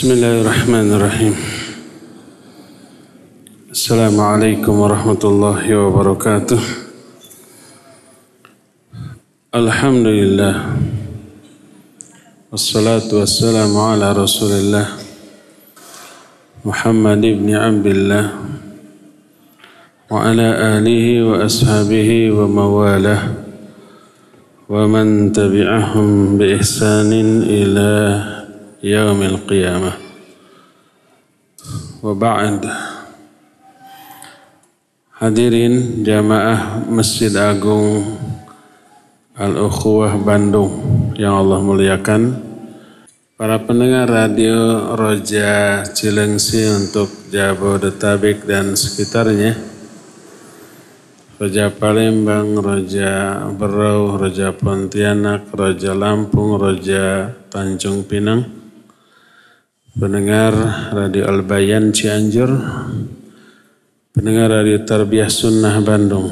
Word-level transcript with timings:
بسم 0.00 0.12
الله 0.16 0.40
الرحمن 0.40 0.88
الرحيم 0.96 1.34
السلام 3.70 4.16
عليكم 4.20 4.72
ورحمة 4.80 5.22
الله 5.24 5.76
وبركاته 5.76 6.60
الحمد 9.54 10.06
لله 10.06 10.54
والصلاة 12.48 13.08
والسلام 13.12 13.76
على 13.76 14.12
رسول 14.16 14.52
الله 14.52 14.86
محمد 16.64 17.20
بن 17.20 17.48
عبد 17.54 17.86
الله 17.86 18.24
وعلى 20.10 20.48
آله 20.80 21.06
وأصحابه 21.28 22.10
ومواله 22.32 23.20
ومن 24.68 25.32
تبعهم 25.32 26.38
بإحسان 26.40 27.12
إلى 27.44 28.39
يوم 28.83 29.19
القيامة 29.21 29.91
وبعد 32.03 32.61
Hadirin 35.15 36.03
jamaah 36.03 36.83
Masjid 36.91 37.31
Agung 37.39 38.19
Al-Ukhuwah 39.31 40.19
Bandung 40.19 40.75
yang 41.15 41.39
Allah 41.39 41.63
muliakan 41.63 42.35
Para 43.39 43.63
pendengar 43.63 44.11
radio 44.11 44.91
Roja 44.99 45.87
Cilengsi 45.87 46.67
untuk 46.67 47.31
Jabodetabek 47.31 48.43
dan 48.43 48.75
sekitarnya 48.75 49.55
Roja 51.39 51.71
Palembang, 51.71 52.59
Roja 52.59 53.39
Berau, 53.55 54.19
Roja 54.19 54.51
Pontianak, 54.51 55.47
Roja 55.51 55.95
Lampung, 55.95 56.59
Roja 56.59 57.31
Tanjung 57.47 58.03
Pinang 58.03 58.58
Pendengar 59.90 60.54
Radio 60.94 61.26
Albayan 61.26 61.90
Cianjur 61.90 62.46
Pendengar 64.14 64.62
Radio 64.62 64.86
Tarbiyah 64.86 65.26
Sunnah 65.26 65.82
Bandung 65.82 66.30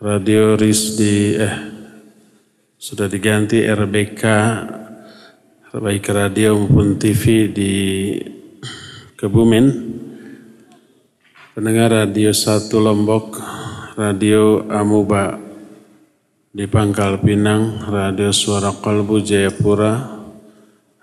Radio 0.00 0.56
Risdi 0.56 1.36
eh 1.36 1.54
sudah 2.80 3.12
diganti 3.12 3.60
RBK 3.60 4.22
baik 5.78 6.08
radio 6.08 6.56
maupun 6.56 6.96
TV 6.96 7.52
di 7.52 7.74
Kebumen. 9.18 9.66
Pendengar 11.52 11.92
Radio 11.92 12.32
Satu 12.32 12.80
Lombok 12.80 13.36
Radio 14.00 14.64
Amuba 14.72 15.36
di 16.48 16.64
Pangkal 16.64 17.20
Pinang 17.20 17.84
Radio 17.84 18.32
Suara 18.32 18.72
Kalbu 18.72 19.20
Jayapura 19.20 20.17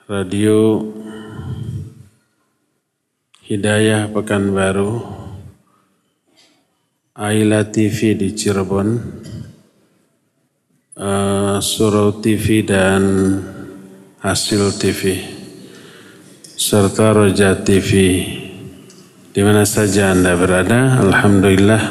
Radio 0.06 0.86
Hidayah 3.42 4.06
Pekanbaru, 4.14 5.02
Aila 7.17 7.66
TV 7.73 8.14
di 8.14 8.30
Cirebon, 8.38 9.02
uh, 11.02 11.58
Surau 11.58 12.22
TV 12.22 12.61
dan 12.61 13.02
Hasil 14.22 14.78
TV, 14.78 15.26
serta 16.53 17.09
Roja 17.09 17.58
TV. 17.66 18.22
Di 19.33 19.42
mana 19.42 19.66
saja 19.66 20.14
Anda 20.14 20.37
berada, 20.37 21.02
Alhamdulillah, 21.02 21.82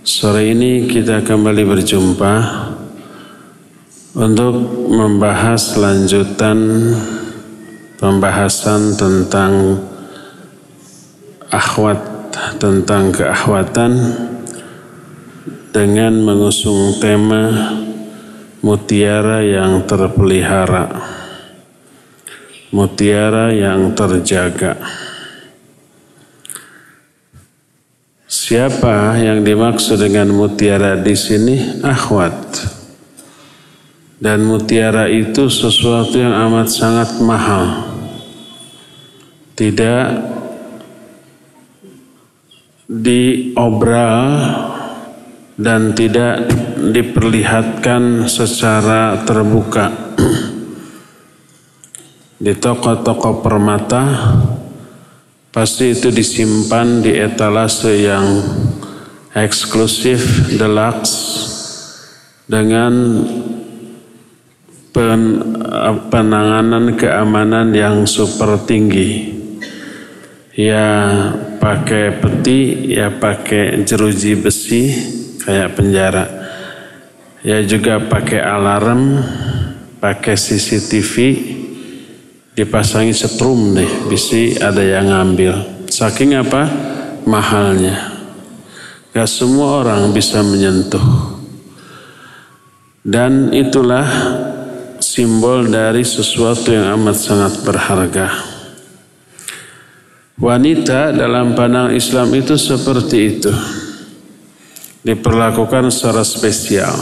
sore 0.00 0.56
ini 0.56 0.88
kita 0.88 1.20
kembali 1.20 1.68
berjumpa 1.68 2.32
untuk 4.14 4.54
membahas 4.90 5.78
lanjutan 5.78 6.58
pembahasan 8.02 8.98
tentang 8.98 9.78
akhwat 11.50 12.00
tentang 12.58 13.14
keakhwatan 13.14 13.92
dengan 15.70 16.18
mengusung 16.26 16.98
tema 16.98 17.70
mutiara 18.66 19.46
yang 19.46 19.86
terpelihara 19.86 20.90
mutiara 22.74 23.54
yang 23.54 23.94
terjaga 23.94 24.74
Siapa 28.30 29.14
yang 29.18 29.42
dimaksud 29.42 29.98
dengan 29.98 30.30
mutiara 30.30 30.98
di 30.98 31.14
sini? 31.18 31.82
Akhwat. 31.82 32.79
Dan 34.20 34.44
mutiara 34.44 35.08
itu 35.08 35.48
sesuatu 35.48 36.20
yang 36.20 36.36
amat 36.48 36.68
sangat 36.68 37.16
mahal. 37.24 37.88
Tidak 39.56 40.40
diobral 42.90 44.24
dan 45.60 45.92
tidak 45.92 46.48
diperlihatkan 46.90 48.26
secara 48.26 49.22
terbuka 49.28 49.92
di 52.44 52.56
toko-toko 52.56 53.44
permata 53.44 54.02
pasti 55.52 55.92
itu 55.92 56.08
disimpan 56.08 57.04
di 57.04 57.12
etalase 57.14 57.92
yang 58.00 58.26
eksklusif 59.36 60.50
deluxe 60.56 61.14
dengan 62.48 62.92
pen, 64.90 65.20
penanganan 66.10 66.94
keamanan 66.94 67.74
yang 67.74 68.06
super 68.06 68.58
tinggi. 68.66 69.38
Ya 70.54 70.86
pakai 71.62 72.20
peti 72.20 72.92
ya 72.92 73.08
pakai 73.08 73.86
jeruji 73.86 74.36
besi 74.36 74.82
kayak 75.40 75.78
penjara. 75.78 76.26
Ya 77.40 77.64
juga 77.64 78.02
pakai 78.02 78.44
alarm 78.44 79.24
pakai 80.00 80.36
CCTV 80.36 81.14
dipasangi 82.52 83.14
setrum 83.16 83.72
deh 83.72 83.88
bisi 84.10 84.58
ada 84.60 84.84
yang 84.84 85.08
ngambil. 85.08 85.86
Saking 85.88 86.36
apa? 86.36 86.68
Mahalnya. 87.24 88.20
Gak 89.10 89.26
semua 89.26 89.82
orang 89.82 90.14
bisa 90.14 90.38
menyentuh. 90.44 91.02
Dan 93.00 93.50
itulah 93.50 94.06
simbol 95.10 95.66
dari 95.66 96.06
sesuatu 96.06 96.70
yang 96.70 96.94
amat 96.94 97.16
sangat 97.18 97.66
berharga 97.66 98.50
Wanita 100.40 101.12
dalam 101.12 101.52
pandangan 101.52 101.92
Islam 101.92 102.32
itu 102.32 102.56
seperti 102.56 103.18
itu. 103.28 103.52
Diperlakukan 105.04 105.92
secara 105.92 106.24
spesial. 106.24 106.96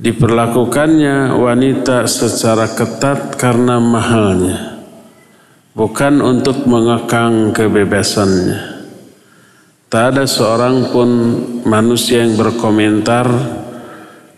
Diperlakukannya 0.00 1.36
wanita 1.36 2.08
secara 2.08 2.72
ketat 2.72 3.36
karena 3.36 3.76
mahalnya. 3.76 4.80
Bukan 5.76 6.24
untuk 6.24 6.64
mengekang 6.64 7.52
kebebasannya. 7.52 8.88
Tak 9.92 10.16
ada 10.16 10.24
seorang 10.24 10.88
pun 10.88 11.08
manusia 11.68 12.24
yang 12.24 12.32
berkomentar 12.32 13.28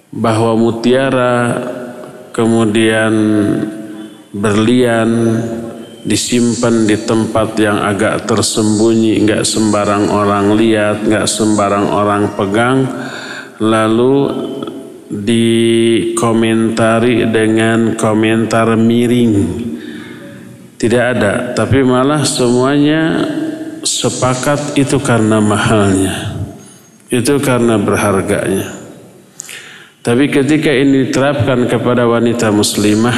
bahwa 0.08 0.56
mutiara 0.56 1.52
kemudian 2.32 3.12
berlian 4.32 5.36
disimpan 6.08 6.88
di 6.88 6.96
tempat 7.04 7.52
yang 7.60 7.84
agak 7.84 8.24
tersembunyi, 8.24 9.20
nggak 9.26 9.44
sembarang 9.44 10.08
orang 10.08 10.56
lihat, 10.56 11.04
nggak 11.04 11.28
sembarang 11.28 11.92
orang 11.92 12.32
pegang, 12.38 12.88
lalu 13.60 14.32
dikomentari 15.10 17.26
dengan 17.28 17.92
komentar 17.98 18.78
miring. 18.78 19.66
Tidak 20.78 21.04
ada, 21.18 21.58
tapi 21.58 21.82
malah 21.82 22.22
semuanya 22.22 23.26
sepakat 23.82 24.78
itu 24.78 25.02
karena 25.02 25.42
mahalnya. 25.42 26.38
Itu 27.10 27.42
karena 27.42 27.74
berharganya. 27.80 28.77
Tapi 30.08 30.24
ketika 30.32 30.72
ini 30.72 31.04
diterapkan 31.04 31.68
kepada 31.68 32.08
wanita 32.08 32.48
muslimah, 32.48 33.12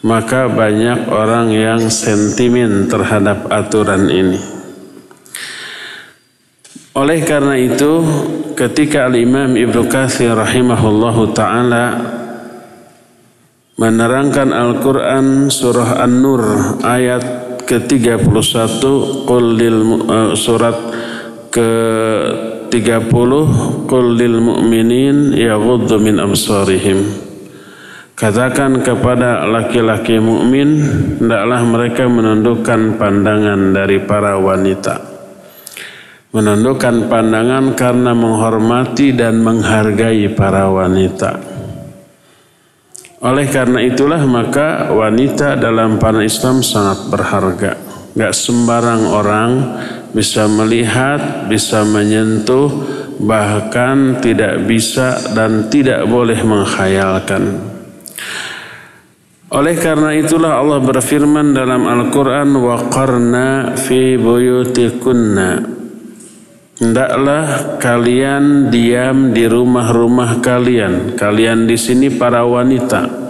maka 0.00 0.48
banyak 0.48 1.04
orang 1.12 1.52
yang 1.52 1.92
sentimen 1.92 2.88
terhadap 2.88 3.44
aturan 3.52 4.08
ini. 4.08 4.40
Oleh 6.96 7.20
karena 7.28 7.60
itu, 7.60 8.00
ketika 8.56 9.04
Al-Imam 9.04 9.52
Ibnu 9.52 9.84
Katsir 9.92 10.32
rahimahullahu 10.32 11.36
taala 11.36 11.84
menerangkan 13.76 14.56
Al-Qur'an 14.56 15.52
surah 15.52 16.00
An-Nur 16.00 16.80
ayat 16.88 17.60
ke-31 17.68 18.80
qul 19.28 19.44
lil 19.60 19.78
uh, 20.08 20.32
surat 20.32 20.72
ke-30 22.82 23.32
qul 23.88 24.06
lil 24.16 24.36
mu'minin 24.42 25.32
yaghuddu 25.32 25.96
min 26.00 26.20
absarihim 26.20 27.26
Katakan 28.16 28.80
kepada 28.80 29.44
laki-laki 29.44 30.16
mukmin, 30.16 30.80
hendaklah 31.20 31.60
mereka 31.68 32.08
menundukkan 32.08 32.96
pandangan 32.96 33.76
dari 33.76 34.00
para 34.08 34.40
wanita. 34.40 35.04
Menundukkan 36.32 37.12
pandangan 37.12 37.76
karena 37.76 38.16
menghormati 38.16 39.12
dan 39.12 39.44
menghargai 39.44 40.32
para 40.32 40.64
wanita. 40.72 41.44
Oleh 43.20 43.52
karena 43.52 43.84
itulah 43.84 44.24
maka 44.24 44.96
wanita 44.96 45.60
dalam 45.60 46.00
pandangan 46.00 46.24
Islam 46.24 46.64
sangat 46.64 47.12
berharga. 47.12 47.76
Gak 48.16 48.32
sembarang 48.32 49.12
orang 49.12 49.50
bisa 50.16 50.48
melihat, 50.48 51.44
bisa 51.44 51.84
menyentuh, 51.84 52.72
bahkan 53.20 54.16
tidak 54.24 54.64
bisa 54.64 55.20
dan 55.36 55.68
tidak 55.68 56.08
boleh 56.08 56.40
menghayalkan. 56.40 57.60
Oleh 59.52 59.76
karena 59.76 60.16
itulah 60.16 60.56
Allah 60.56 60.80
berfirman 60.80 61.52
dalam 61.52 61.84
Al-Quran 61.84 62.56
qarna 62.88 63.76
fi 63.76 64.16
buyutikunna 64.16 65.76
Hendaklah 66.76 67.80
kalian 67.80 68.68
diam 68.68 69.32
di 69.32 69.48
rumah-rumah 69.48 70.44
kalian. 70.44 71.16
Kalian 71.16 71.64
di 71.64 71.72
sini 71.80 72.12
para 72.12 72.44
wanita. 72.44 73.25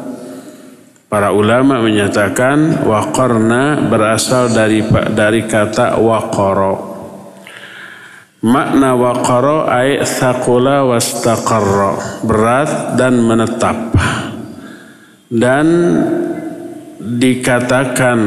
Para 1.06 1.30
ulama 1.30 1.78
menyatakan 1.78 2.82
waqarna 2.82 3.78
berasal 3.86 4.50
dari 4.50 4.82
dari 5.14 5.46
kata 5.46 6.02
waqara. 6.02 6.74
Makna 8.42 8.98
waqara 8.98 9.70
ay 9.70 10.02
thaqula 10.02 10.82
wastaqarra. 10.82 12.26
Berat 12.26 12.98
dan 12.98 13.22
menetap 13.22 13.94
dan 15.30 15.66
dikatakan 16.98 18.18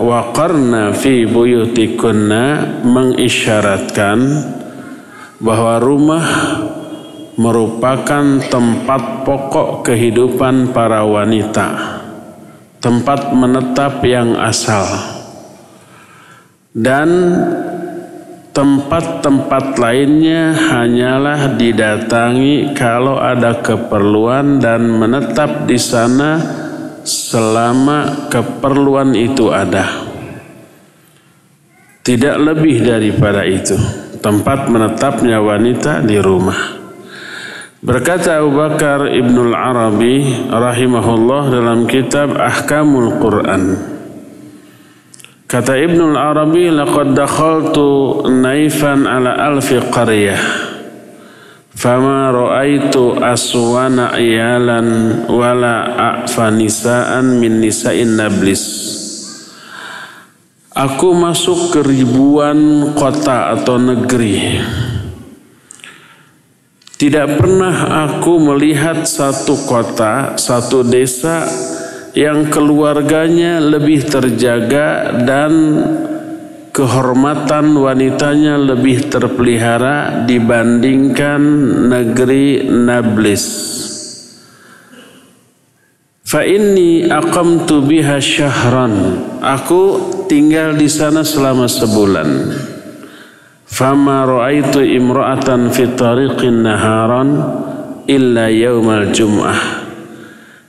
waqarna 0.00 0.96
fi 0.96 1.28
buyutikunna 1.28 2.80
mengisyaratkan 2.80 4.18
bahwa 5.36 5.76
rumah 5.84 6.26
merupakan 7.36 8.40
tempat 8.48 9.28
pokok 9.28 9.84
kehidupan 9.84 10.72
para 10.72 11.04
wanita 11.04 12.00
tempat 12.82 13.30
menetap 13.30 14.02
yang 14.02 14.34
asal 14.34 14.84
dan 16.74 17.08
Tempat-tempat 18.52 19.80
lainnya 19.80 20.52
hanyalah 20.52 21.56
didatangi 21.56 22.76
kalau 22.76 23.16
ada 23.16 23.64
keperluan 23.64 24.60
dan 24.60 24.92
menetap 24.92 25.64
di 25.64 25.80
sana 25.80 26.36
selama 27.00 28.28
keperluan 28.28 29.16
itu 29.16 29.48
ada. 29.48 30.04
Tidak 32.04 32.36
lebih 32.44 32.84
daripada 32.84 33.40
itu. 33.48 33.72
Tempat 34.20 34.68
menetapnya 34.68 35.40
wanita 35.40 36.04
di 36.04 36.20
rumah. 36.20 36.81
Berkata 37.82 38.38
Abu 38.38 38.54
Bakar 38.54 39.10
Ibnul 39.10 39.58
Arabi 39.58 40.46
rahimahullah 40.46 41.50
dalam 41.50 41.90
kitab 41.90 42.30
Ahkamul 42.38 43.18
Quran. 43.18 43.74
Kata 45.50 45.74
Ibnu 45.74 46.14
Arabi, 46.14 46.70
laqad 46.70 47.10
dakhaltu 47.18 48.22
naifan 48.30 49.02
ala 49.02 49.34
alfi 49.34 49.82
qaryah. 49.82 50.38
Fama 51.74 52.30
ra'aitu 52.30 53.18
aswana 53.18 54.14
iyalan 54.14 55.26
wala 55.26 56.22
a'fa 56.22 56.54
nisaan 56.54 57.42
min 57.42 57.58
nisa'in 57.58 58.14
nablis. 58.14 58.62
Aku 60.70 61.18
masuk 61.18 61.74
ke 61.74 61.80
ribuan 61.82 62.94
kota 62.94 63.58
atau 63.58 63.74
negeri. 63.74 64.62
Tidak 67.02 67.34
pernah 67.34 68.06
aku 68.06 68.38
melihat 68.38 69.02
satu 69.02 69.58
kota, 69.66 70.38
satu 70.38 70.86
desa 70.86 71.50
yang 72.14 72.46
keluarganya 72.46 73.58
lebih 73.58 74.06
terjaga 74.06 75.10
dan 75.26 75.82
kehormatan 76.70 77.74
wanitanya 77.74 78.54
lebih 78.54 79.10
terpelihara 79.10 80.22
dibandingkan 80.30 81.42
negeri 81.90 82.70
Nablus. 82.70 83.46
Fa 86.22 86.46
inni 86.46 87.10
aqamtu 87.10 87.82
biha 87.82 88.22
syahran. 88.22 88.94
Aku 89.42 89.82
tinggal 90.30 90.78
di 90.78 90.86
sana 90.86 91.26
selama 91.26 91.66
sebulan. 91.66 92.28
Fama 93.72 94.28
ra'aitu 94.28 94.84
imra'atan 94.84 95.72
fi 95.72 95.88
tariqin 95.96 96.60
naharan 96.60 97.40
illa 98.04 98.52
yaumal 98.52 99.08
jum'ah. 99.16 99.88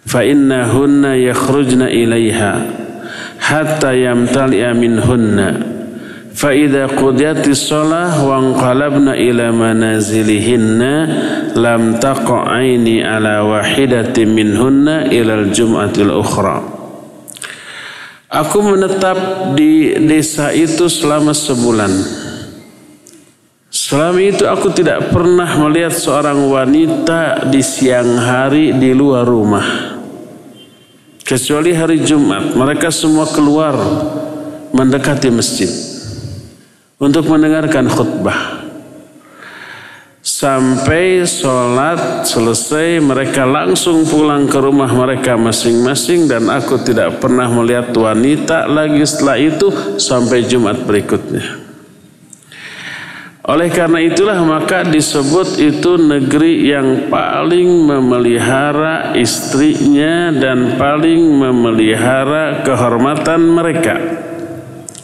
Fa 0.08 0.24
innahunna 0.24 1.20
yakhrujna 1.20 1.92
ilaiha 1.92 2.64
hatta 3.44 3.92
yamtali'a 3.92 4.72
minhunna. 4.72 5.76
Fa 6.32 6.56
idza 6.56 6.96
qudiyatis 6.96 7.68
shalah 7.68 8.24
wa 8.24 8.40
anqalabna 8.40 9.20
ila 9.20 9.52
manazilihinna 9.52 10.94
lam 11.60 12.00
taqa 12.00 12.56
aini 12.56 13.04
ala 13.04 13.44
wahidatin 13.44 14.32
minhunna 14.32 15.12
ila 15.12 15.44
al-jum'atil 15.44 16.14
ukhra. 16.24 16.64
Aku 18.32 18.64
menetap 18.64 19.52
di 19.60 19.92
desa 20.08 20.56
itu 20.56 20.88
selama 20.88 21.36
sebulan. 21.36 22.23
Selama 23.84 24.16
itu 24.24 24.48
aku 24.48 24.72
tidak 24.72 25.12
pernah 25.12 25.60
melihat 25.60 25.92
seorang 25.92 26.40
wanita 26.48 27.52
di 27.52 27.60
siang 27.60 28.16
hari 28.16 28.72
di 28.72 28.96
luar 28.96 29.28
rumah. 29.28 30.00
Kecuali 31.20 31.76
hari 31.76 32.00
Jumat 32.00 32.56
mereka 32.56 32.88
semua 32.96 33.28
keluar 33.28 33.76
mendekati 34.72 35.28
masjid 35.36 35.68
untuk 36.96 37.28
mendengarkan 37.28 37.92
khutbah. 37.92 38.64
Sampai 40.24 41.28
sholat 41.28 42.24
selesai 42.24 43.04
mereka 43.04 43.44
langsung 43.44 44.08
pulang 44.08 44.48
ke 44.48 44.64
rumah 44.64 44.96
mereka 44.96 45.36
masing-masing 45.36 46.32
dan 46.32 46.48
aku 46.48 46.80
tidak 46.88 47.20
pernah 47.20 47.52
melihat 47.52 47.92
wanita 47.92 48.64
lagi 48.64 49.04
setelah 49.04 49.36
itu 49.36 50.00
sampai 50.00 50.48
Jumat 50.48 50.88
berikutnya 50.88 51.73
oleh 53.44 53.68
karena 53.68 54.00
itulah 54.00 54.40
maka 54.40 54.88
disebut 54.88 55.60
itu 55.60 56.00
negeri 56.00 56.72
yang 56.72 57.12
paling 57.12 57.68
memelihara 57.84 59.12
istrinya 59.20 60.32
dan 60.32 60.80
paling 60.80 61.20
memelihara 61.20 62.64
kehormatan 62.64 63.44
mereka. 63.44 64.00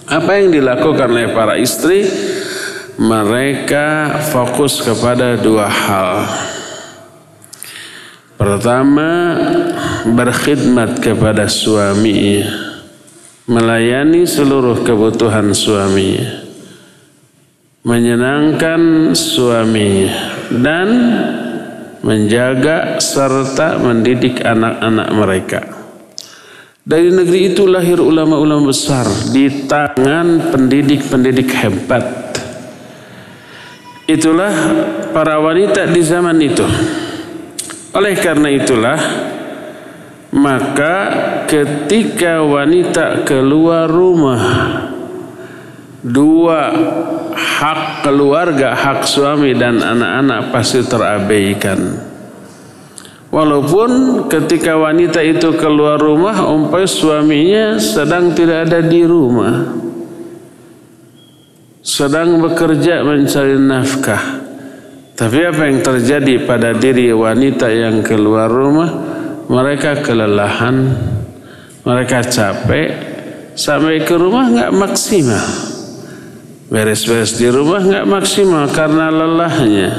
Apa 0.08 0.40
yang 0.40 0.56
dilakukan 0.56 1.12
oleh 1.12 1.36
para 1.36 1.60
istri? 1.60 2.08
Mereka 2.96 4.20
fokus 4.32 4.88
kepada 4.88 5.36
dua 5.36 5.68
hal. 5.68 6.24
Pertama, 8.40 9.36
berkhidmat 10.08 11.04
kepada 11.04 11.52
suami, 11.52 12.40
melayani 13.52 14.24
seluruh 14.24 14.80
kebutuhan 14.88 15.52
suami 15.52 16.39
menyenangkan 17.80 19.16
suami 19.16 20.12
dan 20.60 20.88
menjaga 22.04 23.00
serta 23.00 23.80
mendidik 23.80 24.44
anak-anak 24.44 25.10
mereka. 25.16 25.62
Dari 26.84 27.14
negeri 27.14 27.54
itu 27.54 27.70
lahir 27.70 28.02
ulama-ulama 28.02 28.74
besar 28.74 29.06
di 29.30 29.70
tangan 29.70 30.50
pendidik-pendidik 30.50 31.50
hebat. 31.54 32.06
Itulah 34.10 34.54
para 35.14 35.38
wanita 35.38 35.86
di 35.86 36.02
zaman 36.02 36.38
itu. 36.42 36.66
Oleh 37.94 38.18
karena 38.18 38.50
itulah 38.50 39.00
maka 40.34 40.98
ketika 41.46 42.42
wanita 42.42 43.22
keluar 43.22 43.86
rumah 43.86 44.42
dua 46.04 46.72
hak 47.34 48.06
keluarga, 48.08 48.76
hak 48.76 49.04
suami 49.06 49.56
dan 49.56 49.80
anak-anak 49.84 50.52
pasti 50.54 50.80
terabaikan. 50.84 51.80
Walaupun 53.30 54.26
ketika 54.26 54.74
wanita 54.74 55.22
itu 55.22 55.54
keluar 55.54 56.02
rumah, 56.02 56.50
umpai 56.50 56.90
suaminya 56.90 57.78
sedang 57.78 58.34
tidak 58.34 58.70
ada 58.70 58.82
di 58.82 59.06
rumah. 59.06 59.70
Sedang 61.86 62.42
bekerja 62.42 63.06
mencari 63.06 63.56
nafkah. 63.62 64.24
Tapi 65.14 65.40
apa 65.46 65.62
yang 65.68 65.80
terjadi 65.84 66.48
pada 66.48 66.74
diri 66.74 67.14
wanita 67.14 67.70
yang 67.70 68.02
keluar 68.02 68.50
rumah? 68.50 69.10
mereka 69.50 69.98
kelelahan, 70.06 70.94
mereka 71.82 72.22
capek, 72.22 72.88
sampai 73.58 74.06
ke 74.06 74.14
rumah 74.14 74.46
nggak 74.46 74.72
maksimal. 74.78 75.69
Beres-beres 76.70 77.34
di 77.42 77.50
rumah 77.50 77.82
nggak 77.82 78.06
maksimal 78.06 78.70
karena 78.70 79.10
lelahnya. 79.10 79.90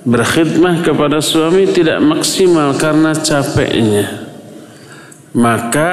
Berkhidmah 0.00 0.80
kepada 0.80 1.20
suami 1.20 1.68
tidak 1.68 2.00
maksimal 2.00 2.72
karena 2.80 3.12
capeknya. 3.12 4.24
Maka 5.36 5.90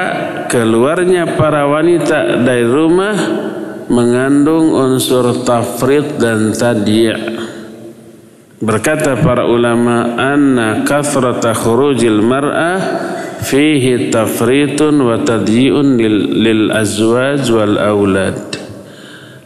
keluarnya 0.48 1.36
para 1.36 1.68
wanita 1.68 2.40
dari 2.40 2.64
rumah 2.64 3.16
mengandung 3.92 4.72
unsur 4.72 5.44
tafrid 5.44 6.16
dan 6.16 6.56
tadiyah. 6.56 7.38
Berkata 8.58 9.14
para 9.14 9.46
ulama, 9.46 10.18
anna 10.18 10.82
kathrata 10.82 11.54
khurujil 11.54 12.18
mar'ah 12.18 12.80
fihi 13.38 14.10
tafritun 14.10 14.98
wa 14.98 15.14
tadyi'un 15.22 15.94
lil, 15.94 16.16
lil 16.42 16.62
azwaj 16.74 17.46
wal 17.54 17.78
aulad. 17.78 18.57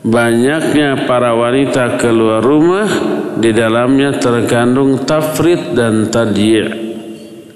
Banyaknya 0.03 1.07
para 1.07 1.31
wanita 1.31 1.95
keluar 1.95 2.43
rumah 2.43 2.91
di 3.39 3.55
dalamnya 3.55 4.19
terkandung 4.19 5.07
tafrit 5.07 5.79
dan 5.79 6.11
tadyi'. 6.11 6.91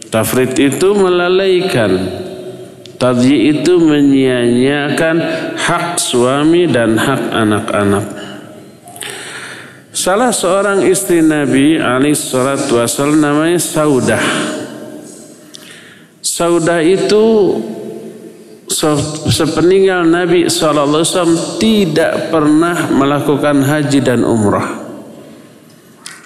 Tafrit 0.06 0.54
itu 0.54 0.94
melalaikan. 0.94 2.22
Tadyi' 3.02 3.50
itu 3.50 3.82
menyia-nyiakan 3.82 5.16
hak 5.58 5.98
suami 5.98 6.70
dan 6.70 6.94
hak 6.94 7.34
anak-anak. 7.34 8.06
Salah 9.90 10.30
seorang 10.30 10.86
istri 10.86 11.26
Nabi 11.26 11.82
alaihi 11.82 12.14
salatu 12.14 12.78
wasallam 12.78 13.26
namanya 13.26 13.58
Saudah. 13.58 14.22
Saudah 16.22 16.78
itu 16.78 17.58
sepeninggal 19.30 20.06
Nabi 20.06 20.50
SAW 20.50 21.58
tidak 21.58 22.34
pernah 22.34 22.90
melakukan 22.90 23.62
haji 23.62 24.00
dan 24.02 24.26
umrah. 24.26 24.84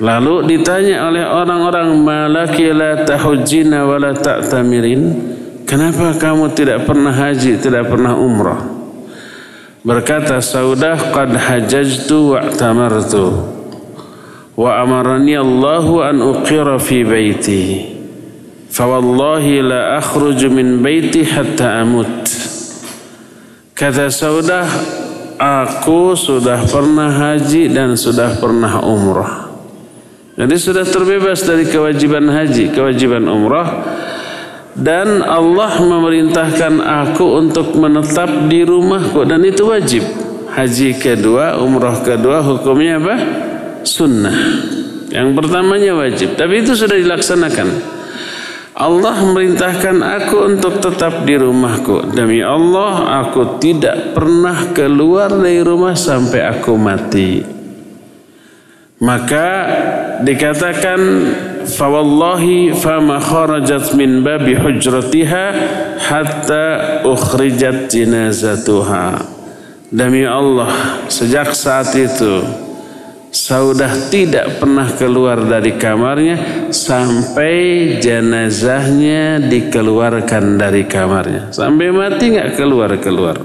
Lalu 0.00 0.48
ditanya 0.48 1.12
oleh 1.12 1.24
orang-orang 1.28 1.92
malaki 2.00 2.72
la 2.72 3.04
tahujjina 3.04 3.84
wa 3.84 4.00
la 4.00 4.16
ta'tamirin. 4.16 5.02
Kenapa 5.68 6.16
kamu 6.16 6.56
tidak 6.56 6.88
pernah 6.88 7.12
haji, 7.12 7.60
tidak 7.60 7.86
pernah 7.86 8.16
umrah? 8.16 8.64
Berkata 9.80 10.40
Saudah 10.40 11.12
qad 11.12 11.36
hajajtu 11.36 12.36
wa 12.36 12.48
tamartu 12.52 13.60
wa 14.60 14.76
amarani 14.76 15.40
Allahu 15.40 16.04
an 16.04 16.20
uqira 16.20 16.76
fi 16.76 17.00
baiti 17.00 17.88
fawallahi 18.68 19.64
la 19.64 19.96
akhruju 19.96 20.52
min 20.52 20.84
baiti 20.84 21.24
hatta 21.24 21.80
amut 21.80 22.28
kata 23.80 24.12
Saudah 24.12 24.68
aku 25.40 26.12
sudah 26.12 26.68
pernah 26.68 27.08
haji 27.08 27.72
dan 27.72 27.96
sudah 27.96 28.36
pernah 28.36 28.84
umrah. 28.84 29.48
Jadi 30.36 30.56
sudah 30.60 30.84
terbebas 30.84 31.40
dari 31.48 31.64
kewajiban 31.64 32.28
haji 32.28 32.76
kewajiban 32.76 33.24
umrah. 33.24 33.96
Dan 34.70 35.24
Allah 35.24 35.80
memerintahkan 35.80 36.78
aku 36.78 37.40
untuk 37.40 37.74
menetap 37.74 38.52
di 38.52 38.62
rumahku 38.68 39.24
dan 39.24 39.40
itu 39.48 39.64
wajib. 39.64 40.04
Haji 40.52 41.00
kedua 41.00 41.56
umrah 41.56 42.04
kedua 42.04 42.44
hukumnya 42.44 43.00
apa? 43.00 43.16
Sunnah. 43.80 44.36
Yang 45.10 45.28
pertamanya 45.34 45.96
wajib, 45.96 46.38
tapi 46.38 46.62
itu 46.62 46.76
sudah 46.76 46.94
dilaksanakan. 46.94 47.99
Allah 48.80 49.12
memerintahkan 49.20 50.00
aku 50.00 50.56
untuk 50.56 50.80
tetap 50.80 51.28
di 51.28 51.36
rumahku. 51.36 52.16
Demi 52.16 52.40
Allah, 52.40 53.20
aku 53.20 53.60
tidak 53.60 54.16
pernah 54.16 54.72
keluar 54.72 55.28
dari 55.28 55.60
rumah 55.60 55.92
sampai 55.92 56.40
aku 56.48 56.80
mati. 56.80 57.44
Maka 59.04 59.48
dikatakan 60.24 61.00
fawallahi 61.68 62.72
fama 62.72 63.20
kharajat 63.20 63.92
min 64.00 64.24
babi 64.24 64.56
hujratiha 64.56 65.44
hatta 66.00 66.66
ukhrijat 67.04 67.92
jinazatuha. 67.92 69.20
Demi 69.92 70.24
Allah, 70.24 71.04
sejak 71.12 71.52
saat 71.52 71.92
itu 72.00 72.48
Saudah 73.30 74.10
tidak 74.10 74.58
pernah 74.58 74.90
keluar 74.90 75.38
dari 75.46 75.78
kamarnya 75.78 76.66
sampai 76.74 77.54
jenazahnya 78.02 79.38
dikeluarkan 79.46 80.58
dari 80.58 80.82
kamarnya. 80.82 81.54
Sampai 81.54 81.94
mati 81.94 82.34
nggak 82.34 82.58
keluar-keluar. 82.58 83.38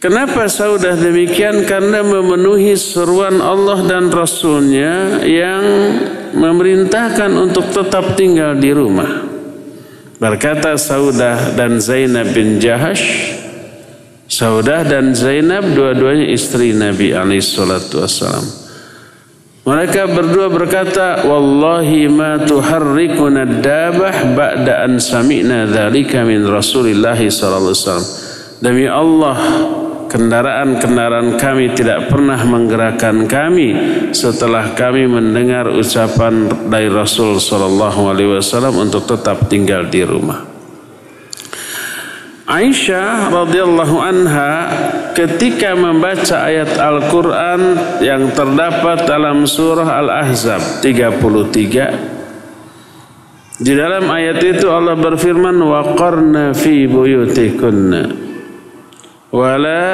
Kenapa 0.00 0.48
Saudah 0.48 0.96
demikian? 0.96 1.62
Karena 1.68 2.00
memenuhi 2.00 2.74
seruan 2.74 3.38
Allah 3.38 3.84
dan 3.84 4.08
Rasulnya 4.08 5.22
yang 5.22 5.62
memerintahkan 6.32 7.30
untuk 7.36 7.70
tetap 7.70 8.16
tinggal 8.16 8.56
di 8.56 8.72
rumah. 8.74 9.28
Berkata 10.18 10.74
Saudah 10.74 11.54
dan 11.54 11.78
Zainab 11.78 12.34
bin 12.34 12.58
Jahash, 12.58 13.36
Saudah 14.32 14.80
dan 14.80 15.12
Zainab 15.12 15.76
dua-duanya 15.76 16.24
istri 16.32 16.72
Nabi 16.72 17.12
alaihi 17.12 17.44
salatu 17.44 18.00
wassalam. 18.00 18.40
Mereka 19.68 20.08
berdua 20.08 20.48
berkata, 20.48 21.20
"Wallahi 21.28 22.08
ma 22.08 22.40
tuharrikuna 22.40 23.60
dabah 23.60 24.32
ba'da 24.32 24.88
an 24.88 24.96
sami'na 24.96 25.68
dzalika 25.68 26.24
min 26.24 26.48
Rasulillah 26.48 27.12
sallallahu 27.12 27.76
alaihi 27.76 27.76
wasallam." 27.76 28.08
Demi 28.64 28.86
Allah, 28.88 29.36
kendaraan-kendaraan 30.08 31.36
kami 31.36 31.76
tidak 31.76 32.08
pernah 32.08 32.40
menggerakkan 32.40 33.28
kami 33.28 33.68
setelah 34.16 34.72
kami 34.72 35.12
mendengar 35.12 35.68
ucapan 35.68 36.48
dari 36.72 36.88
Rasul 36.88 37.36
sallallahu 37.36 38.08
alaihi 38.08 38.40
wasallam 38.40 38.80
untuk 38.80 39.04
tetap 39.04 39.52
tinggal 39.52 39.92
di 39.92 40.00
rumah. 40.08 40.51
Aisyah 42.52 43.32
radhiyallahu 43.32 43.96
anha 43.96 44.68
ketika 45.16 45.72
membaca 45.72 46.52
ayat 46.52 46.76
Al-Qur'an 46.76 47.80
yang 48.04 48.28
terdapat 48.36 49.08
dalam 49.08 49.48
surah 49.48 50.04
Al-Ahzab 50.04 50.84
33 50.84 53.56
di 53.56 53.72
dalam 53.72 54.04
ayat 54.04 54.44
itu 54.44 54.68
Allah 54.68 55.00
berfirman 55.00 55.56
wa 55.64 55.96
qarna 55.96 56.52
fi 56.52 56.84
buyutikunna 56.84 58.20
wa 59.32 59.56
la 59.56 59.84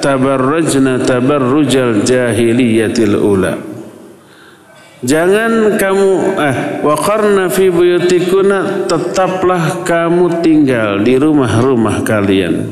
tabarrajna 0.00 1.04
tabarrujal 1.04 2.00
jahiliyatil 2.00 3.12
ula 3.12 3.73
Jangan 5.04 5.76
kamu 5.76 6.10
eh 6.40 6.56
waqarna 6.80 7.52
fi 7.52 7.68
buyutikuna 7.68 8.88
tetaplah 8.88 9.84
kamu 9.84 10.40
tinggal 10.40 11.04
di 11.04 11.20
rumah-rumah 11.20 12.00
kalian. 12.00 12.64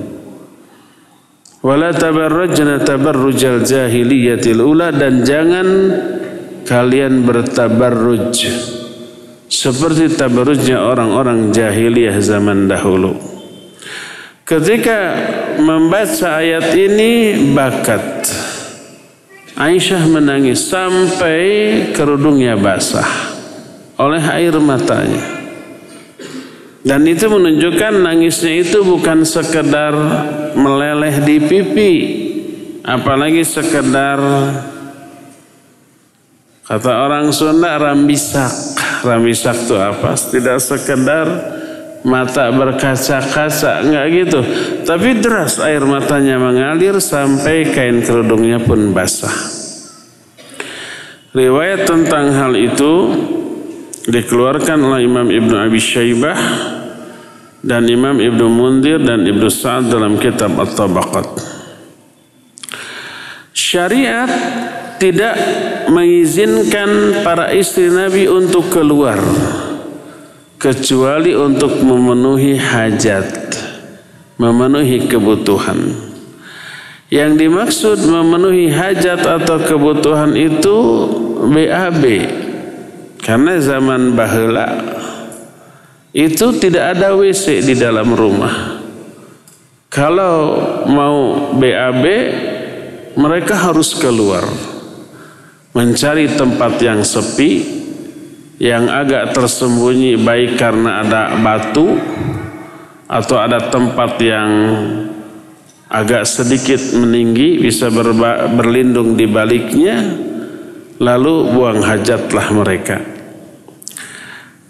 Wala 1.61 1.93
tabarrajna 1.93 2.81
tabarrujal 2.81 3.63
jahiliyatil 3.63 4.65
ula 4.65 4.91
dan 4.91 5.23
jangan 5.23 5.69
kalian 6.65 7.23
bertabarruj 7.23 8.35
seperti 9.53 10.17
tabarrujnya 10.17 10.81
orang-orang 10.81 11.53
jahiliyah 11.53 12.17
zaman 12.25 12.65
dahulu. 12.65 13.15
Ketika 14.49 14.99
membaca 15.61 16.41
ayat 16.41 16.73
ini 16.75 17.37
bakat 17.53 18.27
Aisyah 19.53 20.09
menangis 20.09 20.65
sampai 20.65 21.41
kerudungnya 21.93 22.57
basah 22.57 23.05
oleh 24.01 24.23
air 24.33 24.57
matanya. 24.57 25.21
Dan 26.83 27.07
itu 27.07 27.31
menunjukkan 27.31 28.03
nangisnya 28.03 28.67
itu 28.67 28.83
bukan 28.83 29.23
sekedar 29.23 29.95
meleleh 30.59 31.23
di 31.23 31.39
pipi, 31.39 31.93
apalagi 32.83 33.47
sekedar 33.47 34.19
kata 36.67 36.93
orang 37.07 37.31
Sunda 37.31 37.79
rambisak. 37.79 38.51
Rambisak 39.07 39.67
itu 39.69 39.79
apa? 39.79 40.19
Tidak 40.19 40.59
sekedar 40.59 41.27
mata 42.03 42.51
berkaca-kaca 42.51 43.83
enggak 43.83 44.07
gitu. 44.11 44.41
Tapi 44.83 45.23
deras 45.23 45.59
air 45.63 45.83
matanya 45.87 46.39
mengalir 46.39 46.99
sampai 46.99 47.71
kain 47.71 48.03
kerudungnya 48.03 48.59
pun 48.63 48.91
basah. 48.91 49.33
Riwayat 51.33 51.89
tentang 51.89 52.29
hal 52.35 52.53
itu 52.59 52.93
dikeluarkan 54.05 54.79
oleh 54.83 55.09
Imam 55.09 55.31
Ibnu 55.33 55.55
Abi 55.57 55.81
Syaibah 55.81 56.37
dan 57.63 57.87
Imam 57.89 58.19
Ibnu 58.19 58.47
Mundir 58.51 59.01
dan 59.01 59.25
Ibnu 59.25 59.49
Sa'ad 59.49 59.89
dalam 59.89 60.19
kitab 60.19 60.59
At-Tabaqat. 60.59 61.27
Syariat 63.55 64.29
tidak 64.99 65.35
mengizinkan 65.89 67.23
para 67.25 67.49
istri 67.55 67.89
Nabi 67.89 68.29
untuk 68.29 68.69
keluar 68.69 69.17
kecuali 70.63 71.35
untuk 71.35 71.83
memenuhi 71.83 72.55
hajat, 72.55 73.51
memenuhi 74.39 75.11
kebutuhan. 75.11 75.91
Yang 77.11 77.31
dimaksud 77.45 77.99
memenuhi 78.07 78.71
hajat 78.71 79.27
atau 79.27 79.59
kebutuhan 79.59 80.39
itu 80.39 80.79
BAB. 81.51 82.03
Karena 83.19 83.59
zaman 83.59 84.15
bahula 84.15 84.71
itu 86.15 86.47
tidak 86.63 86.97
ada 86.97 87.19
WC 87.19 87.67
di 87.67 87.75
dalam 87.75 88.15
rumah. 88.15 88.79
Kalau 89.91 90.57
mau 90.89 91.51
BAB 91.59 92.05
mereka 93.19 93.59
harus 93.59 93.93
keluar 93.99 94.47
mencari 95.77 96.33
tempat 96.33 96.81
yang 96.81 97.05
sepi 97.05 97.83
yang 98.63 98.87
agak 98.87 99.35
tersembunyi 99.35 100.23
baik 100.23 100.55
karena 100.55 101.03
ada 101.03 101.35
batu 101.35 101.99
atau 103.11 103.37
ada 103.43 103.59
tempat 103.59 104.15
yang 104.23 104.51
agak 105.91 106.23
sedikit 106.23 106.79
meninggi 106.95 107.59
bisa 107.59 107.91
berba, 107.91 108.47
berlindung 108.55 109.19
di 109.19 109.27
baliknya 109.27 109.99
lalu 111.03 111.51
buang 111.51 111.83
hajatlah 111.83 112.47
mereka. 112.55 113.03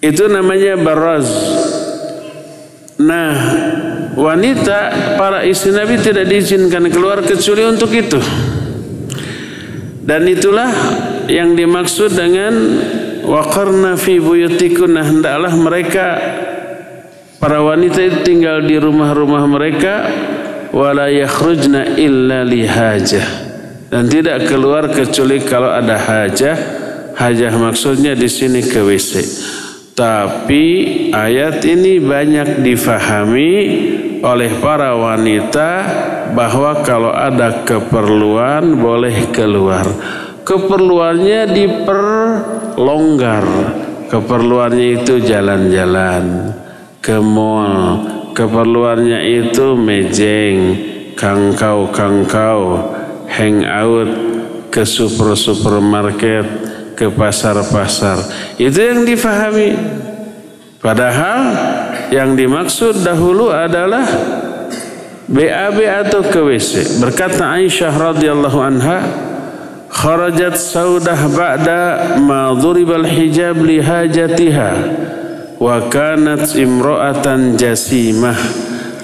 Itu 0.00 0.24
namanya 0.24 0.80
baraz. 0.80 1.28
Nah 2.96 3.30
wanita 4.16 4.80
para 5.20 5.44
istri 5.44 5.68
Nabi 5.76 6.00
tidak 6.00 6.32
diizinkan 6.32 6.88
keluar 6.88 7.20
kecuali 7.20 7.68
untuk 7.68 7.92
itu. 7.92 8.16
Dan 10.02 10.24
itulah 10.32 10.72
yang 11.28 11.52
dimaksud 11.54 12.16
dengan 12.16 12.52
waqarna 13.26 13.98
fi 13.98 14.18
buyutikunna 14.18 15.02
hendaklah 15.02 15.54
mereka 15.54 16.06
para 17.38 17.62
wanita 17.62 17.98
itu 18.02 18.18
tinggal 18.22 18.62
di 18.62 18.78
rumah-rumah 18.78 19.44
mereka 19.46 19.94
wala 20.74 21.10
yakhrujna 21.10 21.98
illa 21.98 22.46
lihajah 22.46 23.26
dan 23.92 24.08
tidak 24.08 24.48
keluar 24.48 24.88
kecuali 24.88 25.42
kalau 25.44 25.68
ada 25.68 26.00
hajah. 26.00 26.56
Hajah 27.12 27.52
maksudnya 27.60 28.16
di 28.16 28.24
sini 28.24 28.64
ke 28.64 28.80
WC 28.80 29.12
tapi 29.92 30.64
ayat 31.12 31.60
ini 31.68 32.00
banyak 32.00 32.64
difahami 32.64 33.52
oleh 34.24 34.50
para 34.56 34.96
wanita 34.96 35.70
bahwa 36.32 36.80
kalau 36.80 37.12
ada 37.12 37.60
keperluan 37.68 38.80
boleh 38.80 39.28
keluar 39.28 39.84
keperluannya 40.46 41.40
diperlonggar. 41.50 43.44
Keperluannya 44.12 45.02
itu 45.02 45.24
jalan-jalan 45.24 46.52
ke 47.00 47.16
mall. 47.18 48.04
Keperluannya 48.32 49.20
itu 49.28 49.76
mejeng 49.76 50.76
kangkau-kangkau 51.16 52.60
hangout 53.28 54.10
ke 54.72 54.84
super 54.88 55.36
supermarket 55.36 56.44
ke 56.96 57.08
pasar-pasar. 57.12 58.20
Itu 58.56 58.80
yang 58.80 59.04
difahami. 59.04 59.76
Padahal 60.82 61.40
yang 62.10 62.34
dimaksud 62.34 63.06
dahulu 63.06 63.48
adalah 63.54 64.02
BAB 65.32 65.78
atau 65.86 66.20
ke 66.26 66.40
WC 66.42 67.00
berkata 67.00 67.56
Aisyah 67.56 67.94
radhiyallahu 67.94 68.58
anha 68.60 68.98
kharajat 69.91 70.55
saudah 70.59 71.19
ba'da 71.31 72.17
ma 72.21 72.53
dhuribal 72.53 73.07
hijab 73.07 73.57
li 73.63 73.81
hajatiha 73.81 74.71
wa 75.57 75.89
kanat 75.89 76.53
imra'atan 76.53 77.57
jasimah 77.57 78.37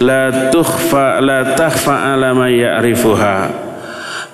la 0.03 0.53
tukhfa 0.53 1.23
la 1.23 1.55
takhfa 1.57 2.13
ala 2.13 2.35
ma 2.37 2.47
ya'rifuha 2.51 3.63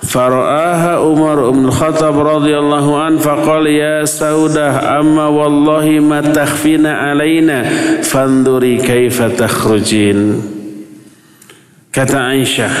فرآها 0.00 0.96
عمر 0.96 1.50
بن 1.50 1.64
الخطاب 1.64 2.18
رضي 2.18 2.58
الله 2.58 3.02
عنه 3.02 3.18
فقال 3.18 3.66
يا 3.66 4.04
سودة 4.04 4.98
أما 5.00 5.26
والله 5.26 6.00
ما 6.00 6.20
تخفين 6.20 6.86
علينا 6.86 7.62
فانظري 8.02 8.76
كيف 8.76 9.22
تخرجين 9.22 10.20
kata 11.90 12.32
Aisyah 12.32 12.74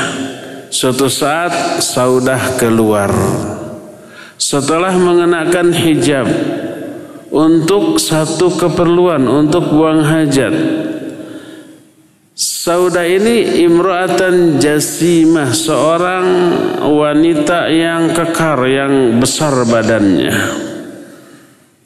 suatu 0.70 1.10
saat 1.10 1.82
Saudah 1.82 2.56
keluar 2.56 3.10
setelah 4.35 4.91
mengenakan 4.99 5.71
hijab 5.71 6.27
untuk 7.31 7.99
satu 7.99 8.55
keperluan 8.55 9.27
untuk 9.27 9.71
buang 9.71 10.03
hajat. 10.03 10.55
Sauda 12.35 13.07
ini 13.07 13.63
imro'atan 13.63 14.59
jasimah 14.59 15.55
seorang 15.55 16.27
wanita 16.83 17.71
yang 17.71 18.11
kekar 18.11 18.59
yang 18.67 18.93
besar 19.23 19.63
badannya. 19.63 20.35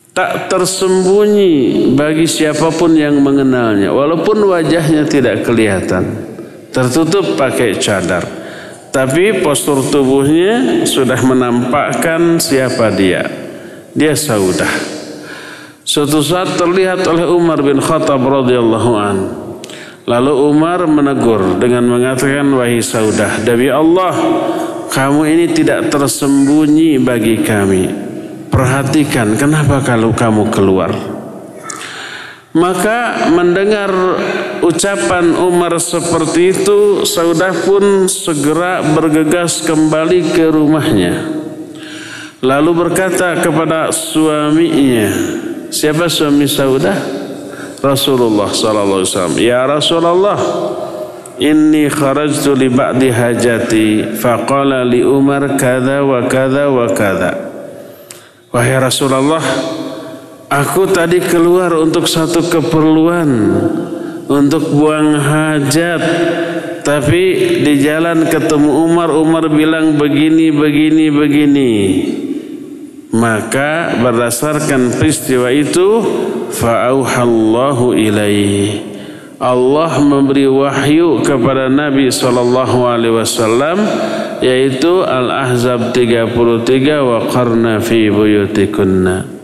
Tak 0.09 0.49
tersembunyi 0.49 1.53
bagi 1.93 2.25
siapa 2.25 2.73
pun 2.73 2.97
yang 2.97 3.21
mengenalnya 3.21 3.93
walaupun 3.93 4.41
wajahnya 4.49 5.05
tidak 5.05 5.45
kelihatan. 5.45 6.17
Tertutup 6.73 7.38
pakai 7.38 7.77
cadar 7.77 8.25
tapi 8.89 9.45
postur 9.45 9.86
tubuhnya 9.86 10.86
sudah 10.86 11.19
menampakkan 11.21 12.41
siapa 12.41 12.89
dia. 12.93 13.25
Dia 13.93 14.13
Saudah. 14.17 14.69
Suatu 15.86 16.21
saat 16.21 16.54
terlihat 16.54 17.02
oleh 17.10 17.25
Umar 17.25 17.65
bin 17.65 17.82
Khattab 17.82 18.21
radhiyallahu 18.21 18.91
an. 18.93 19.17
Lalu 20.10 20.34
Umar 20.54 20.86
menegur 20.89 21.62
dengan 21.62 21.86
mengatakan 21.86 22.49
wahai 22.54 22.82
Saudah, 22.82 23.41
demi 23.45 23.69
Allah, 23.69 24.13
kamu 24.89 25.21
ini 25.38 25.45
tidak 25.54 25.93
tersembunyi 25.93 26.97
bagi 26.97 27.41
kami. 27.45 27.89
Perhatikan 28.49 29.38
kenapa 29.38 29.86
kalau 29.86 30.10
kamu 30.10 30.49
keluar. 30.49 30.89
Maka 32.58 33.30
mendengar 33.30 33.93
ucapan 34.69 35.34
Umar 35.34 35.75
seperti 35.82 36.53
itu, 36.53 37.03
Saudah 37.03 37.51
pun 37.65 38.05
segera 38.05 38.86
bergegas 38.86 39.65
kembali 39.65 40.32
ke 40.32 40.47
rumahnya. 40.47 41.25
Lalu 42.39 42.71
berkata 42.88 43.41
kepada 43.43 43.91
suaminya, 43.91 45.12
siapa 45.73 46.08
suami 46.08 46.47
Saudah? 46.47 46.95
Rasulullah 47.82 48.47
sallallahu 48.51 49.03
alaihi 49.03 49.12
wasallam. 49.12 49.38
Ya 49.39 49.62
Rasulullah, 49.67 50.39
inni 51.41 51.89
kharajtu 51.89 52.55
li 52.55 52.69
ba'di 52.71 53.10
hajati 53.12 53.88
faqala 54.19 54.88
li 54.88 55.03
Umar 55.03 55.58
kada 55.58 56.05
wa 56.05 56.23
kada 56.29 56.71
wa 56.71 56.88
kada. 56.91 57.32
Wahai 58.51 58.77
Rasulullah, 58.79 59.43
Aku 60.49 60.89
tadi 60.89 61.21
keluar 61.21 61.69
untuk 61.77 62.10
satu 62.10 62.41
keperluan 62.41 63.29
untuk 64.30 64.70
buang 64.70 65.18
hajat. 65.18 66.02
Tapi 66.86 67.24
di 67.65 67.74
jalan 67.82 68.30
ketemu 68.30 68.88
Umar 68.88 69.10
Umar 69.12 69.50
bilang 69.52 69.98
begini 69.98 70.54
begini 70.54 71.06
begini. 71.12 71.74
Maka 73.10 74.00
berdasarkan 74.00 74.94
peristiwa 75.02 75.50
itu 75.50 76.06
fa'auhallahu 76.54 77.98
ilaihi. 77.98 78.86
Allah 79.39 79.98
memberi 80.04 80.46
wahyu 80.46 81.24
kepada 81.26 81.72
Nabi 81.72 82.12
sallallahu 82.12 82.86
alaihi 82.86 83.15
wasallam 83.18 83.78
yaitu 84.44 85.00
Al-Ahzab 85.00 85.96
33 85.96 86.36
wa 87.00 87.24
qarna 87.32 87.80
fi 87.80 88.12
buyutikunna 88.12 89.38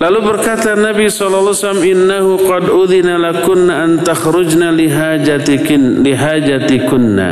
Lalu 0.00 0.32
berkata 0.32 0.72
Nabi 0.80 1.12
SAW, 1.12 1.84
Innahu 1.84 2.48
qad 2.48 2.72
udhina 2.72 3.20
lakunna 3.20 3.84
an 3.84 4.00
takhrujna 4.00 4.72
lihajatikin, 4.72 6.00
lihajatikunna. 6.00 7.30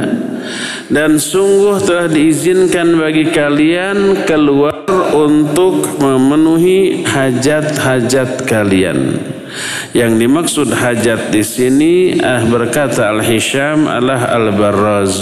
Dan 0.93 1.17
sungguh 1.17 1.81
telah 1.81 2.13
diizinkan 2.13 2.93
bagi 3.01 3.33
kalian 3.33 4.29
keluar 4.29 4.85
untuk 5.17 5.97
memenuhi 5.97 7.09
hajat-hajat 7.09 8.45
kalian. 8.45 9.17
Yang 9.97 10.13
dimaksud 10.21 10.69
hajat 10.69 11.33
di 11.33 11.41
sini 11.41 12.21
ah 12.21 12.45
berkata 12.45 13.09
Al-Hisham 13.17 13.89
adalah 13.89 14.29
Al-Barraz. 14.29 15.13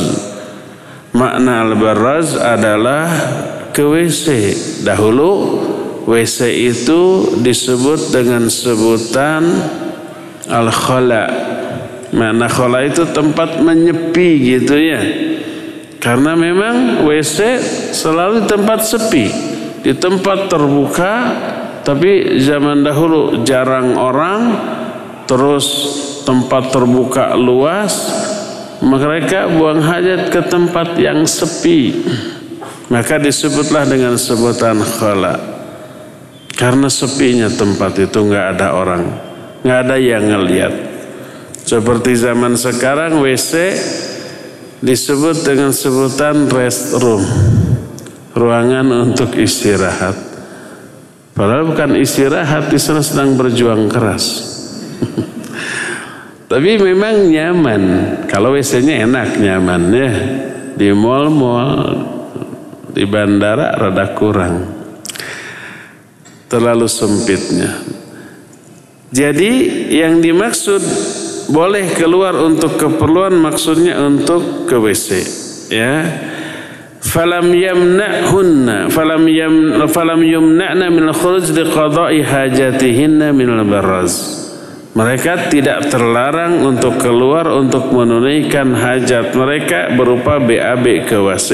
Makna 1.14 1.62
Al-Barraz 1.62 2.34
adalah 2.34 3.06
ke 3.70 3.86
WC. 3.86 4.26
Dahulu 4.82 5.62
WC 6.06 6.70
itu 6.70 7.34
disebut 7.42 8.14
dengan 8.14 8.46
sebutan 8.46 9.42
al-khala. 10.46 11.26
Mana 12.14 12.46
khala 12.46 12.86
itu 12.86 13.02
tempat 13.10 13.58
menyepi 13.58 14.54
gitu 14.54 14.78
ya. 14.78 15.02
Karena 15.98 16.38
memang 16.38 17.02
WC 17.02 17.58
selalu 17.90 18.46
tempat 18.46 18.86
sepi. 18.86 19.26
Di 19.82 19.98
tempat 19.98 20.46
terbuka 20.46 21.14
tapi 21.82 22.38
zaman 22.42 22.86
dahulu 22.86 23.42
jarang 23.42 23.98
orang 23.98 24.40
terus 25.26 25.66
tempat 26.26 26.74
terbuka 26.74 27.34
luas, 27.38 27.94
mereka 28.82 29.46
buang 29.50 29.82
hajat 29.82 30.30
ke 30.30 30.42
tempat 30.46 30.98
yang 30.98 31.26
sepi. 31.26 32.06
Maka 32.86 33.18
disebutlah 33.18 33.86
dengan 33.86 34.14
sebutan 34.14 34.78
khala. 34.82 35.55
Karena 36.56 36.88
sepinya 36.88 37.52
tempat 37.52 38.00
itu 38.00 38.16
nggak 38.16 38.46
ada 38.56 38.72
orang, 38.72 39.04
nggak 39.60 39.78
ada 39.84 39.96
yang 40.00 40.24
ngeliat. 40.24 40.72
Seperti 41.60 42.16
zaman 42.16 42.56
sekarang 42.56 43.20
WC 43.20 43.76
disebut 44.80 45.44
dengan 45.44 45.76
sebutan 45.76 46.48
restroom, 46.48 47.20
ruangan 48.32 49.12
untuk 49.12 49.36
istirahat. 49.36 50.16
Padahal 51.36 51.68
bukan 51.68 52.00
istirahat, 52.00 52.72
di 52.72 52.80
sana 52.80 53.04
sedang 53.04 53.36
berjuang 53.36 53.92
keras. 53.92 54.24
Tapi 56.50 56.80
memang 56.80 57.28
nyaman. 57.28 57.82
Kalau 58.24 58.56
WC-nya 58.56 59.04
enak 59.04 59.36
nyaman 59.36 59.82
ya. 59.92 60.12
Di 60.76 60.88
mall-mall, 60.96 61.76
di 62.96 63.04
bandara 63.04 63.76
rada 63.76 64.16
kurang. 64.16 64.75
Terlalu 66.46 66.86
sempitnya. 66.86 67.82
Jadi 69.10 69.50
yang 69.96 70.22
dimaksud 70.22 70.82
boleh 71.50 71.94
keluar 71.94 72.34
untuk 72.42 72.74
keperluan 72.74 73.38
maksudnya 73.38 73.98
untuk 74.02 74.66
ke 74.66 74.76
WC 74.78 75.08
ya. 75.70 75.94
Falam 77.06 77.54
yamna'hunna 77.54 78.90
falam 78.90 79.30
yam 79.30 79.86
falam 79.86 80.20
yumna'na 80.26 80.90
min 80.90 81.06
al-khuruj 81.06 81.54
liqada'i 81.54 82.26
hajatihinna 82.26 83.30
min 83.30 83.46
al-barraz. 83.56 84.42
Mereka 84.96 85.52
tidak 85.52 85.92
terlarang 85.92 86.64
untuk 86.64 86.96
keluar 86.96 87.52
untuk 87.52 87.92
menunaikan 87.92 88.72
hajat 88.72 89.36
mereka 89.36 89.92
berupa 89.92 90.40
BAB 90.40 91.04
ke 91.04 91.16
WC 91.20 91.50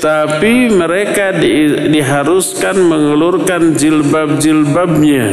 tapi 0.00 0.72
mereka 0.72 1.36
di, 1.36 1.88
diharuskan 1.92 2.80
mengelurkan 2.80 3.76
jilbab-jilbabnya. 3.76 5.28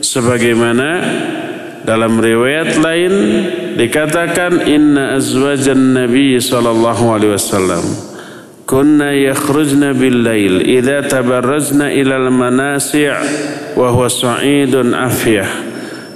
Sebagaimana 0.00 0.88
dalam 1.84 2.16
riwayat 2.16 2.80
lain 2.80 3.12
dikatakan 3.76 4.64
inna 4.64 5.20
azwajan 5.20 5.92
nabi 5.92 6.40
sallallahu 6.40 7.12
alaihi 7.12 7.36
wasallam 7.36 7.84
kunna 8.64 9.12
yakhrujna 9.12 9.92
bil 9.92 10.24
lail 10.24 10.64
idza 10.64 11.04
tabarrajna 11.04 11.92
ila 11.92 12.14
al 12.16 12.28
manasi' 12.32 13.12
wa 13.76 13.92
huwa 13.92 14.08
sa'idun 14.08 14.96
afyah 14.96 15.73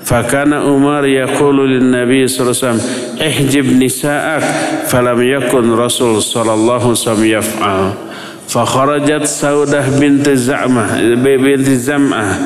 فكان 0.09 0.53
عمر 0.53 1.07
يقول 1.07 1.71
للنبي 1.71 2.27
صلى 2.27 2.41
الله 2.41 2.57
عليه 2.63 2.75
وسلم 2.75 2.81
احجب 3.21 3.83
نساءك. 3.83 4.43
فلم 4.89 5.23
يكن 5.23 5.73
رسول 5.73 6.23
صلى 6.23 6.55
الله 6.55 6.81
عليه 6.81 6.87
وسلم 6.87 7.25
يفعل. 7.25 7.93
فخرجت 8.49 9.25
سودة 9.25 9.85
بنت 10.01 10.31
زعمة 10.31 10.85
بنت 11.15 11.69
زمعة. 11.69 12.39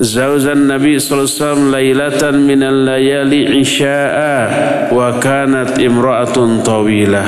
زوج 0.00 0.46
النبي 0.46 0.98
صلى 0.98 1.18
الله 1.18 1.30
عليه 1.30 1.52
وسلم 1.52 1.70
ليلة 1.70 2.30
من 2.30 2.62
الليالي 2.62 3.58
عشاء 3.58 4.18
وكانت 4.94 5.78
امرأة 5.78 6.62
طويلة. 6.64 7.24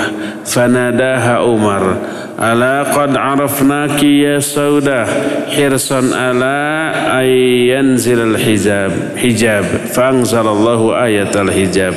فناداها 0.47 1.37
عمر. 1.37 1.97
ala 2.39 2.89
qad 2.89 3.13
arafnaki 3.13 4.25
ya 4.25 4.41
saudah 4.41 5.05
hirsan 5.53 6.13
ala 6.13 6.93
ayyanzil 7.21 8.33
al 8.33 8.37
hijab 8.41 9.17
hijab 9.21 9.65
fa'anzalallahu 9.93 10.97
ayat 10.97 11.33
al 11.37 11.53
hijab 11.53 11.97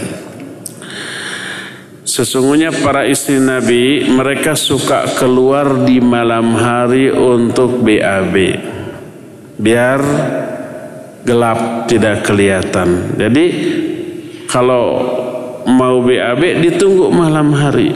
Sesungguhnya 2.05 2.71
para 2.71 3.03
istri 3.03 3.41
Nabi 3.43 4.07
mereka 4.07 4.55
suka 4.55 5.03
keluar 5.19 5.83
di 5.83 5.99
malam 5.99 6.55
hari 6.55 7.11
untuk 7.11 7.83
BAB. 7.83 8.35
Biar 9.59 9.99
gelap 11.27 11.89
tidak 11.91 12.23
kelihatan. 12.23 13.19
Jadi 13.19 13.45
kalau 14.47 14.85
mau 15.67 15.99
BAB 16.05 16.63
ditunggu 16.63 17.11
malam 17.11 17.51
hari. 17.51 17.91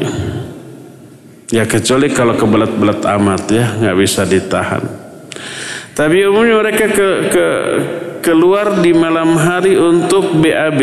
Ya 1.50 1.66
kecuali 1.66 2.14
kalau 2.14 2.38
kebelat-belat 2.38 3.02
amat 3.18 3.44
ya 3.50 3.66
nggak 3.74 3.98
bisa 3.98 4.22
ditahan. 4.22 4.86
Tapi 5.98 6.24
umumnya 6.30 6.62
mereka 6.62 6.86
ke, 6.94 7.10
ke 7.34 7.48
keluar 8.22 8.78
di 8.80 8.94
malam 8.94 9.34
hari 9.34 9.74
untuk 9.76 10.38
BAB. 10.38 10.82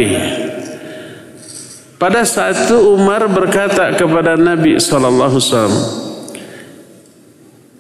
Pada 1.97 2.27
saat 2.29 2.69
itu 2.69 2.77
Umar 2.93 3.25
berkata 3.25 3.97
kepada 3.97 4.37
Nabi 4.37 4.77
Shallallahu 4.77 5.41
Alaihi 5.41 5.81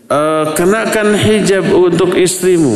e, 0.09 0.21
kenakan 0.57 1.09
hijab 1.21 1.67
untuk 1.75 2.17
istrimu. 2.17 2.73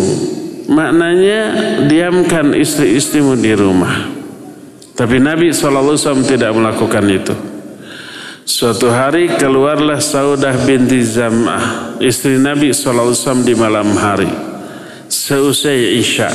Maknanya 0.69 1.41
diamkan 1.89 2.53
istri-istrimu 2.53 3.41
di 3.41 3.57
rumah. 3.57 4.13
Tapi 4.93 5.17
Nabi 5.17 5.49
Shallallahu 5.49 5.97
Alaihi 5.97 6.29
tidak 6.29 6.53
melakukan 6.53 7.05
itu. 7.09 7.50
Suatu 8.51 8.91
hari 8.91 9.31
keluarlah 9.39 10.03
Saudah 10.03 10.51
binti 10.67 10.99
Zam'ah, 11.07 11.95
istri 12.03 12.35
Nabi 12.35 12.75
SAW 12.75 13.47
di 13.47 13.55
malam 13.55 13.95
hari. 13.95 14.27
Seusai 15.07 15.95
Isya. 16.03 16.35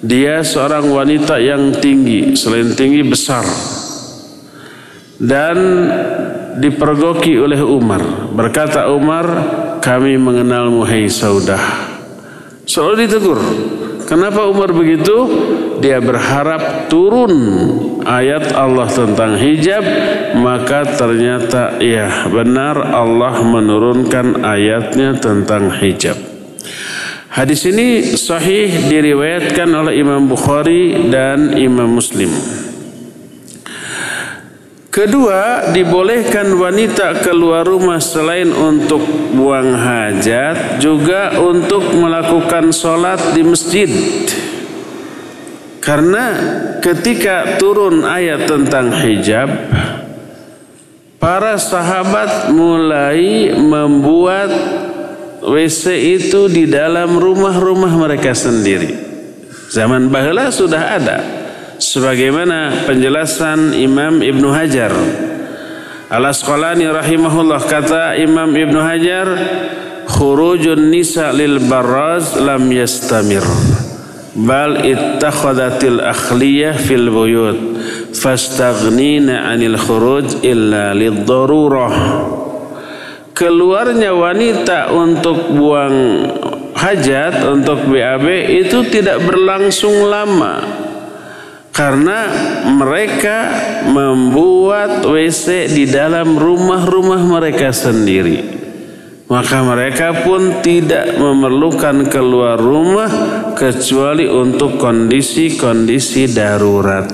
Dia 0.00 0.40
seorang 0.40 0.88
wanita 0.88 1.36
yang 1.36 1.76
tinggi, 1.84 2.32
selain 2.32 2.72
tinggi 2.72 3.04
besar. 3.04 3.44
Dan 5.20 5.58
dipergoki 6.64 7.36
oleh 7.36 7.60
Umar. 7.60 8.32
Berkata 8.32 8.88
Umar, 8.88 9.28
kami 9.84 10.16
mengenalmu 10.16 10.80
hai 10.88 11.12
Saudah. 11.12 11.60
Selalu 12.64 13.04
ditegur. 13.04 13.40
Kenapa 14.08 14.48
Umar 14.48 14.72
begitu? 14.72 15.28
Dia 15.84 16.00
berharap 16.00 16.88
turun 16.88 17.28
ayat 18.08 18.56
Allah 18.56 18.88
tentang 18.88 19.36
hijab, 19.36 19.84
maka 20.40 20.96
ternyata 20.96 21.76
ya 21.76 22.24
benar 22.32 22.80
Allah 22.88 23.36
menurunkan 23.44 24.48
ayatnya 24.48 25.12
tentang 25.20 25.68
hijab. 25.76 26.16
Hadis 27.28 27.68
ini 27.68 28.16
sahih 28.16 28.88
diriwayatkan 28.88 29.68
oleh 29.76 30.00
Imam 30.00 30.24
Bukhari 30.24 31.12
dan 31.12 31.60
Imam 31.60 32.00
Muslim. 32.00 32.32
Kedua, 34.98 35.70
dibolehkan 35.70 36.58
wanita 36.58 37.22
keluar 37.22 37.62
rumah 37.62 38.02
selain 38.02 38.50
untuk 38.50 38.98
buang 39.30 39.70
hajat, 39.70 40.82
juga 40.82 41.38
untuk 41.38 41.94
melakukan 41.94 42.74
sholat 42.74 43.30
di 43.30 43.46
masjid. 43.46 43.86
Karena 45.78 46.26
ketika 46.82 47.62
turun 47.62 48.02
ayat 48.02 48.50
tentang 48.50 48.90
hijab, 48.90 49.46
para 51.22 51.54
sahabat 51.62 52.50
mulai 52.50 53.54
membuat 53.54 54.50
WC 55.46 55.94
itu 56.18 56.50
di 56.50 56.66
dalam 56.66 57.22
rumah-rumah 57.22 57.94
mereka 57.94 58.34
sendiri. 58.34 58.98
Zaman 59.70 60.10
bahula 60.10 60.50
sudah 60.50 60.98
ada 60.98 61.37
sebagaimana 61.78 62.84
penjelasan 62.84 63.74
Imam 63.74 64.20
Ibnu 64.20 64.50
Hajar. 64.50 64.92
Al-Asqalani 66.10 66.90
rahimahullah 66.90 67.60
kata 67.64 68.18
Imam 68.18 68.50
Ibnu 68.52 68.80
Hajar 68.82 69.26
khurujun 70.10 70.90
nisa 70.90 71.30
lil 71.30 71.62
baraz 71.62 72.34
lam 72.38 72.66
yastamir. 72.68 73.44
Bal 74.38 74.86
ittakhadatil 74.86 75.98
akhliyah 75.98 76.78
fil 76.78 77.10
buyut 77.10 77.58
fastaghnina 78.14 79.50
anil 79.50 79.74
khuruj 79.74 80.46
illa 80.46 80.94
lid 80.94 81.26
darurah 81.26 81.94
keluarnya 83.38 84.10
wanita 84.18 84.90
untuk 84.90 85.54
buang 85.54 86.26
hajat 86.74 87.46
untuk 87.46 87.86
BAB 87.86 88.26
itu 88.66 88.82
tidak 88.90 89.22
berlangsung 89.22 90.10
lama 90.10 90.86
karena 91.78 92.26
mereka 92.74 93.54
membuat 93.86 95.06
WC 95.06 95.70
di 95.70 95.86
dalam 95.86 96.34
rumah-rumah 96.34 97.38
mereka 97.38 97.70
sendiri. 97.70 98.58
Maka 99.30 99.62
mereka 99.62 100.26
pun 100.26 100.58
tidak 100.58 101.14
memerlukan 101.14 102.10
keluar 102.10 102.58
rumah 102.58 103.06
kecuali 103.54 104.26
untuk 104.26 104.82
kondisi-kondisi 104.82 106.34
darurat. 106.34 107.06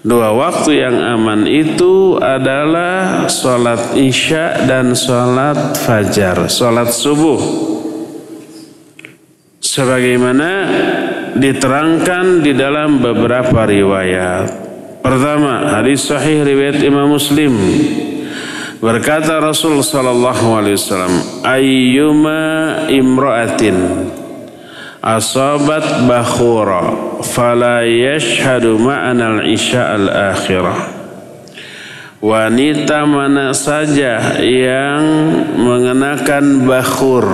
Dua 0.06 0.30
waktu 0.32 0.78
yang 0.78 0.98
aman 1.02 1.50
itu 1.50 2.15
adalah 2.22 3.26
sholat 3.28 3.98
isya 3.98 4.70
dan 4.70 4.93
sholat 4.93 5.74
fajar, 5.84 6.48
sholat 6.48 6.93
subuh. 6.93 7.41
Sebagaimana 9.58 10.52
diterangkan 11.36 12.46
di 12.46 12.54
dalam 12.56 13.04
beberapa 13.04 13.67
riwayat. 13.67 14.48
Pertama, 15.04 15.76
hadis 15.76 16.08
sahih 16.08 16.46
riwayat 16.46 16.80
Imam 16.88 17.12
Muslim. 17.12 17.54
Berkata 18.78 19.42
Rasul 19.42 19.82
sallallahu 19.82 20.54
alaihi 20.54 20.78
wasallam, 20.78 21.16
"Ayyuma 21.42 22.42
imra'atin 22.94 24.06
asabat 25.02 26.06
bakhura 26.06 26.94
fala 27.26 27.82
yashhadu 27.82 28.78
ma'ana 28.78 29.42
al-isya 29.42 29.98
al-akhirah." 29.98 30.94
Wanita 32.22 33.06
mana 33.10 33.54
saja 33.58 34.38
yang 34.42 35.02
mengenakan 35.58 36.66
bakhur. 36.70 37.26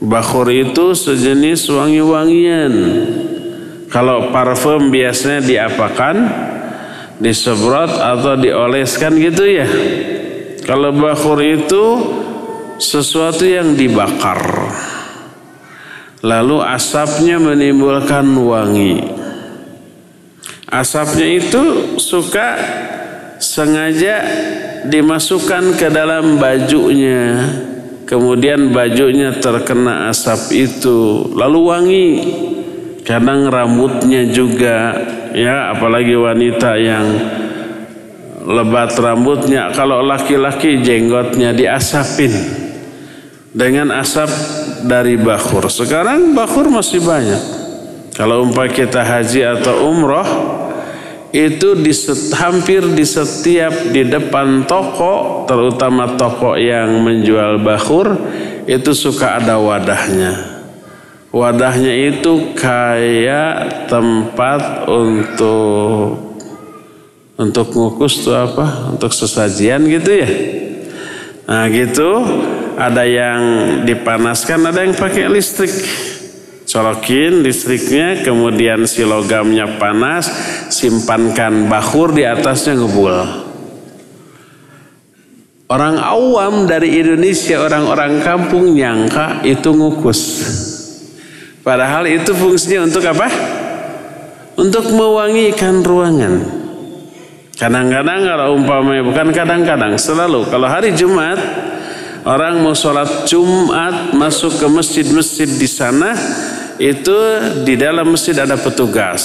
Bakhur 0.00 0.48
itu 0.48 0.96
sejenis 0.96 1.68
wangi-wangian. 1.72 2.72
Kalau 3.92 4.32
parfum 4.32 4.88
biasanya 4.88 5.44
diapakan? 5.44 6.16
Disemprot 7.20 7.96
atau 7.96 8.34
dioleskan 8.36 9.16
gitu 9.16 9.44
ya. 9.44 9.68
Kalau 10.62 10.94
bakhur 10.94 11.42
itu 11.42 11.84
sesuatu 12.78 13.42
yang 13.42 13.74
dibakar. 13.74 14.38
Lalu 16.22 16.62
asapnya 16.62 17.42
menimbulkan 17.42 18.26
wangi. 18.38 19.02
Asapnya 20.70 21.26
itu 21.26 21.62
suka 21.98 22.56
sengaja 23.42 24.22
dimasukkan 24.86 25.74
ke 25.74 25.90
dalam 25.90 26.38
bajunya. 26.38 27.50
Kemudian 28.06 28.70
bajunya 28.70 29.34
terkena 29.42 30.14
asap 30.14 30.54
itu. 30.54 31.26
Lalu 31.34 31.58
wangi. 31.58 32.08
Kadang 33.02 33.50
rambutnya 33.50 34.30
juga 34.30 34.94
ya 35.34 35.74
apalagi 35.74 36.14
wanita 36.14 36.78
yang 36.78 37.06
lebat 38.42 38.94
rambutnya. 38.98 39.70
Kalau 39.70 40.02
laki-laki 40.02 40.82
jenggotnya 40.82 41.54
diasapin 41.54 42.32
dengan 43.52 43.92
asap 44.00 44.30
dari 44.88 45.20
bakhur. 45.20 45.68
Sekarang 45.70 46.34
bakhur 46.34 46.72
masih 46.72 47.04
banyak. 47.04 47.42
Kalau 48.12 48.44
umpah 48.44 48.68
kita 48.68 49.00
haji 49.00 49.40
atau 49.40 49.88
umroh 49.88 50.28
itu 51.32 51.72
di 51.80 51.92
hampir 52.36 52.84
di 52.92 53.08
setiap 53.08 53.88
di 53.88 54.04
depan 54.04 54.68
toko 54.68 55.48
terutama 55.48 56.12
toko 56.20 56.60
yang 56.60 57.00
menjual 57.00 57.56
bakhur 57.64 58.12
itu 58.68 58.92
suka 58.92 59.40
ada 59.40 59.56
wadahnya. 59.56 60.60
Wadahnya 61.32 62.12
itu 62.12 62.52
kayak 62.52 63.88
tempat 63.88 64.84
untuk 64.84 66.31
untuk 67.40 67.72
ngukus 67.72 68.24
tuh 68.24 68.36
apa? 68.36 68.92
Untuk 68.92 69.12
sesajian 69.12 69.84
gitu 69.88 70.10
ya. 70.12 70.28
Nah 71.48 71.66
gitu 71.72 72.10
ada 72.76 73.04
yang 73.04 73.40
dipanaskan, 73.84 74.58
ada 74.68 74.84
yang 74.84 74.96
pakai 74.96 75.28
listrik. 75.28 75.72
Colokin 76.62 77.44
listriknya, 77.44 78.24
kemudian 78.24 78.88
si 78.88 79.04
logamnya 79.04 79.76
panas, 79.76 80.24
simpankan 80.72 81.68
bakur 81.68 82.16
di 82.16 82.24
atasnya 82.24 82.80
ngebul. 82.80 83.12
Orang 85.68 86.00
awam 86.00 86.64
dari 86.64 86.96
Indonesia, 86.96 87.60
orang-orang 87.60 88.24
kampung 88.24 88.72
nyangka 88.72 89.44
itu 89.44 89.68
ngukus. 89.72 90.20
Padahal 91.60 92.08
itu 92.08 92.32
fungsinya 92.32 92.88
untuk 92.88 93.04
apa? 93.04 93.28
Untuk 94.56 94.88
mewangikan 94.96 95.84
ruangan. 95.84 96.61
Kadang-kadang 97.56 98.24
kalau 98.24 98.46
umpamanya 98.56 99.02
bukan 99.04 99.28
kadang-kadang 99.30 99.94
selalu. 100.00 100.48
Kalau 100.48 100.66
hari 100.66 100.96
Jumat 100.96 101.36
orang 102.24 102.64
mau 102.64 102.72
sholat 102.72 103.28
Jumat 103.28 104.16
masuk 104.16 104.56
ke 104.56 104.66
masjid-masjid 104.70 105.46
di 105.46 105.68
sana 105.68 106.16
itu 106.80 107.16
di 107.62 107.76
dalam 107.76 108.08
masjid 108.10 108.34
ada 108.40 108.56
petugas 108.56 109.22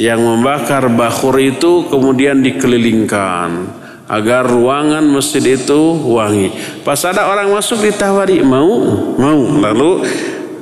yang 0.00 0.20
membakar 0.20 0.88
bakhur 0.92 1.36
itu 1.40 1.88
kemudian 1.88 2.40
dikelilingkan 2.40 3.68
agar 4.06 4.46
ruangan 4.46 5.02
masjid 5.02 5.42
itu 5.58 5.80
wangi. 6.06 6.54
Pas 6.86 7.00
ada 7.02 7.26
orang 7.26 7.50
masuk 7.50 7.82
ditawari 7.82 8.38
mau? 8.40 8.80
Mau. 9.18 9.40
Lalu 9.58 10.06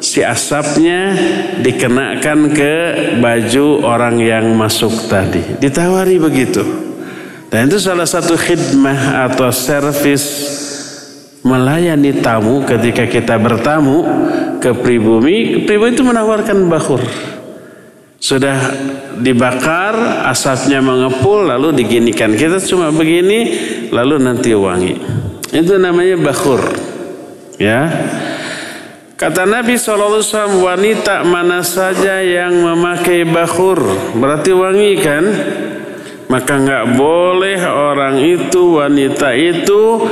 si 0.04 0.20
asapnya 0.20 1.16
dikenakan 1.64 2.52
ke 2.52 2.74
baju 3.24 3.66
orang 3.88 4.20
yang 4.20 4.52
masuk 4.52 4.92
tadi. 5.08 5.56
Ditawari 5.56 6.20
begitu. 6.20 6.60
Dan 7.48 7.72
itu 7.72 7.80
salah 7.80 8.04
satu 8.04 8.36
khidmah 8.36 9.24
atau 9.32 9.48
servis 9.48 10.24
melayani 11.40 12.20
tamu 12.20 12.68
ketika 12.68 13.08
kita 13.08 13.40
bertamu 13.40 14.04
ke 14.60 14.76
pribumi. 14.76 15.64
Pribumi 15.64 15.96
itu 15.96 16.04
menawarkan 16.04 16.68
bakur. 16.68 17.00
Sudah 18.20 18.56
dibakar, 19.20 20.24
asapnya 20.28 20.80
mengepul, 20.80 21.44
lalu 21.44 21.76
diginikan. 21.76 22.32
Kita 22.32 22.56
cuma 22.64 22.88
begini, 22.88 23.52
lalu 23.92 24.16
nanti 24.16 24.56
wangi. 24.56 24.96
Itu 25.52 25.76
namanya 25.76 26.16
bakur. 26.16 26.64
Ya. 27.60 27.92
Kata 29.14 29.46
Nabi 29.46 29.78
SAW 29.78 30.58
wanita 30.58 31.22
mana 31.22 31.62
saja 31.62 32.18
yang 32.18 32.50
memakai 32.50 33.22
bakhur 33.22 33.78
berarti 34.18 34.50
wangi 34.50 34.92
kan? 34.98 35.24
Maka 36.26 36.58
nggak 36.58 36.98
boleh 36.98 37.62
orang 37.62 38.18
itu 38.18 38.82
wanita 38.82 39.30
itu 39.38 40.02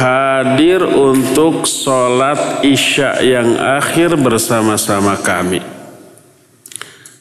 hadir 0.00 0.80
untuk 0.80 1.68
sholat 1.68 2.64
isya 2.64 3.20
yang 3.20 3.52
akhir 3.60 4.16
bersama-sama 4.16 5.20
kami. 5.20 5.60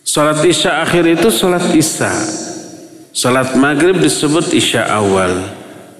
Sholat 0.08 0.40
isya 0.48 0.80
akhir 0.80 1.12
itu 1.12 1.28
sholat 1.28 1.76
isya. 1.76 2.13
Sholat 3.12 3.52
maghrib 3.60 4.00
disebut 4.00 4.56
isya 4.56 4.88
awal. 4.96 5.57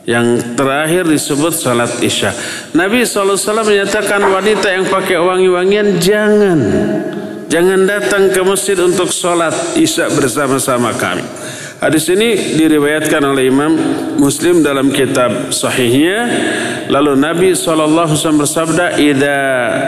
Yang 0.08 0.56
terakhir 0.56 1.04
disebut 1.04 1.52
salat 1.52 2.00
isya. 2.00 2.32
Nabi 2.72 3.04
SAW 3.04 3.36
menyatakan 3.68 4.24
wanita 4.24 4.72
yang 4.72 4.88
pakai 4.88 5.20
wangi-wangian 5.20 6.00
jangan. 6.00 6.60
Jangan 7.48 7.88
datang 7.88 8.28
ke 8.32 8.40
masjid 8.44 8.76
untuk 8.80 9.08
sholat 9.08 9.56
isya 9.80 10.12
bersama-sama 10.12 10.92
kami. 10.96 11.24
Hadis 11.78 12.10
ini 12.10 12.58
diriwayatkan 12.58 13.22
oleh 13.22 13.54
Imam 13.54 13.78
Muslim 14.18 14.66
dalam 14.66 14.90
kitab 14.90 15.54
sahihnya. 15.54 16.26
Lalu 16.90 17.14
Nabi 17.14 17.50
SAW 17.54 18.18
bersabda, 18.34 18.98
"Idza 18.98 19.40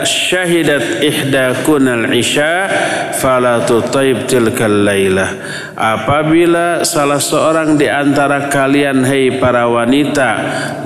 syahidat 0.06 1.02
ihdakunal 1.02 2.14
isya 2.14 2.70
fala 3.18 3.66
tutaib 3.66 4.30
tilkal 4.30 4.86
lailah." 4.86 5.34
Apabila 5.74 6.86
salah 6.86 7.18
seorang 7.18 7.74
di 7.74 7.90
antara 7.90 8.46
kalian 8.46 9.02
hai 9.02 9.42
para 9.42 9.66
wanita 9.66 10.30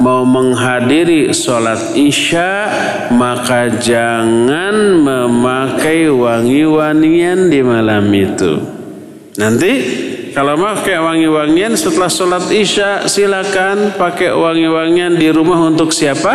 mau 0.01 0.25
menghadiri 0.25 1.37
salat 1.37 1.93
isya, 2.01 2.65
maka 3.13 3.69
jangan 3.77 5.05
memakai 5.05 6.09
wangi-wangian 6.09 7.53
di 7.53 7.61
malam 7.61 8.09
itu. 8.09 8.57
Nanti 9.35 9.73
kalau 10.35 10.59
pakai 10.59 10.99
wangi-wangian 10.99 11.79
setelah 11.79 12.11
sholat 12.11 12.51
isya 12.51 13.07
silakan 13.07 13.95
pakai 13.95 14.35
wangi-wangian 14.35 15.15
di 15.15 15.31
rumah 15.31 15.71
untuk 15.71 15.95
siapa? 15.95 16.35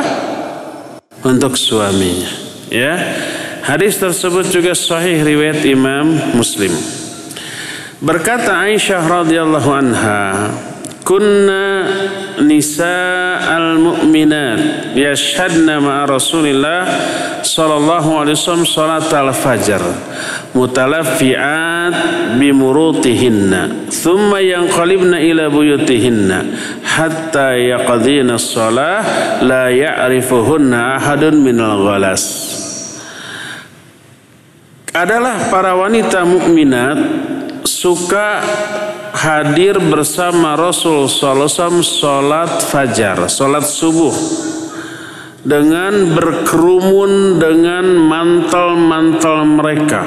Untuk 1.20 1.60
suaminya. 1.60 2.32
Ya, 2.72 2.96
hadis 3.68 4.00
tersebut 4.00 4.48
juga 4.56 4.72
sahih 4.72 5.20
riwayat 5.20 5.68
Imam 5.68 6.16
Muslim. 6.32 6.72
Berkata 8.00 8.64
Aisyah 8.64 9.04
radhiyallahu 9.04 9.70
anha, 9.76 10.48
kunna 11.10 11.90
nisa 12.46 13.42
al-mu'minat 13.42 14.94
yashhadna 14.94 15.82
ma'a 15.82 16.06
Rasulillah 16.06 16.86
sallallahu 17.42 18.22
alaihi 18.22 18.38
wasallam 18.38 18.70
salat 18.70 19.10
al-fajr 19.10 19.82
mutalaffi'at 20.54 21.94
bimurutihinna 22.38 23.90
thumma 23.90 24.38
yanqalibna 24.38 25.18
ila 25.18 25.50
buyutihinna 25.50 26.46
hatta 26.86 27.58
yaqdina 27.58 28.38
as-salah 28.38 29.02
la 29.42 29.74
ya'rifuhunna 29.74 31.02
ahadun 31.02 31.42
minal 31.42 31.90
ghalas. 31.90 32.22
Adalah 34.94 35.50
para 35.50 35.74
wanita 35.74 36.22
mukminat 36.22 36.98
suka 37.66 38.46
hadir 39.14 39.78
bersama 39.82 40.54
Rasul 40.54 41.10
Sallallahu 41.10 41.82
sholat 41.82 42.62
fajar, 42.66 43.30
sholat 43.30 43.66
subuh 43.66 44.14
dengan 45.44 46.14
berkerumun 46.14 47.40
dengan 47.40 47.86
mantel-mantel 47.86 49.38
mereka. 49.48 50.02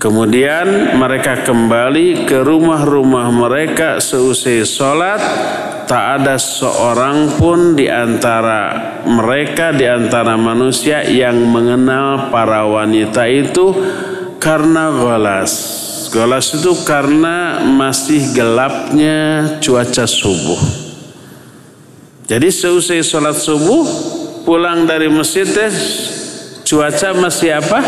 Kemudian 0.00 0.96
mereka 0.96 1.44
kembali 1.44 2.24
ke 2.24 2.40
rumah-rumah 2.40 3.28
mereka 3.28 4.00
seusai 4.00 4.64
sholat. 4.64 5.20
Tak 5.84 6.22
ada 6.22 6.38
seorang 6.38 7.34
pun 7.34 7.74
di 7.74 7.90
antara 7.90 8.94
mereka, 9.04 9.74
di 9.74 9.84
antara 9.90 10.38
manusia 10.38 11.02
yang 11.02 11.34
mengenal 11.50 12.30
para 12.30 12.62
wanita 12.62 13.26
itu 13.26 13.74
karena 14.38 14.94
golas 14.94 15.89
Golas 16.10 16.50
itu 16.58 16.74
karena 16.82 17.62
masih 17.62 18.34
gelapnya 18.34 19.46
cuaca 19.62 20.10
subuh. 20.10 20.58
Jadi 22.26 22.50
seusai 22.50 23.02
sholat 23.02 23.38
subuh 23.38 23.86
pulang 24.42 24.90
dari 24.90 25.06
masjid 25.06 25.46
cuaca 26.66 27.14
masih 27.14 27.62
apa? 27.62 27.78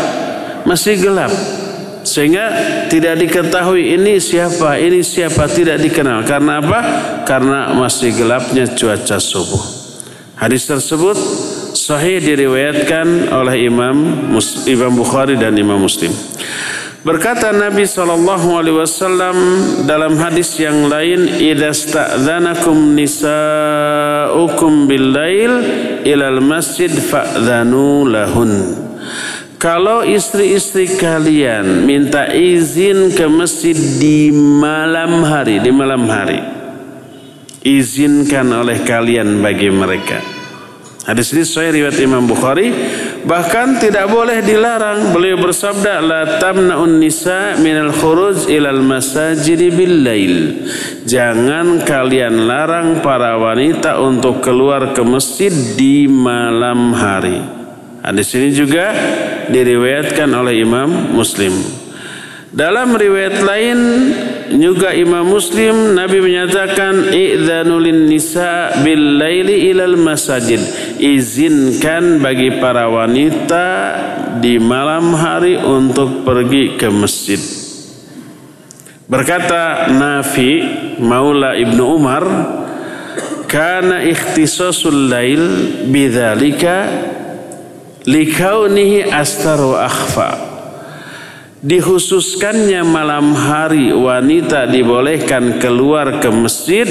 Masih 0.63 1.03
gelap. 1.03 1.31
Sehingga 2.03 2.47
tidak 2.91 3.23
diketahui 3.23 3.95
ini 3.95 4.19
siapa, 4.19 4.79
ini 4.79 5.03
siapa 5.03 5.47
tidak 5.47 5.79
dikenal. 5.79 6.23
Karena 6.23 6.59
apa? 6.59 6.79
Karena 7.23 7.71
masih 7.75 8.11
gelapnya 8.15 8.67
cuaca 8.71 9.19
subuh. 9.19 9.63
Hadis 10.39 10.67
tersebut 10.67 11.15
sahih 11.75 12.19
diriwayatkan 12.19 13.31
oleh 13.31 13.67
Imam 13.67 13.95
Imam 14.67 14.93
Bukhari 14.95 15.39
dan 15.39 15.55
Imam 15.55 15.79
Muslim. 15.79 16.11
Berkata 17.03 17.51
Nabi 17.51 17.83
Shallallahu 17.83 18.63
Alaihi 18.63 18.79
Wasallam 18.79 19.35
dalam 19.83 20.15
hadis 20.23 20.55
yang 20.55 20.87
lain, 20.87 21.27
"Idza 21.35 21.75
sta'dzanakum 21.75 22.95
nisa'ukum 22.95 24.87
bil-lail 24.87 25.51
ilal 26.07 26.39
masjid 26.39 26.87
fa'dzanu 26.87 28.07
lahun." 28.07 28.79
Kalau 29.59 30.07
istri-istri 30.07 30.95
kalian 30.95 31.83
minta 31.83 32.31
izin 32.31 33.11
ke 33.11 33.27
masjid 33.27 33.75
di 33.75 34.31
malam 34.31 35.27
hari, 35.27 35.59
di 35.59 35.75
malam 35.75 36.07
hari, 36.07 36.39
izinkan 37.67 38.47
oleh 38.47 38.79
kalian 38.87 39.43
bagi 39.43 39.67
mereka. 39.67 40.23
Hadis 41.03 41.35
ini 41.35 41.43
sesuai 41.43 41.75
riwayat 41.75 41.99
Imam 41.99 42.23
Bukhari 42.23 42.71
bahkan 43.23 43.79
tidak 43.79 44.07
boleh 44.11 44.43
dilarang. 44.43 45.11
Beliau 45.15 45.39
bersabda 45.39 45.99
la 46.03 46.21
tamna'un 46.39 46.99
nisa 46.99 47.57
minal 47.59 47.91
khuruj 47.91 48.47
ilal 48.51 48.83
masajid 48.83 49.59
bil 49.75 50.03
lail. 50.03 50.35
Jangan 51.03 51.83
kalian 51.83 52.47
larang 52.47 53.03
para 53.03 53.35
wanita 53.39 53.99
untuk 53.99 54.43
keluar 54.43 54.95
ke 54.95 55.01
masjid 55.03 55.51
di 55.51 56.07
malam 56.07 56.95
hari. 56.95 57.39
Hadis 58.03 58.35
ini 58.35 58.51
juga 58.51 58.91
diriwayatkan 59.47 60.27
oleh 60.27 60.59
Imam 60.59 61.15
Muslim. 61.15 61.55
Dalam 62.53 62.93
riwayat 62.93 63.41
lain 63.41 63.79
juga 64.57 64.93
Imam 64.93 65.25
Muslim 65.25 65.97
Nabi 65.97 66.21
menyatakan 66.21 67.09
idzanulin 67.09 68.05
nisa 68.05 68.69
bil 68.85 69.17
laili 69.17 69.73
ilal 69.73 69.97
masajid. 69.97 70.61
Izinkan 71.01 72.21
bagi 72.21 72.61
para 72.61 72.89
wanita 72.89 73.67
di 74.37 74.61
malam 74.61 75.13
hari 75.17 75.57
untuk 75.57 76.21
pergi 76.21 76.77
ke 76.77 76.87
masjid. 76.93 77.41
Berkata 79.09 79.91
Nafi 79.91 80.63
Maula 81.01 81.57
Ibnu 81.57 81.83
Umar 81.97 82.23
kana 83.49 84.01
ikhtisasul 84.01 85.11
lail 85.11 85.43
bidzalika 85.89 86.89
likaunihi 88.07 89.11
astar 89.13 89.61
wa 89.61 89.85
akhfa 89.85 90.52
Dikhususkannya 91.63 92.83
malam 92.83 93.31
hari 93.31 93.95
wanita 93.95 94.67
dibolehkan 94.67 95.63
keluar 95.63 96.19
ke 96.19 96.27
masjid 96.27 96.83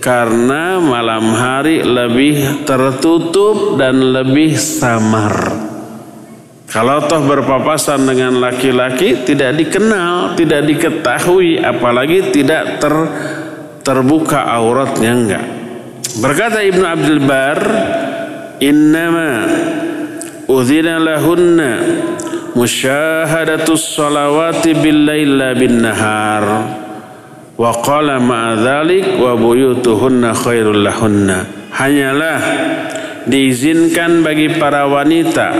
karena 0.00 0.80
malam 0.80 1.36
hari 1.36 1.84
lebih 1.84 2.64
tertutup 2.64 3.76
dan 3.76 4.00
lebih 4.00 4.56
samar. 4.56 5.52
Kalau 6.64 7.04
toh 7.04 7.28
berpapasan 7.28 8.08
dengan 8.08 8.40
laki-laki 8.40 9.20
tidak 9.20 9.60
dikenal, 9.60 10.32
tidak 10.32 10.64
diketahui, 10.64 11.60
apalagi 11.60 12.32
tidak 12.32 12.80
ter, 12.80 12.94
terbuka 13.84 14.48
auratnya 14.48 15.12
enggak. 15.12 15.44
Berkata 16.24 16.64
Ibnu 16.64 16.84
Abdul 16.88 17.20
Bar, 17.20 17.58
"Innama 18.64 19.44
udzina 20.48 20.96
lahunna 20.96 21.72
musyahadatus 22.54 23.96
salawati 23.96 24.74
bil 24.78 25.06
laila 25.06 25.54
bin 25.54 25.82
nahar 25.82 26.44
wa 27.54 27.70
qala 27.84 28.18
ma'adzalik 28.18 29.18
wa 29.18 29.36
buyutuhunna 29.36 30.34
khairul 30.34 30.82
lahunna. 30.82 31.46
Hanyalah 31.70 32.40
diizinkan 33.28 34.26
bagi 34.26 34.58
para 34.58 34.88
wanita 34.90 35.54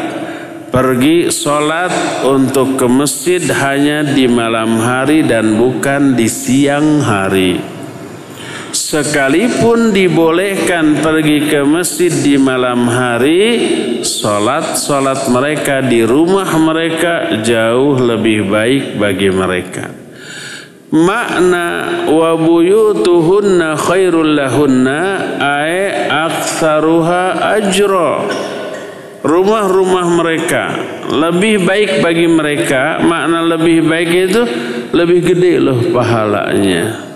pergi 0.71 1.29
sholat 1.35 2.23
untuk 2.23 2.79
ke 2.79 2.87
masjid 2.87 3.43
hanya 3.43 4.07
di 4.07 4.31
malam 4.31 4.79
hari 4.79 5.27
dan 5.27 5.59
bukan 5.59 6.15
di 6.15 6.31
siang 6.31 7.03
hari 7.03 7.80
sekalipun 8.91 9.95
dibolehkan 9.95 10.99
pergi 10.99 11.47
ke 11.47 11.63
masjid 11.63 12.11
di 12.11 12.35
malam 12.35 12.91
hari 12.91 13.43
salat-salat 14.03 15.31
mereka 15.31 15.79
di 15.79 16.03
rumah 16.03 16.51
mereka 16.59 17.39
jauh 17.39 17.95
lebih 17.95 18.51
baik 18.51 18.99
bagi 18.99 19.31
mereka. 19.31 19.95
Makna 20.91 21.67
wa 22.11 22.35
buyutuhunna 22.35 23.79
khairul 23.79 24.35
lahunna 24.35 25.03
ay 25.39 26.11
aktsaruha 26.11 27.23
ajra. 27.63 28.27
Rumah-rumah 29.23 30.07
mereka 30.19 30.75
lebih 31.15 31.63
baik 31.63 32.03
bagi 32.03 32.27
mereka 32.27 32.99
makna 33.05 33.45
lebih 33.45 33.87
baik 33.87 34.11
itu 34.33 34.43
lebih 34.97 35.21
gede 35.29 35.61
loh 35.61 35.79
pahalanya 35.93 37.10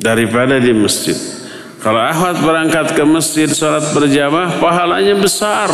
daripada 0.00 0.60
di 0.60 0.72
masjid. 0.72 1.16
Kalau 1.80 2.02
akhwat 2.02 2.42
berangkat 2.42 2.96
ke 2.96 3.04
masjid 3.06 3.46
sholat 3.46 3.94
berjamaah 3.94 4.58
pahalanya 4.58 5.14
besar. 5.14 5.70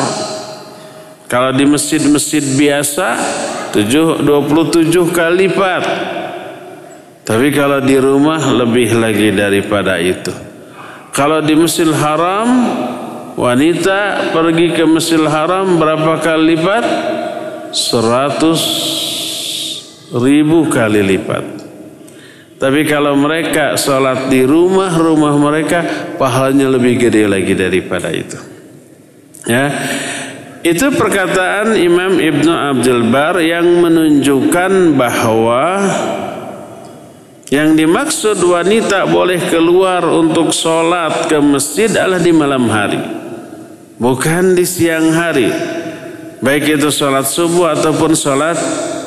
Kalau 1.31 1.49
di 1.57 1.65
masjid-masjid 1.65 2.45
biasa 2.45 3.17
7, 3.73 4.21
27 4.21 5.17
kali 5.17 5.49
lipat. 5.49 5.85
Tapi 7.25 7.49
kalau 7.55 7.81
di 7.81 7.97
rumah 7.97 8.53
lebih 8.53 8.93
lagi 8.99 9.33
daripada 9.33 9.97
itu. 9.97 10.35
Kalau 11.17 11.41
di 11.41 11.57
Masjidil 11.57 11.97
Haram 11.97 12.49
wanita 13.39 14.29
pergi 14.35 14.77
ke 14.77 14.85
Masjidil 14.85 15.31
Haram 15.31 15.81
berapa 15.81 16.21
kali 16.21 16.57
lipat? 16.57 16.85
100 17.73 20.21
ribu 20.21 20.69
kali 20.69 21.01
lipat. 21.01 21.62
Tapi 22.63 22.87
kalau 22.87 23.19
mereka 23.19 23.75
sholat 23.75 24.31
di 24.31 24.47
rumah-rumah 24.47 25.35
mereka, 25.35 25.83
pahalanya 26.15 26.71
lebih 26.71 26.95
gede 26.95 27.27
lagi 27.27 27.59
daripada 27.59 28.07
itu. 28.15 28.39
Ya, 29.51 29.67
itu 30.63 30.95
perkataan 30.95 31.75
Imam 31.75 32.23
Ibnu 32.23 32.55
Abdul 32.55 33.11
Bar 33.11 33.43
yang 33.43 33.67
menunjukkan 33.67 34.95
bahwa 34.95 35.91
yang 37.51 37.75
dimaksud 37.75 38.39
wanita 38.39 39.11
boleh 39.11 39.43
keluar 39.51 40.07
untuk 40.07 40.55
sholat 40.55 41.27
ke 41.27 41.43
masjid 41.43 41.91
adalah 41.91 42.23
di 42.23 42.31
malam 42.31 42.71
hari. 42.71 43.03
Bukan 43.99 44.55
di 44.55 44.63
siang 44.63 45.11
hari. 45.11 45.51
Baik 46.39 46.79
itu 46.79 46.95
sholat 46.95 47.27
subuh 47.27 47.75
ataupun 47.75 48.15
sholat 48.15 48.55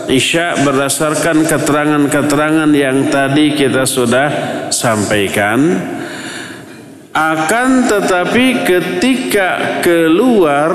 Isya 0.06 0.62
berdasarkan 0.62 1.50
keterangan-keterangan 1.50 2.70
yang 2.78 3.10
tadi 3.10 3.58
kita 3.58 3.90
sudah 3.90 4.30
sampaikan. 4.70 5.82
Akan 7.16 7.90
tetapi 7.90 8.68
ketika 8.68 9.82
keluar 9.82 10.70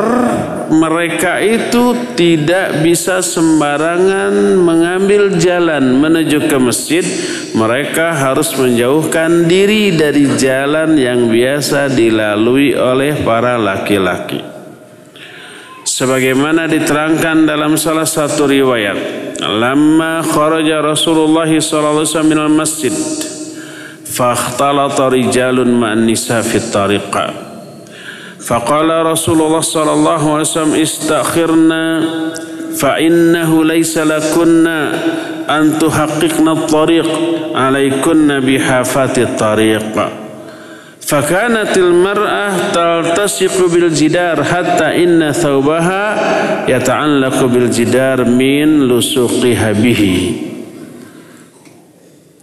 mereka 0.73 1.39
itu 1.39 1.95
tidak 2.19 2.83
bisa 2.83 3.23
sembarangan 3.23 4.59
mengambil 4.59 5.37
jalan 5.39 6.01
menuju 6.01 6.51
ke 6.51 6.57
masjid. 6.59 7.05
Mereka 7.55 8.17
harus 8.19 8.51
menjauhkan 8.59 9.47
diri 9.47 9.95
dari 9.95 10.27
jalan 10.41 10.99
yang 10.99 11.31
biasa 11.31 11.93
dilalui 11.93 12.75
oleh 12.75 13.21
para 13.23 13.55
laki-laki 13.55 14.50
sebagaimana 16.00 16.70
diterangkan 16.72 17.44
dalam 17.44 17.76
salah 17.76 18.08
satu 18.08 18.48
riwayat 18.48 18.96
lama 19.44 20.24
kharaja 20.24 20.80
Rasulullah 20.80 21.50
sallallahu 21.50 22.00
alaihi 22.00 22.08
wasallam 22.08 22.32
minal 22.32 22.54
masjid 22.54 22.96
فاختلط 24.06 25.02
رجال 25.02 25.68
مع 25.68 25.94
النساء 25.94 26.42
في 26.42 26.56
الطريق 26.56 27.14
فقال 28.48 29.06
رسول 29.06 29.42
الله 29.42 29.60
صلى 29.62 29.94
الله 29.94 30.22
عليه 30.32 30.42
وسلم 30.42 30.74
استأخرنا 30.74 31.84
فإنه 32.80 33.66
ليس 33.66 33.98
لكن 33.98 34.68
أن 35.50 35.80
تحققن 35.80 36.48
الطريق 36.48 37.10
عليكن 37.56 38.40
بحافات 38.40 39.20
الطريق 39.20 40.10
Fakanatil 41.11 41.91
mar'ah 41.91 42.71
taltasiqu 42.71 43.67
bil 43.67 43.91
jidar 43.91 44.39
hatta 44.39 44.95
inna 44.95 45.35
thawbaha 45.35 46.05
yata'allaqu 46.71 47.51
bil 47.51 47.67
jidar 47.67 48.23
min 48.23 48.87
lusuqiha 48.87 49.75
bihi. 49.75 50.47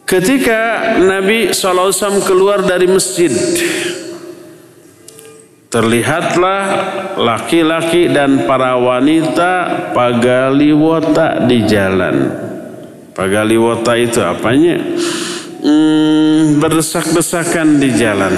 Ketika 0.04 1.00
Nabi 1.00 1.56
SAW 1.56 2.20
keluar 2.28 2.68
dari 2.68 2.92
masjid, 2.92 3.32
Terlihatlah 5.68 6.64
laki-laki 7.20 8.08
dan 8.08 8.48
para 8.48 8.80
wanita 8.80 9.52
pagaliwota 9.92 11.44
di 11.44 11.68
jalan. 11.68 12.32
Pagaliwota 13.12 14.00
itu 14.00 14.24
apanya? 14.24 14.80
Hmm, 15.58 16.62
berdesak-desakan 16.62 17.82
di 17.82 17.90
jalan. 17.98 18.34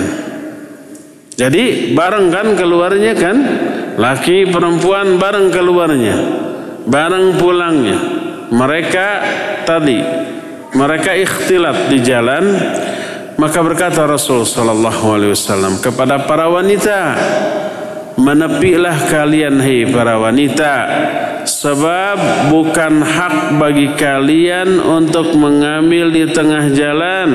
Jadi 1.36 1.96
bareng 1.96 2.32
kan 2.32 2.48
keluarnya 2.56 3.14
kan? 3.16 3.38
Laki 4.00 4.48
perempuan 4.48 5.20
bareng 5.20 5.52
keluarnya. 5.52 6.16
Bareng 6.88 7.36
pulangnya. 7.36 8.00
Mereka 8.50 9.08
tadi 9.68 10.00
mereka 10.74 11.14
ikhtilat 11.18 11.90
di 11.90 11.98
jalan 12.02 12.44
maka 13.40 13.60
berkata 13.64 14.06
Rasul 14.06 14.46
sallallahu 14.46 15.06
alaihi 15.16 15.32
wasallam 15.34 15.80
kepada 15.82 16.26
para 16.30 16.50
wanita 16.52 17.18
menepilah 18.20 19.10
kalian 19.10 19.58
hei 19.64 19.88
para 19.90 20.20
wanita 20.20 20.74
sebab 21.50 22.48
bukan 22.54 23.02
hak 23.02 23.58
bagi 23.58 23.98
kalian 23.98 24.78
untuk 24.78 25.34
mengambil 25.34 26.14
di 26.14 26.30
tengah 26.30 26.70
jalan. 26.70 27.30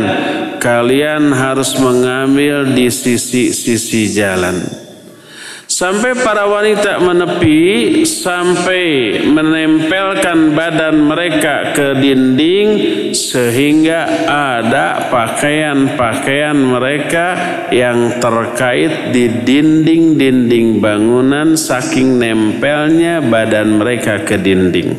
Kalian 0.63 1.35
harus 1.35 1.75
mengambil 1.77 2.65
di 2.71 2.89
sisi-sisi 2.89 4.09
jalan 4.15 4.84
Sampai 5.75 6.15
para 6.15 6.47
wanita 6.47 7.03
menepi 7.03 8.07
sampai 8.07 9.19
menempelkan 9.27 10.55
badan 10.55 11.03
mereka 11.03 11.75
ke 11.75 11.99
dinding 11.99 12.69
sehingga 13.11 14.07
ada 14.31 15.11
pakaian-pakaian 15.11 16.55
mereka 16.55 17.27
yang 17.75 18.23
terkait 18.23 19.11
di 19.11 19.43
dinding-dinding 19.43 20.79
bangunan 20.79 21.59
saking 21.59 22.23
nempelnya 22.23 23.19
badan 23.19 23.75
mereka 23.83 24.23
ke 24.23 24.39
dinding. 24.39 24.95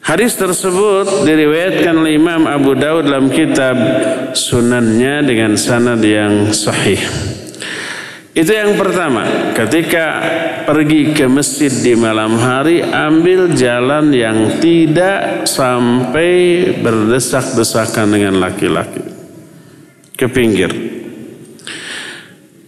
Hadis 0.00 0.32
tersebut 0.32 1.28
diriwayatkan 1.28 1.92
oleh 2.00 2.16
Imam 2.16 2.48
Abu 2.48 2.72
Daud 2.72 3.04
dalam 3.04 3.28
kitab 3.28 3.76
Sunannya 4.32 5.20
dengan 5.28 5.60
sanad 5.60 6.00
yang 6.00 6.56
sahih. 6.56 7.31
Itu 8.32 8.48
yang 8.48 8.80
pertama, 8.80 9.52
ketika 9.52 10.24
pergi 10.64 11.12
ke 11.12 11.28
masjid 11.28 11.68
di 11.68 11.92
malam 11.92 12.40
hari, 12.40 12.80
ambil 12.80 13.52
jalan 13.52 14.08
yang 14.08 14.56
tidak 14.56 15.44
sampai 15.44 16.64
berdesak-desakan 16.80 18.08
dengan 18.08 18.40
laki-laki. 18.40 19.04
Ke 20.16 20.32
pinggir. 20.32 20.72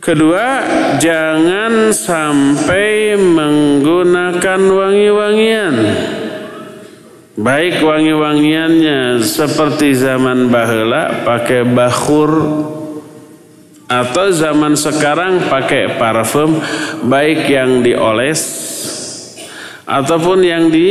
Kedua, 0.04 0.60
jangan 1.00 1.96
sampai 1.96 3.16
menggunakan 3.16 4.60
wangi-wangian. 4.60 5.74
Baik 7.40 7.80
wangi-wangiannya 7.80 9.24
seperti 9.24 9.96
zaman 9.96 10.52
bahula 10.52 11.24
pakai 11.24 11.64
bakhur 11.64 12.30
atau 13.84 14.32
zaman 14.32 14.72
sekarang 14.74 15.52
pakai 15.52 16.00
parfum 16.00 16.56
baik 17.04 17.44
yang 17.48 17.84
dioles 17.84 18.40
ataupun 19.84 20.40
yang 20.40 20.72
di 20.72 20.88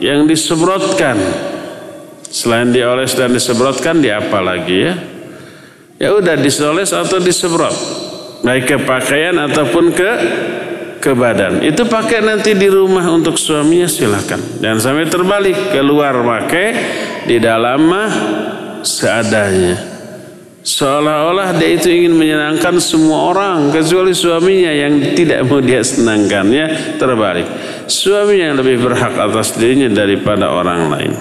yang 0.00 0.28
disemprotkan. 0.28 1.16
Selain 2.26 2.68
dioles 2.68 3.16
dan 3.16 3.32
disemprotkan 3.32 4.04
di 4.04 4.12
apa 4.12 4.44
lagi 4.44 4.76
ya? 4.84 4.94
Ya 5.96 6.12
udah 6.12 6.36
disoles 6.36 6.92
atau 6.92 7.16
disemprot. 7.16 7.72
Baik 8.44 8.68
ke 8.68 8.76
pakaian 8.84 9.32
ataupun 9.40 9.96
ke 9.96 10.10
ke 11.00 11.16
badan. 11.16 11.64
Itu 11.64 11.88
pakai 11.88 12.20
nanti 12.20 12.52
di 12.52 12.68
rumah 12.68 13.08
untuk 13.08 13.40
suaminya 13.40 13.88
silahkan 13.88 14.42
jangan 14.60 14.80
sampai 14.82 15.08
terbalik 15.08 15.56
keluar 15.72 16.20
pakai 16.20 16.68
di 17.24 17.40
dalam 17.40 17.80
mah 17.88 18.10
seadanya 18.84 19.95
Seolah-olah 20.66 21.54
dia 21.54 21.78
itu 21.78 21.94
ingin 21.94 22.18
menyenangkan 22.18 22.82
semua 22.82 23.30
orang 23.30 23.70
kecuali 23.70 24.10
suaminya 24.10 24.74
yang 24.74 25.14
tidak 25.14 25.46
mau 25.46 25.62
dia 25.62 25.78
senangkan 25.78 26.50
ya 26.50 26.66
terbalik. 26.98 27.46
Suaminya 27.86 28.50
yang 28.50 28.58
lebih 28.58 28.82
berhak 28.82 29.14
atas 29.14 29.54
dirinya 29.54 29.86
daripada 29.94 30.50
orang 30.50 30.90
lain. 30.90 31.12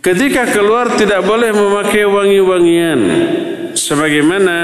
Ketika 0.00 0.48
keluar 0.48 0.96
tidak 0.96 1.28
boleh 1.28 1.52
memakai 1.52 2.08
wangi-wangian 2.08 3.00
sebagaimana 3.76 4.56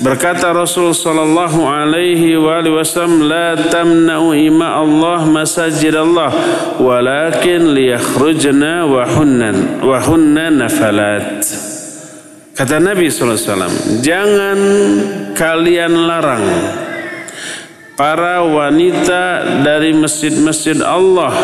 berkata 0.00 0.56
Rasul 0.56 0.96
sallallahu 0.96 1.68
alaihi 1.68 2.32
wasallam 2.40 3.28
la 3.28 3.60
tamna'u 3.60 4.32
ima 4.32 4.80
Allah 4.80 5.28
masajid 5.28 5.92
Allah 5.92 6.32
walakin 6.80 7.76
liyakhrujna 7.76 8.88
wa 8.88 9.04
hunnan 9.04 9.84
wa 9.84 10.00
hunna 10.00 10.48
nafalat 10.48 11.73
Kata 12.54 12.78
Nabi 12.78 13.10
SAW, 13.10 13.98
jangan 13.98 14.58
kalian 15.34 16.06
larang 16.06 16.46
para 17.98 18.46
wanita 18.46 19.42
dari 19.66 19.90
masjid-masjid 19.90 20.78
Allah, 20.78 21.34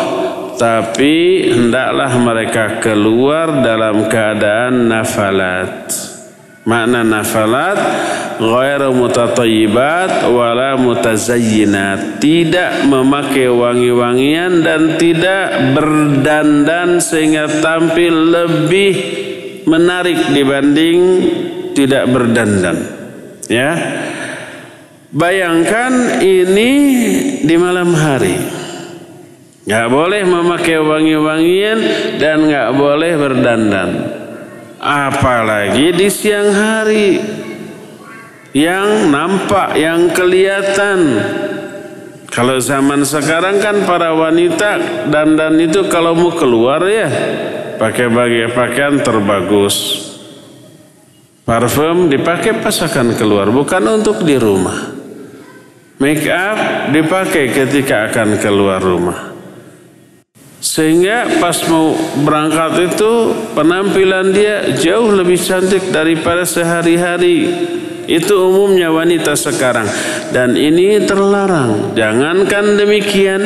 tapi 0.55 1.51
hendaklah 1.51 2.15
mereka 2.15 2.79
keluar 2.79 3.59
dalam 3.59 4.07
keadaan 4.07 4.87
nafalat. 4.87 5.91
Makna 6.63 7.03
nafalat 7.03 7.79
ghairu 8.39 8.95
mutatayyibat 8.95 10.31
wala 10.31 10.79
mutazayyinat. 10.79 12.23
Tidak 12.23 12.87
memakai 12.87 13.51
wangi-wangian 13.51 14.63
dan 14.63 14.95
tidak 14.95 15.75
berdandan 15.75 17.03
sehingga 17.03 17.51
tampil 17.59 18.15
lebih 18.31 19.20
menarik 19.65 20.31
dibanding 20.33 20.99
tidak 21.73 22.07
berdandan. 22.09 22.77
Ya. 23.47 23.71
Bayangkan 25.11 26.23
ini 26.23 26.71
di 27.43 27.55
malam 27.59 27.91
hari. 27.91 28.37
Gak 29.67 29.87
boleh 29.91 30.23
memakai 30.23 30.79
wangi-wangian 30.79 31.79
dan 32.17 32.47
gak 32.47 32.69
boleh 32.79 33.13
berdandan. 33.19 33.89
Apalagi 34.81 35.93
di 35.93 36.07
siang 36.09 36.49
hari 36.49 37.21
yang 38.57 39.11
nampak, 39.11 39.77
yang 39.77 40.09
kelihatan. 40.15 40.99
Kalau 42.31 42.63
zaman 42.63 43.03
sekarang 43.03 43.59
kan 43.59 43.83
para 43.83 44.15
wanita 44.15 45.03
dandan 45.11 45.59
itu 45.59 45.91
kalau 45.91 46.15
mau 46.15 46.31
keluar 46.31 46.79
ya 46.87 47.11
pakai 47.81 48.13
bagi 48.13 48.45
pakaian 48.53 49.01
terbagus. 49.01 50.05
Parfum 51.41 52.13
dipakai 52.13 52.61
pasakan 52.61 53.17
keluar, 53.17 53.49
bukan 53.49 53.81
untuk 53.97 54.21
di 54.21 54.37
rumah. 54.37 54.93
Make 55.97 56.29
up 56.29 56.93
dipakai 56.93 57.49
ketika 57.49 58.13
akan 58.13 58.37
keluar 58.37 58.77
rumah. 58.77 59.33
Sehingga 60.61 61.41
pas 61.41 61.57
mau 61.65 61.97
berangkat 62.21 62.93
itu 62.93 63.33
penampilan 63.57 64.29
dia 64.29 64.77
jauh 64.77 65.09
lebih 65.09 65.41
cantik 65.41 65.89
daripada 65.89 66.45
sehari-hari. 66.45 67.49
Itu 68.11 68.51
umumnya 68.51 68.91
wanita 68.91 69.39
sekarang 69.39 69.87
dan 70.35 70.59
ini 70.59 70.99
terlarang. 71.07 71.95
Jangankan 71.95 72.75
demikian, 72.75 73.39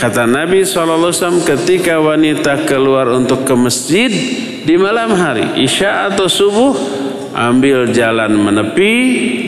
kata 0.00 0.24
Nabi 0.24 0.64
SAW 0.64 1.44
ketika 1.44 2.00
wanita 2.00 2.64
keluar 2.64 3.12
untuk 3.12 3.44
ke 3.44 3.52
masjid 3.52 4.08
di 4.64 4.74
malam 4.80 5.12
hari, 5.12 5.60
isya 5.60 6.08
atau 6.08 6.32
subuh, 6.32 6.72
ambil 7.36 7.92
jalan 7.92 8.32
menepi, 8.40 8.94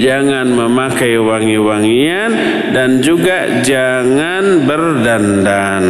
jangan 0.05 0.53
memakai 0.53 1.17
wangi-wangian 1.17 2.31
dan 2.77 3.01
juga 3.01 3.65
jangan 3.65 4.69
berdandan. 4.69 5.85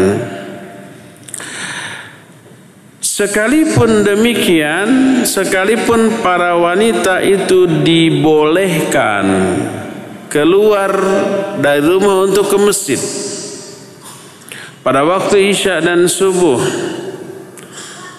Sekalipun 3.18 4.06
demikian, 4.06 4.86
sekalipun 5.26 6.22
para 6.22 6.54
wanita 6.54 7.18
itu 7.18 7.66
dibolehkan 7.82 9.26
keluar 10.30 10.94
dari 11.58 11.82
rumah 11.82 12.30
untuk 12.30 12.46
ke 12.46 12.54
masjid 12.62 13.00
pada 14.86 15.02
waktu 15.02 15.50
isya 15.50 15.82
dan 15.82 16.06
subuh. 16.06 16.62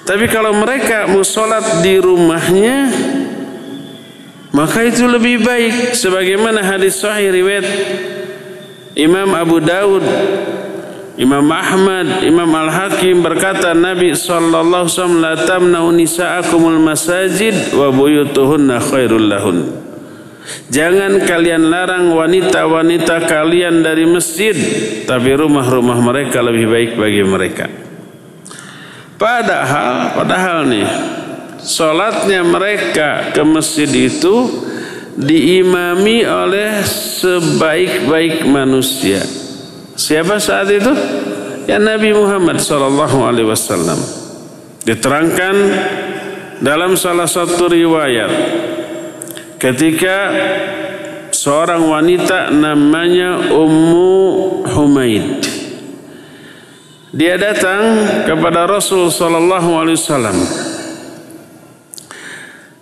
Tapi 0.04 0.28
kalau 0.28 0.52
mereka 0.52 1.08
mau 1.08 1.24
sholat 1.24 1.80
di 1.80 1.96
rumahnya, 1.96 2.92
maka 4.52 4.84
itu 4.84 5.08
lebih 5.08 5.48
baik. 5.48 5.96
Sebagaimana 5.96 6.60
hadis 6.60 7.00
sahih 7.00 7.32
riwayat 7.32 7.68
Imam 9.00 9.32
Abu 9.32 9.64
Dawud 9.64 10.04
Imam 11.20 11.52
Ahmad, 11.52 12.24
Imam 12.24 12.48
Al-Hakim 12.48 13.20
berkata 13.20 13.76
Nabi 13.76 14.16
sallallahu 14.16 14.88
alaihi 14.88 14.96
wasallam 14.96 15.20
la 15.20 15.36
tamna'u 15.36 15.92
nisa'akumul 15.92 16.80
masajid 16.80 17.76
wa 17.76 17.92
buyutuhunna 17.92 18.80
khairul 18.80 19.28
lahun. 19.28 19.68
Jangan 20.72 21.20
kalian 21.28 21.68
larang 21.68 22.16
wanita-wanita 22.16 23.28
kalian 23.28 23.84
dari 23.84 24.08
masjid, 24.08 24.56
tapi 25.04 25.36
rumah-rumah 25.36 26.00
mereka 26.00 26.40
lebih 26.40 26.72
baik 26.72 26.92
bagi 26.96 27.24
mereka. 27.28 27.68
Padahal, 29.20 30.16
padahal 30.16 30.72
nih, 30.72 30.88
solatnya 31.60 32.48
mereka 32.48 33.36
ke 33.36 33.44
masjid 33.44 33.92
itu 33.92 34.48
diimami 35.20 36.24
oleh 36.24 36.80
sebaik-baik 36.88 38.48
manusia 38.48 39.39
Siapa 40.00 40.40
saat 40.40 40.72
itu? 40.72 40.96
Ya 41.68 41.76
Nabi 41.76 42.16
Muhammad 42.16 42.64
sallallahu 42.64 43.20
alaihi 43.20 43.52
wasallam. 43.52 44.00
Diterangkan 44.88 45.56
dalam 46.64 46.96
salah 46.96 47.28
satu 47.28 47.68
riwayat 47.68 48.32
ketika 49.60 50.18
seorang 51.36 51.84
wanita 51.84 52.48
namanya 52.48 53.52
Ummu 53.52 54.12
Humaid 54.72 55.44
dia 57.12 57.36
datang 57.36 58.08
kepada 58.24 58.68
Rasul 58.68 59.12
sallallahu 59.12 59.70
alaihi 59.84 60.00
wasallam 60.00 60.38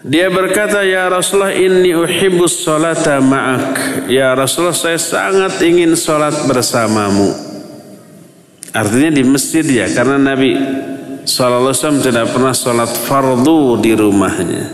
dia 0.07 0.31
berkata, 0.31 0.87
Ya 0.87 1.11
Rasulullah 1.11 1.51
inni 1.51 1.91
uhibbus 1.91 2.63
salata 2.63 3.19
ma'ak. 3.19 4.07
Ya 4.07 4.31
Rasulullah 4.31 4.71
saya 4.71 4.95
sangat 4.95 5.59
ingin 5.59 5.99
salat 5.99 6.47
bersamamu. 6.47 7.35
Artinya 8.71 9.11
di 9.11 9.23
masjid 9.27 9.67
ya, 9.67 9.91
karena 9.91 10.15
Nabi 10.15 10.55
SAW 11.27 11.99
tidak 11.99 12.31
pernah 12.31 12.55
salat 12.55 12.87
fardu 12.87 13.83
di 13.83 13.91
rumahnya. 13.91 14.65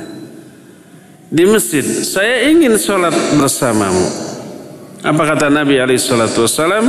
Di 1.34 1.50
masjid, 1.50 1.82
saya 1.82 2.46
ingin 2.54 2.78
salat 2.78 3.18
bersamamu. 3.34 4.06
Apa 5.02 5.34
kata 5.34 5.50
Nabi 5.50 5.82
SAW? 5.98 6.86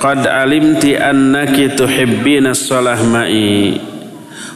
Qad 0.00 0.20
alimti 0.28 1.00
annaki 1.00 1.72
tuhibbina 1.72 2.52
salah 2.52 3.00
ma'i 3.00 3.80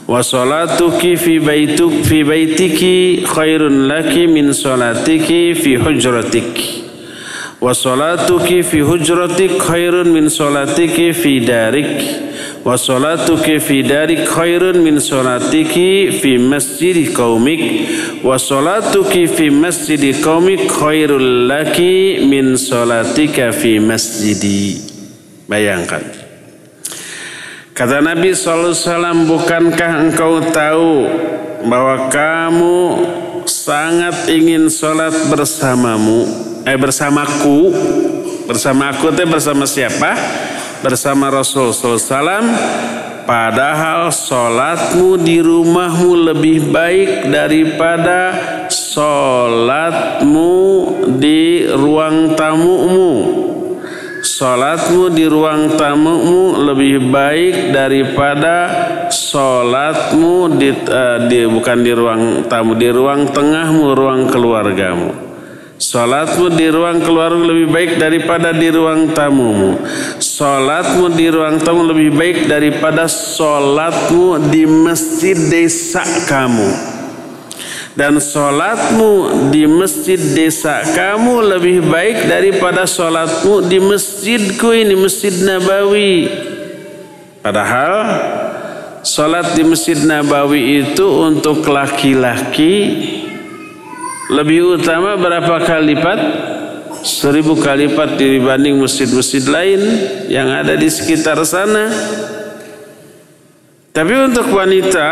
wa 0.07 0.21
salatuki 0.23 1.17
fi 1.17 1.39
baituk 1.41 2.05
fi 2.05 2.23
baitiki 2.25 3.25
khairun 3.25 3.89
laki 3.89 4.27
min 4.29 4.53
salatiki 4.53 5.55
fi 5.57 5.77
hujratik. 5.77 6.53
Wa 7.61 7.73
salatuki 7.73 8.63
fi 8.63 8.81
hujratik 8.81 9.59
khairun 9.59 10.13
min 10.13 10.29
salatiki 10.29 11.15
fi 11.15 11.41
darik. 11.41 11.95
Wa 12.65 12.77
salatuki 12.77 13.61
fi 13.61 13.83
darik 13.83 14.27
khairun 14.29 14.83
min 14.85 14.97
salatiki 14.97 16.13
fi 16.21 16.37
masjid 16.39 17.09
qaumik 17.13 18.25
wa 18.25 18.37
salatuki 18.37 19.27
fi 19.29 19.49
masjid 19.51 20.15
qaumik 20.25 20.69
khairul 20.69 21.49
laki 21.49 22.27
min 22.29 22.57
salatika 22.57 23.53
fi 23.53 23.79
masjidi. 23.79 24.81
Bayangkan 25.49 26.24
Kata 27.75 27.99
Nabi 27.99 28.31
SAW, 28.31 29.27
bukankah 29.27 30.07
engkau 30.07 30.39
tahu 30.55 31.11
bahwa 31.67 32.07
kamu 32.07 32.79
sangat 33.51 34.31
ingin 34.31 34.71
sholat 34.71 35.11
bersamamu, 35.27 36.23
eh 36.63 36.79
bersamaku, 36.79 37.75
bersama 38.47 38.95
aku 38.95 39.11
itu 39.11 39.27
bersama 39.27 39.67
siapa? 39.67 40.15
Bersama 40.87 41.35
Rasul 41.35 41.75
SAW. 41.75 42.47
Padahal 43.27 44.15
sholatmu 44.15 45.19
di 45.19 45.43
rumahmu 45.43 46.31
lebih 46.31 46.71
baik 46.71 47.27
daripada 47.27 48.39
sholatmu 48.71 50.55
di 51.19 51.67
ruang 51.75 52.39
tamumu. 52.39 53.34
Salatmu 54.25 55.13
di 55.13 55.29
ruang 55.29 55.77
tamumu 55.77 56.57
lebih 56.57 57.13
baik 57.13 57.77
daripada 57.77 58.73
salatmu 59.13 60.57
di, 60.57 60.73
uh, 60.73 61.29
di 61.29 61.45
bukan 61.45 61.85
di 61.85 61.93
ruang 61.93 62.23
tamu 62.49 62.73
di 62.73 62.89
ruang 62.89 63.29
tengahmu 63.29 63.93
ruang 63.93 64.25
keluargamu. 64.33 65.13
Salatmu 65.77 66.57
di 66.57 66.73
ruang 66.73 67.05
keluarga 67.05 67.53
lebih 67.53 67.69
baik 67.69 67.91
daripada 68.01 68.57
di 68.57 68.73
ruang 68.73 69.13
tamumu. 69.13 69.77
Salatmu 70.17 71.13
di 71.13 71.29
ruang 71.29 71.61
tamu 71.61 71.85
lebih 71.85 72.17
baik 72.17 72.49
daripada 72.49 73.05
salatmu 73.05 74.49
di 74.49 74.65
masjid 74.65 75.37
desa 75.37 76.01
kamu 76.25 76.94
dan 77.95 78.19
sholatmu 78.19 79.47
di 79.55 79.71
masjid 79.71 80.19
desa 80.19 80.83
kamu 80.83 81.59
lebih 81.59 81.79
baik 81.87 82.27
daripada 82.27 82.83
sholatmu 82.91 83.71
di 83.71 83.79
masjidku 83.79 84.75
ini 84.75 84.99
masjid 84.99 85.31
Nabawi. 85.47 86.27
Padahal 87.39 87.95
sholat 89.07 89.55
di 89.55 89.63
masjid 89.63 89.99
Nabawi 90.03 90.83
itu 90.83 91.07
untuk 91.07 91.63
laki-laki 91.71 92.75
lebih 94.27 94.81
utama 94.81 95.15
berapa 95.15 95.63
kali 95.63 95.95
lipat? 95.95 96.21
Seribu 97.05 97.61
kali 97.61 97.87
lipat 97.87 98.17
dibanding 98.17 98.81
masjid-masjid 98.81 99.45
lain 99.45 99.81
yang 100.33 100.49
ada 100.49 100.73
di 100.73 100.89
sekitar 100.89 101.37
sana. 101.45 101.93
Tapi 103.95 104.15
untuk 104.25 104.51
wanita 104.51 105.07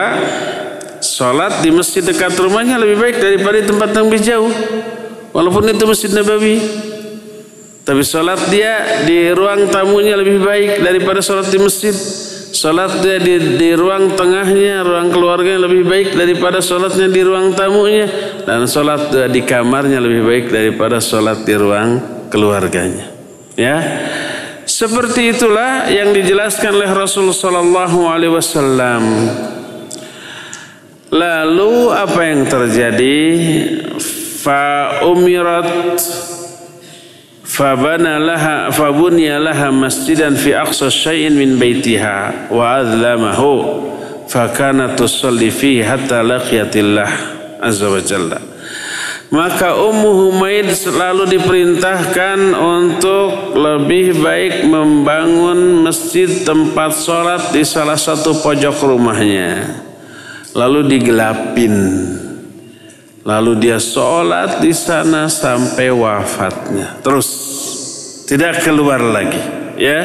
Sholat 1.03 1.67
di 1.67 1.75
masjid 1.75 1.99
dekat 1.99 2.39
rumahnya 2.39 2.79
lebih 2.79 3.03
baik 3.03 3.19
daripada 3.19 3.59
di 3.59 3.67
tempat 3.67 3.91
yang 3.91 4.07
lebih 4.07 4.23
jauh. 4.23 4.53
Walaupun 5.35 5.67
itu 5.75 5.83
masjid 5.83 6.15
Nabawi. 6.15 6.63
Tapi 7.83 8.07
sholat 8.07 8.39
dia 8.55 9.03
di 9.03 9.35
ruang 9.35 9.67
tamunya 9.67 10.15
lebih 10.15 10.39
baik 10.39 10.79
daripada 10.79 11.19
sholat 11.19 11.51
di 11.51 11.59
masjid. 11.59 11.91
Sholat 12.53 13.03
dia 13.03 13.19
di, 13.19 13.59
di 13.59 13.75
ruang 13.75 14.15
tengahnya, 14.15 14.87
ruang 14.87 15.11
keluarganya 15.11 15.67
lebih 15.67 15.91
baik 15.91 16.15
daripada 16.15 16.63
sholatnya 16.63 17.11
di 17.11 17.21
ruang 17.27 17.51
tamunya. 17.59 18.07
Dan 18.47 18.71
sholat 18.71 19.11
di 19.35 19.43
kamarnya 19.43 19.99
lebih 19.99 20.23
baik 20.23 20.45
daripada 20.55 21.03
sholat 21.03 21.43
di 21.43 21.59
ruang 21.59 21.99
keluarganya. 22.31 23.11
Ya, 23.59 23.83
seperti 24.63 25.35
itulah 25.35 25.91
yang 25.91 26.15
dijelaskan 26.15 26.79
oleh 26.79 26.91
Rasulullah 26.95 27.35
Sallallahu 27.35 27.99
Alaihi 28.07 28.33
Wasallam. 28.33 29.03
Lalu 31.13 31.93
apa 31.93 32.21
yang 32.25 32.49
terjadi? 32.49 33.21
Fa 34.41 35.05
umirat 35.05 36.01
fabana 37.45 38.17
laha 38.17 38.73
fabunya 38.73 39.37
laha 39.37 39.69
masjidan 39.69 40.33
fi 40.33 40.57
aqsa 40.57 40.89
syai'in 40.89 41.37
min 41.37 41.61
baitiha 41.61 42.49
wa 42.49 42.81
adlamahu 42.81 43.85
fakana 44.25 44.97
tusalli 44.97 45.53
fihi 45.53 45.85
hatta 45.85 46.25
laqiyatillah 46.25 47.11
azza 47.61 47.93
wa 47.93 48.01
jalla. 48.01 48.41
maka 49.33 49.77
Ummu 49.77 50.33
Humaid 50.33 50.73
selalu 50.73 51.29
diperintahkan 51.29 52.57
untuk 52.57 53.57
lebih 53.57 54.17
baik 54.21 54.65
membangun 54.65 55.85
masjid 55.85 56.29
tempat 56.41 56.97
sholat 56.97 57.53
di 57.53 57.65
salah 57.65 57.97
satu 57.97 58.37
pojok 58.45 58.77
rumahnya. 58.81 59.83
Lalu 60.53 60.81
digelapin. 60.97 61.75
Lalu 63.23 63.53
dia 63.63 63.79
sholat 63.79 64.59
di 64.59 64.75
sana 64.75 65.31
sampai 65.31 65.95
wafatnya. 65.95 66.99
Terus 67.01 67.29
tidak 68.27 68.67
keluar 68.67 68.99
lagi. 68.99 69.39
Ya. 69.79 70.03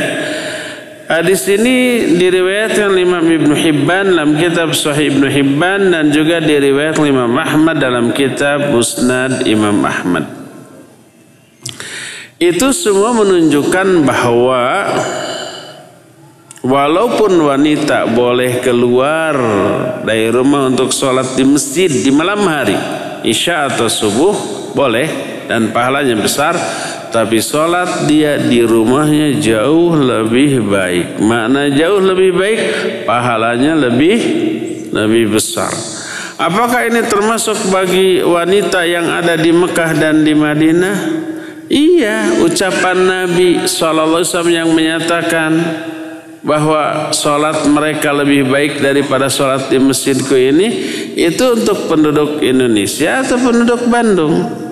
Hadis 1.07 1.47
ini 1.47 2.03
diriwayatkan 2.19 2.91
Imam 2.99 3.23
Ibn 3.23 3.51
Hibban 3.55 4.11
dalam 4.11 4.35
kitab 4.35 4.75
Sahih 4.75 5.15
Ibn 5.15 5.23
Hibban 5.31 5.95
dan 5.95 6.11
juga 6.11 6.43
diriwayatkan 6.43 7.07
Imam 7.07 7.31
Ahmad 7.31 7.79
dalam 7.79 8.11
kitab 8.11 8.75
Musnad 8.75 9.47
Imam 9.47 9.79
Ahmad. 9.87 10.27
Itu 12.37 12.69
semua 12.75 13.17
menunjukkan 13.17 14.03
bahwa 14.05 14.61
walaupun 16.68 17.32
wanita 17.47 18.11
boleh 18.11 18.59
keluar 18.59 19.34
dari 20.03 20.28
rumah 20.28 20.68
untuk 20.68 20.91
sholat 20.91 21.39
di 21.39 21.47
masjid 21.47 21.88
di 21.88 22.11
malam 22.11 22.43
hari, 22.43 22.76
isya 23.24 23.72
atau 23.72 23.88
subuh 23.88 24.36
boleh 24.76 25.07
dan 25.47 25.72
pahalanya 25.72 26.20
besar, 26.20 26.59
tapi 27.09 27.39
sholat 27.39 28.03
dia 28.05 28.36
di 28.36 28.59
rumahnya 28.68 29.39
jauh 29.39 29.95
lebih 29.95 30.68
baik. 30.68 31.24
Makna 31.24 31.72
jauh 31.72 32.03
lebih 32.03 32.36
baik, 32.36 32.59
pahalanya 33.07 33.74
lebih 33.88 34.20
lebih 34.91 35.39
besar. 35.39 35.72
Apakah 36.38 36.86
ini 36.86 37.01
termasuk 37.07 37.57
bagi 37.74 38.22
wanita 38.22 38.86
yang 38.86 39.09
ada 39.09 39.34
di 39.34 39.49
Mekah 39.49 39.91
dan 39.97 40.22
di 40.22 40.38
Madinah? 40.38 40.97
Iya, 41.68 42.39
ucapan 42.45 42.97
Nabi 43.03 43.65
SAW 43.65 44.24
yang 44.47 44.72
menyatakan 44.72 45.51
bahwa 46.45 47.09
sholat 47.13 47.65
mereka 47.69 48.13
lebih 48.13 48.49
baik 48.49 48.81
daripada 48.81 49.29
sholat 49.31 49.69
di 49.69 49.81
masjidku 49.81 50.35
ini 50.38 50.67
itu 51.17 51.43
untuk 51.53 51.89
penduduk 51.89 52.41
Indonesia 52.43 53.25
atau 53.25 53.38
penduduk 53.41 53.89
Bandung? 53.89 54.65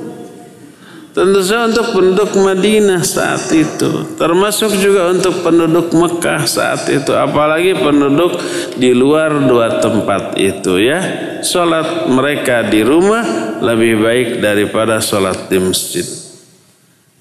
Tentu 1.16 1.40
saja 1.48 1.72
untuk 1.72 1.96
penduduk 1.96 2.36
Madinah 2.44 3.00
saat 3.00 3.48
itu, 3.56 4.20
termasuk 4.20 4.68
juga 4.76 5.16
untuk 5.16 5.48
penduduk 5.48 5.96
Mekah 5.96 6.44
saat 6.44 6.92
itu, 6.92 7.16
apalagi 7.16 7.72
penduduk 7.72 8.36
di 8.76 8.92
luar 8.92 9.32
dua 9.48 9.80
tempat 9.80 10.36
itu 10.36 10.76
ya. 10.76 11.00
Salat 11.40 12.12
mereka 12.12 12.68
di 12.68 12.84
rumah 12.84 13.24
lebih 13.64 14.04
baik 14.04 14.28
daripada 14.44 15.00
salat 15.00 15.48
di 15.48 15.56
masjid. 15.56 16.04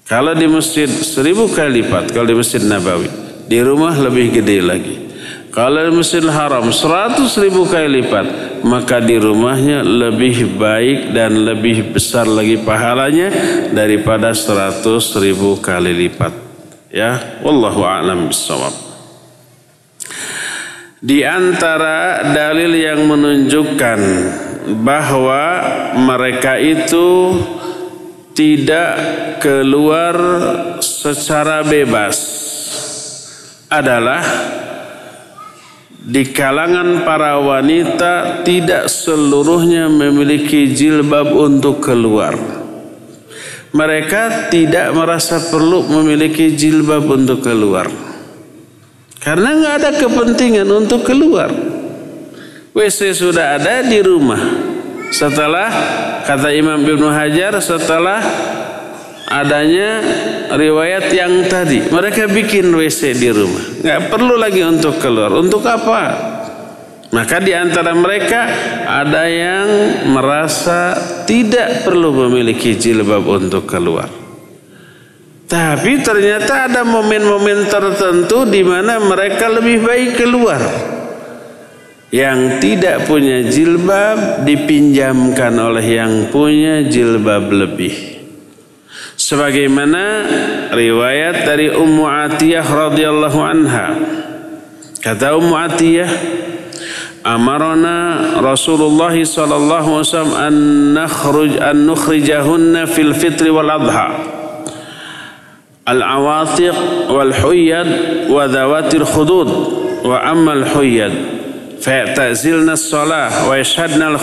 Kalau 0.03 0.35
di 0.35 0.43
masjid 0.51 0.91
seribu 0.91 1.47
kali 1.47 1.79
lipat, 1.79 2.11
kalau 2.11 2.27
di 2.27 2.35
masjid 2.35 2.59
Nabawi, 2.67 3.07
di 3.45 3.59
rumah 3.61 3.93
lebih 3.97 4.41
gede 4.41 4.59
lagi. 4.61 4.95
Kalau 5.55 5.87
di 5.87 5.95
Masjidil 5.95 6.35
Haram 6.35 6.67
100 6.67 7.15
ribu 7.39 7.63
kali 7.63 8.03
lipat, 8.03 8.59
maka 8.67 8.99
di 8.99 9.15
rumahnya 9.15 9.87
lebih 9.87 10.59
baik 10.59 11.15
dan 11.15 11.47
lebih 11.47 11.95
besar 11.95 12.27
lagi 12.27 12.59
pahalanya 12.59 13.31
daripada 13.71 14.35
100 14.35 14.83
ribu 15.23 15.55
kali 15.63 15.95
lipat. 15.95 16.35
Ya, 16.91 17.39
wallahu 17.39 17.87
a'lam 17.87 18.27
bishawab. 18.27 18.75
Di 20.99 21.23
antara 21.23 22.35
dalil 22.35 22.75
yang 22.75 23.07
menunjukkan 23.07 23.99
bahwa 24.83 25.43
mereka 25.95 26.59
itu 26.59 27.39
tidak 28.35 28.91
keluar 29.39 30.15
secara 30.83 31.63
bebas 31.63 32.44
adalah 33.69 34.21
di 36.05 36.21
kalangan 36.29 37.01
para 37.01 37.41
wanita 37.41 38.45
tidak 38.45 38.85
seluruhnya 38.85 39.89
memiliki 39.89 40.69
jilbab 40.69 41.33
untuk 41.33 41.81
keluar. 41.81 42.37
Mereka 43.75 44.53
tidak 44.53 44.93
merasa 44.93 45.41
perlu 45.41 45.83
memiliki 45.89 46.53
jilbab 46.53 47.09
untuk 47.09 47.41
keluar. 47.41 47.89
Karena 49.17 49.57
nggak 49.57 49.75
ada 49.81 49.91
kepentingan 49.97 50.69
untuk 50.69 51.01
keluar. 51.01 51.49
WC 52.77 53.17
sudah 53.17 53.57
ada 53.57 53.81
di 53.81 53.97
rumah. 54.05 54.37
Setelah 55.09 55.69
kata 56.21 56.53
Imam 56.53 56.77
Ibnu 56.85 57.09
Hajar 57.09 57.57
setelah 57.57 58.21
adanya 59.25 60.05
riwayat 60.53 61.09
yang 61.09 61.49
tadi. 61.49 61.89
Mereka 61.89 62.29
bikin 62.29 62.69
WC 62.69 63.17
di 63.17 63.29
rumah. 63.33 63.63
Nggak 63.81 64.01
perlu 64.13 64.35
lagi 64.37 64.61
untuk 64.61 65.01
keluar. 65.01 65.33
Untuk 65.33 65.65
apa? 65.65 66.01
Maka 67.15 67.39
di 67.39 67.55
antara 67.55 67.95
mereka 67.95 68.49
ada 68.83 69.23
yang 69.29 69.67
merasa 70.11 70.97
tidak 71.23 71.87
perlu 71.87 72.11
memiliki 72.27 72.75
jilbab 72.75 73.23
untuk 73.23 73.63
keluar. 73.63 74.11
Tapi 75.45 76.01
ternyata 76.01 76.67
ada 76.67 76.81
momen-momen 76.81 77.69
tertentu 77.69 78.49
di 78.49 78.65
mana 78.65 78.97
mereka 78.97 79.47
lebih 79.47 79.85
baik 79.85 80.09
keluar. 80.17 80.59
Yang 82.09 82.39
tidak 82.63 83.05
punya 83.07 83.43
jilbab 83.47 84.43
dipinjamkan 84.43 85.53
oleh 85.55 85.85
yang 85.85 86.31
punya 86.31 86.83
jilbab 86.87 87.47
lebih 87.51 88.14
sebagaimana 89.15 90.03
riwayat 90.75 91.47
dari 91.47 91.71
Ummu 91.71 92.03
Atiyah 92.03 92.67
radhiyallahu 92.67 93.39
anha. 93.41 93.87
Kata 94.99 95.39
Ummu 95.39 95.55
Atiyah 95.55 96.09
amarna 97.25 98.37
Rasulullah 98.43 99.15
sallallahu 99.15 99.87
alaihi 99.97 100.07
wasallam 100.07 100.35
an 100.35 100.55
nakhruj 100.93 101.51
an 101.57 101.75
nukhrijahunna 101.87 102.87
fil 102.91 103.15
fitri 103.15 103.49
wal 103.49 103.71
adha. 103.71 104.07
Al 105.85 106.01
awatiq 106.01 106.75
wal 107.09 107.33
huyad 107.33 107.89
wa 108.29 108.45
dhawatil 108.49 109.05
khudud. 109.05 109.49
Wa 110.05 110.21
amma 110.21 110.53
al 110.53 110.65
huyad 110.69 111.13
fayatazilna 111.81 112.73
as-salah 112.73 113.49
wa 113.49 113.57
yashhadna 113.57 114.13
al 114.13 114.21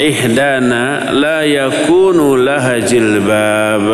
ihdana 0.00 1.12
la 1.12 1.44
yakunu 1.44 2.40
laha 2.40 2.80
jilbab. 2.80 3.86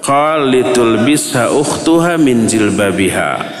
Qal 0.00 0.48
litulbisha 0.48 1.52
ukhtuha 1.52 2.16
min 2.16 2.48
jilbabiha. 2.48 3.60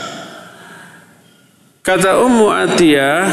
Kata 1.84 2.20
Ummu 2.20 2.52
Atiyah, 2.52 3.24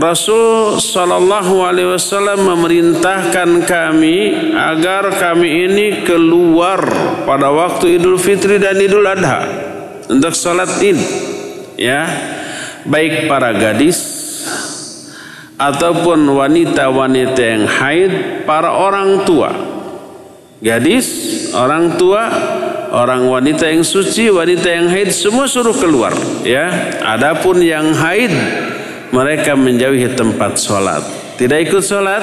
Rasul 0.00 0.80
Shallallahu 0.80 1.60
Alaihi 1.60 1.92
Wasallam 1.92 2.40
memerintahkan 2.40 3.68
kami 3.68 4.32
agar 4.56 5.12
kami 5.12 5.68
ini 5.68 5.86
keluar 6.00 6.80
pada 7.28 7.52
waktu 7.52 8.00
Idul 8.00 8.16
Fitri 8.16 8.56
dan 8.56 8.80
Idul 8.80 9.04
Adha 9.04 9.44
untuk 10.08 10.32
sholat 10.32 10.80
id, 10.80 10.96
ya, 11.76 12.08
baik 12.88 13.28
para 13.28 13.52
gadis 13.52 14.21
ataupun 15.62 16.26
wanita-wanita 16.26 17.38
yang 17.38 17.64
haid 17.70 18.12
para 18.42 18.74
orang 18.74 19.22
tua. 19.22 19.54
Gadis 20.62 21.06
orang 21.54 21.98
tua 21.98 22.22
orang 22.94 23.26
wanita 23.26 23.66
yang 23.66 23.82
suci 23.82 24.30
wanita 24.30 24.68
yang 24.70 24.86
haid 24.90 25.10
semua 25.14 25.46
suruh 25.46 25.74
keluar 25.74 26.14
ya. 26.42 26.70
Adapun 27.02 27.62
yang 27.62 27.94
haid 27.94 28.30
mereka 29.14 29.54
menjauhi 29.54 30.14
tempat 30.18 30.58
sholat. 30.58 31.02
Tidak 31.38 31.58
ikut 31.66 31.82
sholat 31.82 32.22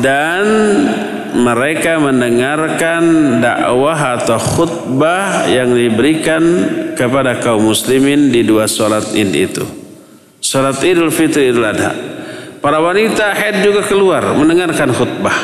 dan 0.00 0.44
mereka 1.34 2.00
mendengarkan 2.00 3.02
dakwah 3.42 4.20
atau 4.20 4.38
khutbah 4.38 5.50
yang 5.50 5.74
diberikan 5.74 6.40
kepada 6.96 7.42
kaum 7.42 7.68
muslimin 7.68 8.32
di 8.32 8.40
dua 8.40 8.64
sholat 8.64 9.12
id 9.12 9.32
itu. 9.36 9.64
Sholat 10.40 10.80
idul 10.80 11.12
fitri 11.12 11.52
idul 11.52 11.68
adha 11.68 12.13
Para 12.64 12.80
wanita 12.80 13.36
haid 13.36 13.60
juga 13.60 13.84
keluar 13.84 14.24
mendengarkan 14.32 14.88
khutbah. 14.88 15.36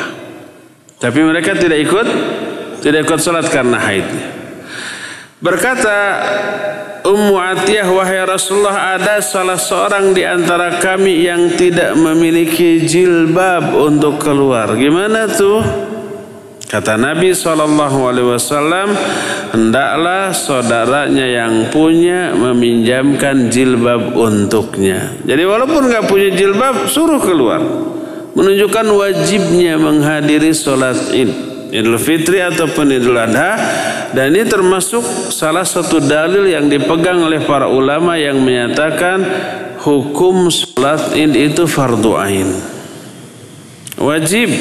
Tapi 0.97 1.21
mereka 1.21 1.53
tidak 1.53 1.77
ikut 1.85 2.07
tidak 2.81 3.05
ikut 3.05 3.21
salat 3.21 3.45
karena 3.45 3.77
haidnya. 3.77 4.25
Berkata 5.37 5.97
Ummu 7.05 7.37
Atiyah 7.37 7.85
wahai 7.93 8.25
Rasulullah 8.25 8.97
ada 8.97 9.21
salah 9.21 9.61
seorang 9.61 10.17
di 10.17 10.25
antara 10.25 10.81
kami 10.81 11.25
yang 11.29 11.53
tidak 11.53 11.93
memiliki 11.93 12.89
jilbab 12.89 13.69
untuk 13.69 14.17
keluar. 14.17 14.73
Gimana 14.73 15.29
tuh? 15.29 15.61
Kata 16.71 16.95
Nabi 16.95 17.35
SAW, 17.35 18.39
hendaklah 19.51 20.31
saudaranya 20.31 21.27
yang 21.27 21.67
punya 21.67 22.31
meminjamkan 22.31 23.51
jilbab 23.51 24.15
untuknya. 24.15 25.19
Jadi 25.27 25.43
walaupun 25.43 25.91
nggak 25.91 26.07
punya 26.07 26.31
jilbab, 26.31 26.87
suruh 26.87 27.19
keluar. 27.19 27.59
Menunjukkan 28.31 28.87
wajibnya 28.87 29.75
menghadiri 29.75 30.55
sholat 30.55 31.11
id. 31.11 31.51
Idul 31.71 31.99
Fitri 31.99 32.39
ataupun 32.39 32.87
Idul 32.87 33.15
Adha 33.15 33.55
dan 34.11 34.35
ini 34.35 34.43
termasuk 34.43 35.03
salah 35.31 35.63
satu 35.63 36.03
dalil 36.03 36.43
yang 36.51 36.67
dipegang 36.67 37.23
oleh 37.23 37.47
para 37.47 37.71
ulama 37.71 38.19
yang 38.19 38.43
menyatakan 38.43 39.23
hukum 39.79 40.51
sholat 40.51 41.15
id 41.15 41.31
itu 41.31 41.63
fardu 41.63 42.11
ain 42.19 42.51
wajib 43.95 44.51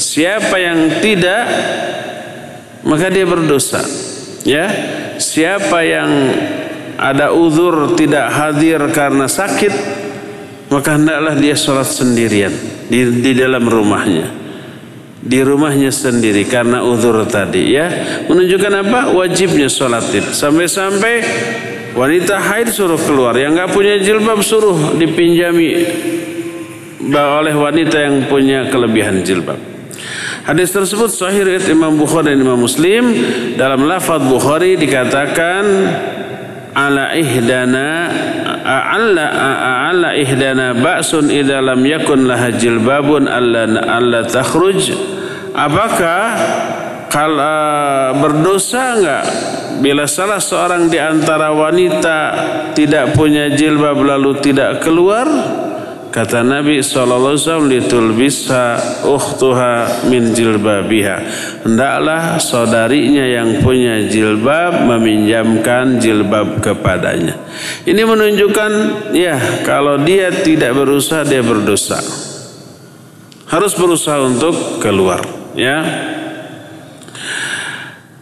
Siapa 0.00 0.56
yang 0.56 1.04
tidak 1.04 1.44
maka 2.88 3.12
dia 3.12 3.28
berdosa. 3.28 3.84
Ya. 4.48 4.66
Siapa 5.20 5.84
yang 5.84 6.10
ada 6.96 7.36
uzur 7.36 7.92
tidak 7.92 8.32
hadir 8.32 8.80
karena 8.96 9.28
sakit 9.28 9.72
maka 10.72 10.96
hendaklah 10.96 11.36
dia 11.36 11.52
sholat 11.52 11.84
sendirian 11.84 12.52
di, 12.88 13.20
di 13.20 13.32
dalam 13.36 13.60
rumahnya. 13.68 14.40
Di 15.20 15.44
rumahnya 15.44 15.92
sendiri 15.92 16.48
karena 16.48 16.80
uzur 16.80 17.20
tadi 17.28 17.76
ya. 17.76 17.92
Menunjukkan 18.24 18.72
apa? 18.80 19.00
Wajibnya 19.12 19.68
sholat 19.68 20.08
id 20.16 20.32
sampai-sampai 20.32 21.14
wanita 21.92 22.40
haid 22.40 22.72
suruh 22.72 22.96
keluar. 22.96 23.36
Yang 23.36 23.52
nggak 23.60 23.70
punya 23.76 23.94
jilbab 24.00 24.40
suruh 24.40 24.96
dipinjami 24.96 25.68
oleh 27.12 27.52
wanita 27.52 27.96
yang 28.00 28.24
punya 28.32 28.72
kelebihan 28.72 29.20
jilbab 29.20 29.69
Hadis 30.40 30.72
tersebut 30.72 31.12
sahih 31.12 31.44
riwayat 31.44 31.68
Imam 31.68 32.00
Bukhari 32.00 32.32
dan 32.32 32.40
Imam 32.40 32.56
Muslim. 32.56 33.12
Dalam 33.60 33.84
lafaz 33.84 34.24
Bukhari 34.24 34.80
dikatakan 34.80 35.64
ala 36.72 37.12
ihdana 37.12 38.08
alla 38.64 39.26
ala 39.92 40.16
ihdana 40.16 40.72
ba'sun 40.72 41.28
idza 41.28 41.60
lam 41.60 41.84
yakun 41.84 42.24
laha 42.24 42.56
jilbabun 42.56 43.28
alla 43.28 43.68
alla 43.84 44.24
takhruj. 44.24 44.96
Apakah 45.52 46.24
kalau 47.12 48.16
berdosa 48.24 48.96
enggak 48.96 49.24
bila 49.84 50.08
salah 50.08 50.40
seorang 50.40 50.88
di 50.88 50.96
antara 50.96 51.52
wanita 51.52 52.18
tidak 52.72 53.12
punya 53.12 53.52
jilbab 53.52 54.00
lalu 54.00 54.40
tidak 54.40 54.80
keluar? 54.80 55.28
Kata 56.10 56.42
Nabi 56.42 56.82
SAW 56.82 57.70
litul 57.70 58.18
bisa 58.18 58.74
ukhtuha 59.06 60.02
min 60.10 60.34
jilbabiha. 60.34 61.16
Hendaklah 61.62 62.42
saudarinya 62.42 63.22
yang 63.22 63.62
punya 63.62 64.10
jilbab 64.10 64.90
meminjamkan 64.90 66.02
jilbab 66.02 66.58
kepadanya. 66.58 67.38
Ini 67.86 68.02
menunjukkan 68.02 68.72
ya 69.14 69.62
kalau 69.62 70.02
dia 70.02 70.34
tidak 70.34 70.74
berusaha 70.74 71.22
dia 71.22 71.46
berdosa. 71.46 72.02
Harus 73.46 73.78
berusaha 73.78 74.18
untuk 74.18 74.82
keluar 74.82 75.22
ya. 75.54 75.78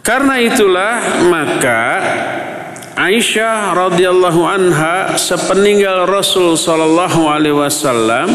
Karena 0.05 0.37
itulah 0.41 1.25
maka 1.25 1.81
Aisyah 2.99 3.79
radhiyallahu 3.79 4.43
anha 4.43 5.15
sepeninggal 5.15 6.03
Rasul 6.03 6.59
sallallahu 6.59 7.31
alaihi 7.31 7.55
wasallam 7.55 8.27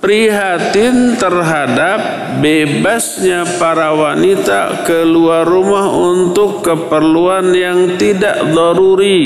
prihatin 0.00 1.20
terhadap 1.20 2.00
bebasnya 2.40 3.44
para 3.60 3.92
wanita 3.92 4.88
keluar 4.88 5.44
rumah 5.44 5.92
untuk 5.92 6.64
keperluan 6.64 7.52
yang 7.52 8.00
tidak 8.00 8.48
daruri. 8.48 9.20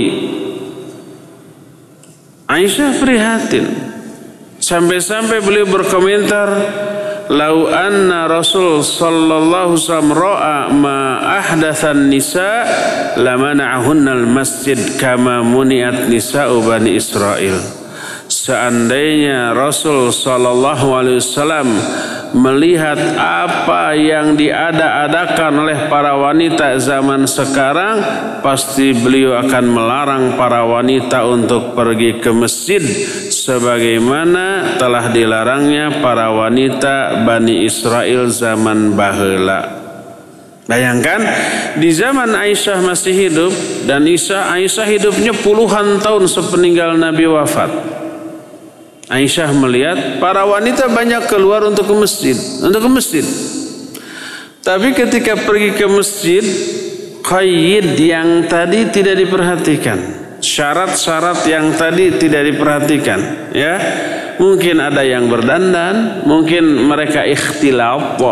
Aisyah 2.51 2.99
prihatin 2.99 3.71
sampai-sampai 4.59 5.39
beliau 5.47 5.71
berkomentar 5.71 6.49
lau 7.29 7.69
anna 7.69 8.29
Rasul 8.29 8.81
sallallahu 8.81 9.77
wasallam 9.77 10.13
ra'a 10.13 10.73
ma 10.73 11.21
ahdatsan 11.41 12.09
nisa 12.09 12.65
lamana'ahunna 13.21 14.17
al-masjid 14.17 14.77
kama 14.97 15.45
muniat 15.45 16.09
nisa'u 16.09 16.65
bani 16.65 16.97
Israel. 16.97 17.61
Seandainya 18.29 19.57
Rasul 19.57 20.13
sallallahu 20.13 20.93
alaihi 20.93 21.21
wasallam 21.21 21.69
melihat 22.37 22.99
apa 23.17 23.97
yang 23.97 24.37
diada-adakan 24.37 25.65
oleh 25.65 25.79
para 25.89 26.17
wanita 26.19 26.77
zaman 26.77 27.25
sekarang 27.25 27.97
pasti 28.45 28.93
beliau 28.93 29.41
akan 29.41 29.65
melarang 29.65 30.25
para 30.37 30.65
wanita 30.69 31.25
untuk 31.25 31.73
pergi 31.73 32.21
ke 32.21 32.31
masjid 32.35 32.83
sebagaimana 33.33 34.77
telah 34.77 35.09
dilarangnya 35.09 36.05
para 36.05 36.29
wanita 36.33 37.25
Bani 37.25 37.65
Israel 37.65 38.29
zaman 38.29 38.93
bahela. 38.93 39.79
Bayangkan 40.69 41.25
di 41.81 41.89
zaman 41.97 42.37
Aisyah 42.37 42.85
masih 42.85 43.17
hidup 43.17 43.53
dan 43.89 44.05
Isa 44.05 44.53
Aisyah 44.53 44.85
hidupnya 44.85 45.33
puluhan 45.33 45.97
tahun 46.05 46.29
sepeninggal 46.29 46.93
Nabi 47.01 47.25
wafat. 47.25 47.88
Aisyah 49.09 49.57
melihat 49.57 50.21
para 50.21 50.45
wanita 50.45 50.93
banyak 50.93 51.33
keluar 51.33 51.65
untuk 51.65 51.89
ke 51.89 51.95
masjid, 51.97 52.37
untuk 52.61 52.85
ke 52.85 52.91
masjid. 52.93 53.25
Tapi 54.61 54.93
ketika 54.93 55.33
pergi 55.49 55.73
ke 55.73 55.89
masjid, 55.89 56.45
qayyid 57.25 57.97
yang 57.97 58.45
tadi 58.45 58.93
tidak 58.93 59.17
diperhatikan. 59.17 59.99
Syarat-syarat 60.39 61.49
yang 61.51 61.73
tadi 61.75 62.15
tidak 62.21 62.53
diperhatikan 62.53 63.51
ya. 63.57 63.75
Mungkin 64.39 64.79
ada 64.79 65.03
yang 65.03 65.27
berdandan 65.27 66.23
mungkin 66.23 66.87
mereka 66.87 67.27
ikhtilaf 67.27 68.23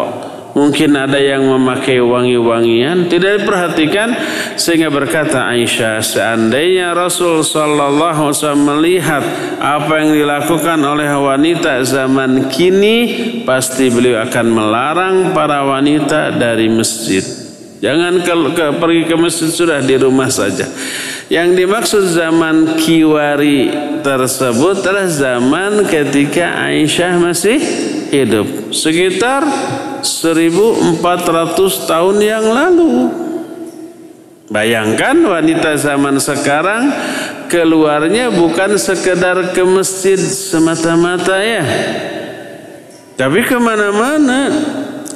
mungkin 0.56 0.96
ada 0.96 1.20
yang 1.20 1.44
memakai 1.44 2.00
wangi-wangian. 2.00 3.12
Tidak 3.12 3.44
diperhatikan 3.44 4.16
sehingga 4.56 4.88
berkata 4.88 5.52
Aisyah 5.52 6.00
seandainya 6.00 6.96
Rasul 6.96 7.44
sallallahu 7.44 8.32
wasallam 8.32 8.64
melihat 8.80 9.20
apa 9.60 10.00
yang 10.00 10.16
dilakukan 10.16 10.80
oleh 10.80 11.12
wanita 11.12 11.84
zaman 11.84 12.48
kini 12.48 12.96
pasti 13.44 13.92
beliau 13.92 14.24
akan 14.24 14.46
melarang 14.48 15.14
para 15.36 15.60
wanita 15.68 16.32
dari 16.32 16.72
masjid. 16.72 17.20
Jangan 17.76 18.24
ke, 18.24 18.34
ke, 18.56 18.64
pergi 18.80 19.02
ke 19.04 19.14
masjid 19.20 19.52
sudah 19.52 19.84
di 19.84 20.00
rumah 20.00 20.32
saja. 20.32 20.64
Yang 21.28 21.48
dimaksud 21.60 22.04
zaman 22.16 22.80
kiwari 22.80 23.68
tersebut 24.00 24.80
adalah 24.80 25.10
zaman 25.10 25.84
ketika 25.84 26.70
Aisyah 26.70 27.20
masih 27.20 27.58
hidup. 28.14 28.72
Sekitar 28.72 29.42
1400 30.06 31.90
tahun 31.90 32.16
yang 32.22 32.46
lalu. 32.46 33.10
Bayangkan 34.46 35.18
wanita 35.26 35.74
zaman 35.74 36.22
sekarang 36.22 36.86
keluarnya 37.50 38.30
bukan 38.30 38.78
sekedar 38.78 39.50
ke 39.50 39.66
masjid 39.66 40.16
semata-mata 40.16 41.42
ya. 41.42 41.66
Tapi 43.18 43.42
ke 43.42 43.58
mana-mana. 43.58 44.54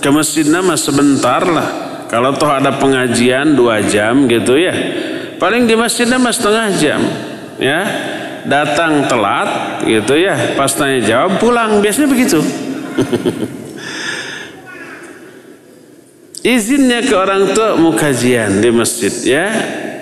Ke 0.03 0.11
masjid 0.11 0.51
nama 0.51 0.75
sebentar 0.75 1.47
lah. 1.47 1.69
Kalau 2.11 2.35
toh 2.35 2.51
ada 2.51 2.75
pengajian 2.75 3.55
dua 3.55 3.87
jam 3.87 4.27
gitu 4.27 4.59
ya 4.59 4.75
paling 5.41 5.65
di 5.65 5.73
masjidnya 5.73 6.21
mas 6.21 6.37
setengah 6.37 6.69
jam 6.77 7.01
ya 7.57 7.81
datang 8.45 9.09
telat 9.09 9.81
gitu 9.89 10.21
ya 10.21 10.37
pas 10.53 10.69
tanya 10.69 11.01
jawab 11.01 11.41
pulang 11.41 11.81
biasanya 11.81 12.13
begitu 12.13 12.45
izinnya 16.43 17.05
ke 17.05 17.15
orang 17.17 17.53
tua 17.53 17.77
mau 17.77 17.93
kajian 17.93 18.61
di 18.61 18.71
masjid 18.73 19.13
ya 19.25 19.47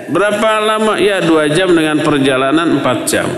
berapa 0.09 0.63
lama 0.63 0.97
ya 0.97 1.21
dua 1.21 1.51
jam 1.53 1.71
dengan 1.75 2.01
perjalanan 2.01 2.81
empat 2.81 2.99
jam 3.05 3.29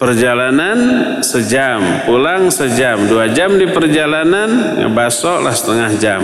perjalanan 0.00 0.78
sejam 1.20 2.06
pulang 2.08 2.48
sejam 2.48 3.04
dua 3.04 3.28
jam 3.30 3.54
di 3.60 3.68
perjalanan 3.68 4.80
ngebasok 4.86 5.38
lah 5.44 5.52
setengah 5.52 5.90
jam 6.00 6.22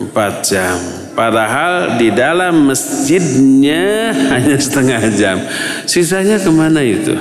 empat 0.00 0.34
jam 0.44 1.00
Padahal 1.10 2.00
di 2.00 2.08
dalam 2.14 2.70
masjidnya 2.70 4.08
hanya 4.32 4.56
setengah 4.56 5.02
jam. 5.12 5.36
Sisanya 5.84 6.40
ke 6.40 6.48
mana 6.48 6.80
itu? 6.80 7.12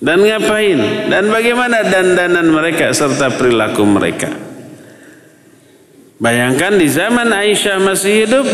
Dan 0.00 0.24
ngapain? 0.24 1.08
Dan 1.12 1.28
bagaimana 1.28 1.84
dandanan 1.84 2.48
mereka 2.48 2.88
serta 2.96 3.36
perilaku 3.36 3.84
mereka? 3.84 4.43
Bayangkan 6.22 6.78
di 6.78 6.86
zaman 6.86 7.26
Aisyah 7.26 7.82
masih 7.82 8.26
hidup, 8.26 8.46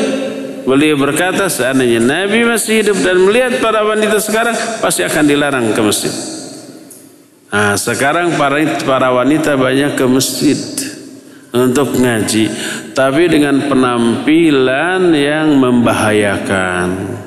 beliau 0.65 0.97
berkata 0.97 1.45
seandainya 1.53 2.01
Nabi 2.01 2.49
masih 2.49 2.81
hidup 2.81 2.99
dan 3.05 3.21
melihat 3.21 3.61
para 3.61 3.85
wanita 3.85 4.17
sekarang 4.17 4.57
pasti 4.81 5.05
akan 5.05 5.25
dilarang 5.29 5.67
ke 5.77 5.81
masjid. 5.85 6.15
Nah, 7.51 7.75
sekarang 7.77 8.39
para 8.39 8.63
para 8.87 9.11
wanita 9.13 9.59
banyak 9.59 9.99
ke 9.99 10.05
masjid. 10.09 10.57
untuk 11.51 11.99
ngaji, 11.99 12.47
tapi 12.95 13.27
dengan 13.27 13.67
penampilan 13.67 15.11
yang 15.11 15.59
membahayakan. 15.59 17.19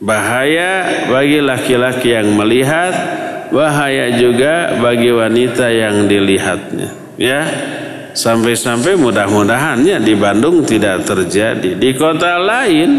Bahaya 0.00 1.04
bagi 1.10 1.42
laki-laki 1.42 2.14
yang 2.14 2.30
melihat, 2.38 2.94
bahaya 3.50 4.14
juga 4.16 4.78
bagi 4.78 5.10
wanita 5.10 5.66
yang 5.66 6.06
dilihatnya. 6.06 6.88
Ya, 7.18 7.42
sampai-sampai 8.12 8.98
mudah-mudahannya 8.98 10.02
di 10.02 10.14
Bandung 10.18 10.62
tidak 10.66 11.06
terjadi. 11.06 11.76
Di 11.76 11.90
kota 11.96 12.38
lain 12.40 12.90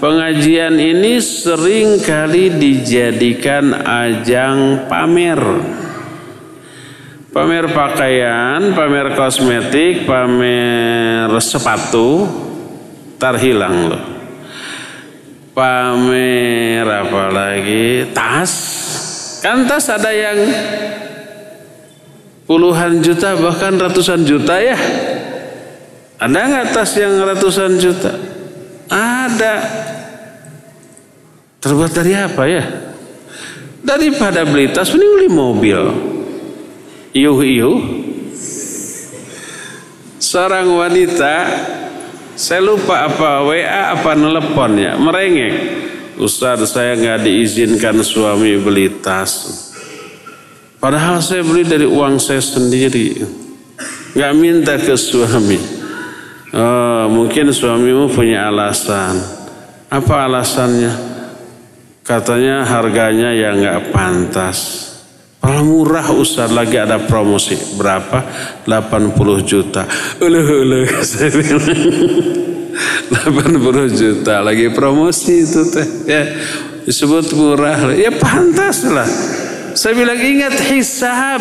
pengajian 0.00 0.76
ini 0.80 1.20
sering 1.20 2.00
kali 2.00 2.56
dijadikan 2.56 3.72
ajang 3.84 4.88
pamer 4.88 5.40
pamer 7.30 7.70
pakaian, 7.70 8.74
pamer 8.74 9.14
kosmetik, 9.14 10.04
pamer 10.04 11.30
sepatu, 11.38 12.26
terhilang 13.16 13.76
loh. 13.90 14.04
Pamer 15.54 16.86
apa 16.86 17.24
lagi? 17.30 18.10
Tas. 18.14 18.52
Kan 19.40 19.64
tas 19.64 19.88
ada 19.88 20.12
yang 20.12 20.36
puluhan 22.50 22.98
juta 22.98 23.38
bahkan 23.38 23.78
ratusan 23.78 24.26
juta 24.26 24.58
ya. 24.58 24.74
Ada 26.18 26.40
nggak 26.50 26.66
tas 26.74 26.90
yang 26.98 27.14
ratusan 27.22 27.78
juta? 27.78 28.10
Ada. 28.90 29.54
Terbuat 31.62 31.94
dari 31.94 32.12
apa 32.18 32.42
ya? 32.50 32.64
Daripada 33.86 34.42
beli 34.42 34.66
tas, 34.74 34.90
mending 34.90 35.12
beli 35.14 35.28
mobil 35.30 35.80
iuh-iuh 37.10 37.78
seorang 40.22 40.70
wanita 40.70 41.34
saya 42.38 42.62
lupa 42.62 43.10
apa 43.10 43.42
WA 43.42 43.98
apa 43.98 44.14
nelpon 44.14 44.78
ya 44.78 44.94
merengek 44.94 45.82
Ustaz 46.20 46.62
saya 46.70 46.94
nggak 46.94 47.26
diizinkan 47.26 47.98
suami 48.06 48.54
beli 48.62 49.02
tas 49.02 49.69
padahal 50.80 51.20
saya 51.20 51.44
beli 51.44 51.62
dari 51.68 51.86
uang 51.86 52.16
saya 52.16 52.40
sendiri. 52.40 53.20
Nggak 54.16 54.32
minta 54.34 54.74
ke 54.74 54.98
suami. 54.98 55.60
Oh, 56.50 57.06
mungkin 57.06 57.54
suamimu 57.54 58.10
punya 58.10 58.50
alasan. 58.50 59.14
Apa 59.86 60.26
alasannya? 60.26 60.90
Katanya 62.02 62.66
harganya 62.66 63.30
yang 63.30 63.62
nggak 63.62 63.94
pantas. 63.94 64.90
Kalau 65.38 65.62
murah 65.62 66.10
Ustaz. 66.10 66.50
Lagi 66.50 66.74
ada 66.74 66.98
promosi. 67.06 67.54
Berapa? 67.78 68.26
80 68.66 69.46
juta. 69.46 69.86
Uluh 70.18 70.46
uluh. 70.66 70.90
Saya 71.06 71.30
bilang. 71.30 71.70
80 73.14 73.94
juta. 73.94 74.42
Lagi 74.42 74.74
promosi 74.74 75.46
itu 75.46 75.62
teh. 75.70 75.86
Ya 76.10 76.22
disebut 76.82 77.30
murah. 77.38 77.94
Ya 77.94 78.10
pantas 78.10 78.82
lah 78.90 79.06
saya 79.80 79.96
bilang 79.96 80.20
ingat 80.20 80.60
hisab. 80.68 81.40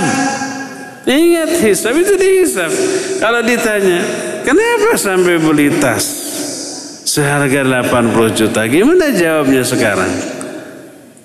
Ingat 1.04 1.60
hisab 1.60 1.92
itu 1.98 2.16
dihisab 2.16 2.72
kalau 3.18 3.42
ditanya 3.44 4.00
kenapa 4.46 4.96
sampai 4.96 5.42
beli 5.42 5.74
tas 5.76 6.06
seharga 7.04 7.84
80 7.84 8.40
juta? 8.40 8.64
Gimana 8.70 9.12
jawabnya 9.12 9.66
sekarang? 9.66 10.12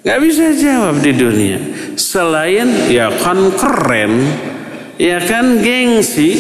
Nggak 0.03 0.21
bisa 0.25 0.45
jawab 0.59 1.05
di 1.05 1.13
dunia. 1.15 1.59
Selain 1.95 2.91
ya 2.91 3.15
kan 3.15 3.39
keren 3.55 4.13
ya 4.99 5.23
kan 5.23 5.63
gengsi 5.63 6.33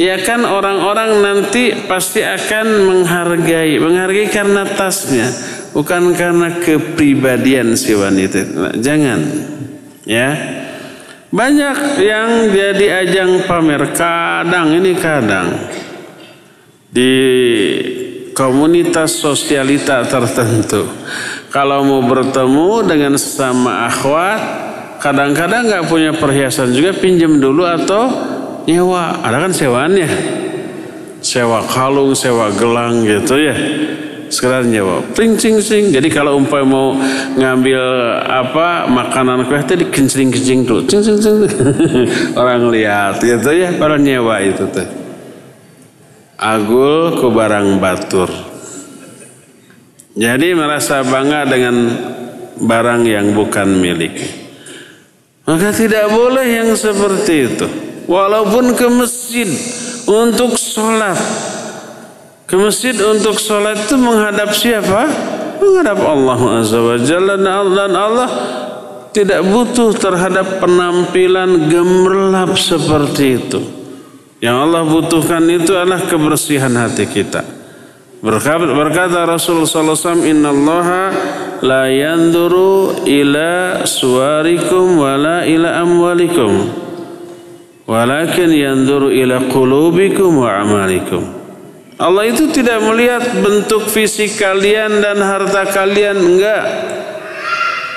ya 0.00 0.16
kan 0.22 0.46
orang-orang 0.46 1.20
nanti 1.20 1.76
pasti 1.90 2.24
akan 2.24 2.66
menghargai 2.88 3.76
menghargai 3.82 4.32
karena 4.32 4.62
tasnya 4.64 5.26
bukan 5.76 6.16
karena 6.16 6.56
kepribadian 6.56 7.76
si 7.76 7.92
wanita. 7.92 8.40
Nah, 8.46 8.74
jangan 8.80 9.20
ya. 10.06 10.30
Banyak 11.28 12.00
yang 12.00 12.54
jadi 12.54 13.04
ajang 13.04 13.44
pamer 13.44 13.92
kadang 13.92 14.72
ini 14.72 14.94
kadang. 14.96 15.52
Di 16.88 17.12
komunitas 18.32 19.20
sosialita 19.20 20.06
tertentu. 20.06 20.86
Kalau 21.50 21.84
mau 21.84 22.00
bertemu 22.06 22.86
dengan 22.86 23.12
sesama 23.20 23.90
akhwat 23.90 24.40
kadang-kadang 25.02 25.68
nggak 25.68 25.84
punya 25.92 26.16
perhiasan 26.16 26.72
juga 26.72 26.96
pinjam 26.96 27.36
dulu 27.36 27.66
atau 27.66 28.08
nyewa. 28.64 29.20
Ada 29.20 29.36
kan 29.44 29.52
sewaannya 29.52 30.10
sewa 31.26 31.58
kalung 31.66 32.14
sewa 32.14 32.54
gelang 32.54 33.02
gitu 33.02 33.34
ya 33.34 33.56
sekarang 34.26 34.74
nyewa 34.74 35.02
pring 35.14 35.38
cing 35.38 35.62
cing 35.62 35.94
jadi 35.94 36.08
kalau 36.10 36.38
umpah 36.38 36.62
mau 36.66 36.98
ngambil 37.38 37.82
apa 38.26 38.90
makanan 38.90 39.46
kue 39.46 39.58
itu 39.58 39.74
dikencing 39.86 40.28
kencing 40.34 40.60
dulu 40.66 40.82
cing 40.86 41.02
cing 41.02 41.18
cing 41.22 41.36
orang 42.40 42.68
lihat 42.70 43.18
gitu 43.22 43.50
ya. 43.52 43.74
Kalau 43.76 43.96
nyewa 43.98 44.40
itu 44.42 44.64
tuh. 44.70 44.88
Agul 46.36 47.16
ke 47.16 47.26
barang 47.32 47.68
batur. 47.80 48.30
Jadi 50.16 50.56
merasa 50.56 51.04
bangga 51.04 51.44
dengan 51.48 51.76
barang 52.56 53.02
yang 53.04 53.36
bukan 53.36 53.68
milik. 53.80 54.16
Maka 55.44 55.70
tidak 55.72 56.10
boleh 56.10 56.44
yang 56.44 56.70
seperti 56.72 57.34
itu. 57.52 57.66
Walaupun 58.08 58.76
ke 58.76 58.86
masjid 58.88 59.48
untuk 60.08 60.56
sholat. 60.56 61.18
Ke 62.46 62.54
masjid 62.54 62.94
untuk 63.02 63.42
sholat 63.42 63.90
itu 63.90 63.98
menghadap 63.98 64.54
siapa? 64.54 65.10
Menghadap 65.58 65.98
Allah 65.98 66.40
Azza 66.62 66.78
wa 66.78 66.94
Jalla 66.94 67.34
dan 67.34 67.92
Allah 67.92 68.30
tidak 69.10 69.42
butuh 69.42 69.90
terhadap 69.98 70.62
penampilan 70.62 71.66
gemerlap 71.66 72.54
seperti 72.54 73.24
itu. 73.42 73.60
Yang 74.38 74.56
Allah 74.62 74.82
butuhkan 74.86 75.42
itu 75.50 75.74
adalah 75.74 76.06
kebersihan 76.06 76.70
hati 76.76 77.08
kita. 77.08 77.42
Berkata 78.22 79.26
Rasulullah 79.26 79.96
SAW, 79.96 80.22
Inna 80.22 80.54
Allah 80.54 80.88
la 81.66 81.90
yanduru 81.90 83.02
ila 83.08 83.82
suarikum 83.82 85.02
wala 85.02 85.42
ila 85.48 85.82
amwalikum. 85.82 86.52
Walakin 87.90 88.50
yanduru 88.54 89.10
ila 89.10 89.50
qulubikum 89.50 90.44
wa 90.44 90.62
amalikum. 90.62 91.35
Allah 91.96 92.28
itu 92.28 92.52
tidak 92.52 92.84
melihat 92.84 93.24
bentuk 93.40 93.88
fisik 93.88 94.36
kalian 94.36 95.00
dan 95.00 95.16
harta 95.16 95.64
kalian. 95.72 96.16
Enggak. 96.20 96.64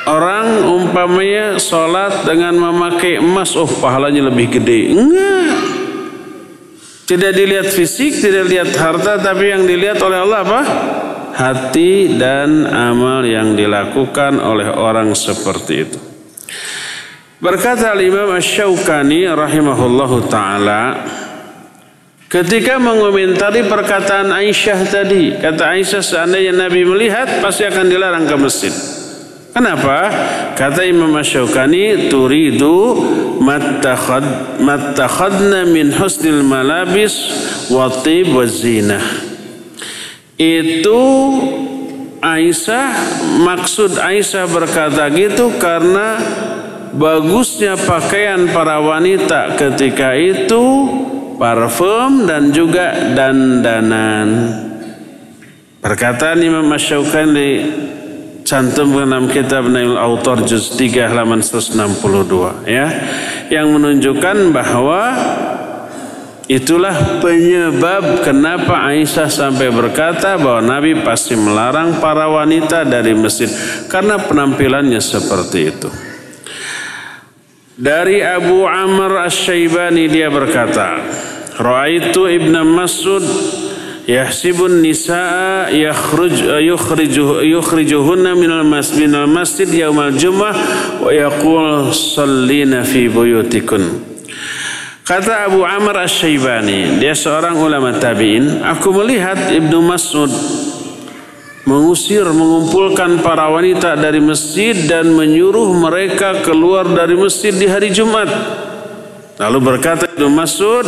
Orang 0.08 0.66
umpamanya 0.66 1.60
sholat 1.60 2.24
dengan 2.24 2.56
memakai 2.56 3.20
emas, 3.20 3.54
oh 3.60 3.68
pahalanya 3.68 4.32
lebih 4.32 4.56
gede. 4.56 4.96
Enggak. 4.96 5.56
Tidak 7.12 7.32
dilihat 7.36 7.68
fisik, 7.76 8.24
tidak 8.24 8.48
dilihat 8.48 8.72
harta, 8.80 9.20
tapi 9.20 9.52
yang 9.52 9.68
dilihat 9.68 10.00
oleh 10.00 10.18
Allah 10.24 10.40
apa? 10.48 10.62
Hati 11.36 12.16
dan 12.16 12.70
amal 12.72 13.28
yang 13.28 13.54
dilakukan 13.54 14.40
oleh 14.40 14.72
orang 14.72 15.12
seperti 15.12 15.74
itu. 15.76 16.00
Berkata 17.40 17.96
Imam 18.00 18.32
Ash-Shawqani 18.36 19.28
rahimahullahu 19.32 20.28
taala 20.28 21.00
ketika 22.30 22.78
mengomentari 22.78 23.66
perkataan 23.66 24.30
Aisyah 24.30 24.80
tadi, 24.86 25.34
kata 25.36 25.76
Aisyah 25.76 26.04
seandainya 26.06 26.54
Nabi 26.54 26.86
melihat 26.86 27.42
pasti 27.42 27.66
akan 27.66 27.86
dilarang 27.90 28.30
ke 28.30 28.36
masjid. 28.38 28.72
Kenapa? 29.50 30.14
Kata 30.54 30.86
Imam 30.86 31.10
Ash-Shawqani 31.18 32.08
turidu 32.08 33.02
mattakhad 33.42 34.62
mattakhadna 34.62 35.66
min 35.66 35.90
husnil 35.90 36.46
malabis 36.46 37.18
wa 37.74 37.90
tib. 37.90 38.30
Itu 40.40 41.04
Aisyah 42.22 42.88
maksud 43.42 43.98
Aisyah 43.98 44.46
berkata 44.48 45.10
gitu 45.12 45.58
karena 45.58 46.22
bagusnya 46.94 47.74
pakaian 47.76 48.48
para 48.54 48.80
wanita 48.80 49.58
ketika 49.58 50.14
itu 50.14 50.64
parfum 51.40 52.28
dan 52.28 52.52
juga 52.52 53.16
dandanan. 53.16 54.28
Perkataan 55.80 56.44
Imam 56.44 56.68
Ash-Shawqani 56.76 57.50
cantum 58.44 59.00
dalam 59.00 59.32
kitab 59.32 59.64
Nail 59.72 59.96
Autor 59.96 60.44
juz 60.44 60.76
3 60.76 61.08
halaman 61.08 61.40
162 61.40 62.68
ya 62.68 62.88
yang 63.48 63.72
menunjukkan 63.72 64.52
bahwa 64.52 65.04
itulah 66.50 67.22
penyebab 67.22 68.26
kenapa 68.26 68.90
Aisyah 68.90 69.30
sampai 69.30 69.70
berkata 69.70 70.36
bahwa 70.36 70.66
Nabi 70.66 71.00
pasti 71.06 71.38
melarang 71.38 72.02
para 72.04 72.28
wanita 72.28 72.84
dari 72.84 73.14
masjid 73.16 73.48
karena 73.88 74.18
penampilannya 74.20 75.00
seperti 75.00 75.60
itu. 75.70 75.90
Dari 77.80 78.20
Abu 78.20 78.68
Amr 78.68 79.24
Asy-Syaibani 79.24 80.12
dia 80.12 80.28
berkata, 80.28 81.00
Ra'aitu 81.60 82.24
Ibn 82.24 82.64
Mas'ud 82.64 83.26
yahsibun 84.08 84.80
nisaa 84.80 85.68
yakhruj 85.68 86.40
yukhrijuh 86.64 87.44
yukhrijuhunna 87.44 88.32
minal 88.32 88.64
mas 88.64 88.96
minal 88.96 89.28
masjid 89.28 89.68
yaumal 89.68 90.16
jum'ah 90.16 90.56
wa 91.04 91.12
yaqul 91.12 91.92
sallina 91.92 92.88
fi 92.88 93.12
buyutikun 93.12 94.08
Kata 95.04 95.50
Abu 95.50 95.66
Amr 95.66 96.06
Asy-Syaibani, 96.06 97.02
dia 97.02 97.18
seorang 97.18 97.58
ulama 97.58 97.98
tabi'in, 97.98 98.62
aku 98.62 98.94
melihat 98.94 99.50
Ibnu 99.50 99.82
Mas'ud 99.82 100.30
mengusir, 101.66 102.30
mengumpulkan 102.30 103.18
para 103.26 103.50
wanita 103.50 103.98
dari 103.98 104.22
masjid 104.22 104.78
dan 104.86 105.10
menyuruh 105.10 105.74
mereka 105.74 106.46
keluar 106.46 106.86
dari 106.94 107.18
masjid 107.18 107.50
di 107.50 107.66
hari 107.66 107.90
Jumat. 107.90 108.30
Lalu 109.42 109.58
berkata 109.66 110.06
Ibnu 110.14 110.30
Mas'ud, 110.30 110.86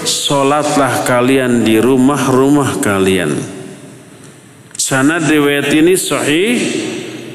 Solatlah 0.00 1.04
kalian 1.04 1.60
di 1.60 1.76
rumah-rumah 1.76 2.80
kalian. 2.80 3.36
Sanad 4.80 5.28
riwayat 5.28 5.68
ini 5.76 5.92
sahih 5.92 6.56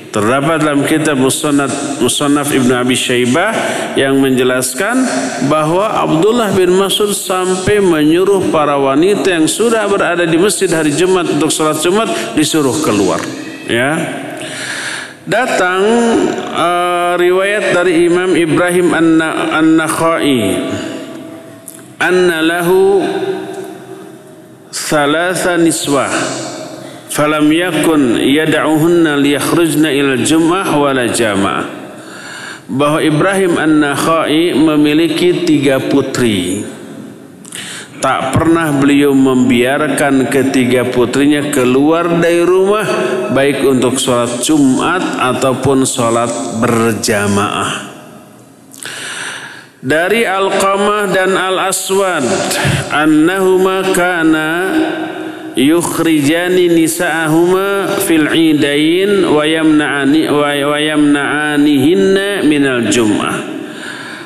terdapat 0.09 0.65
dalam 0.65 0.81
kitab 0.87 1.19
Musannaf, 1.19 2.01
Musannaf 2.01 2.49
Ibnu 2.49 2.73
Abi 2.73 2.97
Syaibah 2.97 3.51
yang 3.93 4.17
menjelaskan 4.17 4.97
bahwa 5.45 5.91
Abdullah 5.91 6.55
bin 6.55 6.73
Mas'ud 6.73 7.13
sampai 7.13 7.83
menyuruh 7.83 8.49
para 8.49 8.79
wanita 8.79 9.29
yang 9.29 9.45
sudah 9.45 9.85
berada 9.85 10.25
di 10.25 10.39
masjid 10.39 10.71
hari 10.71 10.95
Jumat 10.95 11.37
untuk 11.37 11.53
sholat 11.53 11.83
Jumat 11.83 12.07
disuruh 12.33 12.73
keluar. 12.81 13.21
Ya, 13.69 13.93
datang 15.27 15.83
uh, 16.53 17.13
riwayat 17.19 17.75
dari 17.75 18.09
Imam 18.09 18.33
Ibrahim 18.33 18.95
An-Nakhai 19.53 20.41
anna 21.99 22.43
lahu 22.43 23.03
thalatha 24.71 25.55
niswah 25.55 26.11
falam 27.07 27.47
yakun 27.47 28.19
yad'uhunna 28.19 29.15
liyakhrujna 29.15 29.89
ila 29.95 30.19
jum'ah 30.19 30.67
wala 30.75 31.07
jama'ah 31.07 31.85
bahwa 32.65 32.99
Ibrahim 33.01 33.61
An-Nakhai 33.61 34.57
memiliki 34.57 35.45
tiga 35.45 35.77
putri. 35.77 36.65
Tak 38.01 38.37
pernah 38.37 38.69
beliau 38.69 39.17
membiarkan 39.17 40.29
ketiga 40.29 40.85
putrinya 40.85 41.49
keluar 41.49 42.21
dari 42.21 42.45
rumah 42.45 42.85
baik 43.33 43.65
untuk 43.65 43.97
sholat 43.97 44.45
Jumat 44.45 45.01
ataupun 45.01 45.89
sholat 45.89 46.29
berjamaah 46.61 47.94
dari 49.85 50.25
Al-Qamah 50.25 51.13
dan 51.13 51.37
Al-Aswad 51.37 52.25
annahuma 52.89 53.85
kana 53.93 54.49
yukhrijani 55.53 56.73
nisa'ahuma 56.73 58.01
fil 58.01 58.25
idain 58.33 59.29
wa 59.29 59.45
yamna'ani 59.45 60.25
wa 60.33 60.77
yamna'anihinna 60.81 62.49
minal 62.49 62.89
jum'ah. 62.89 63.37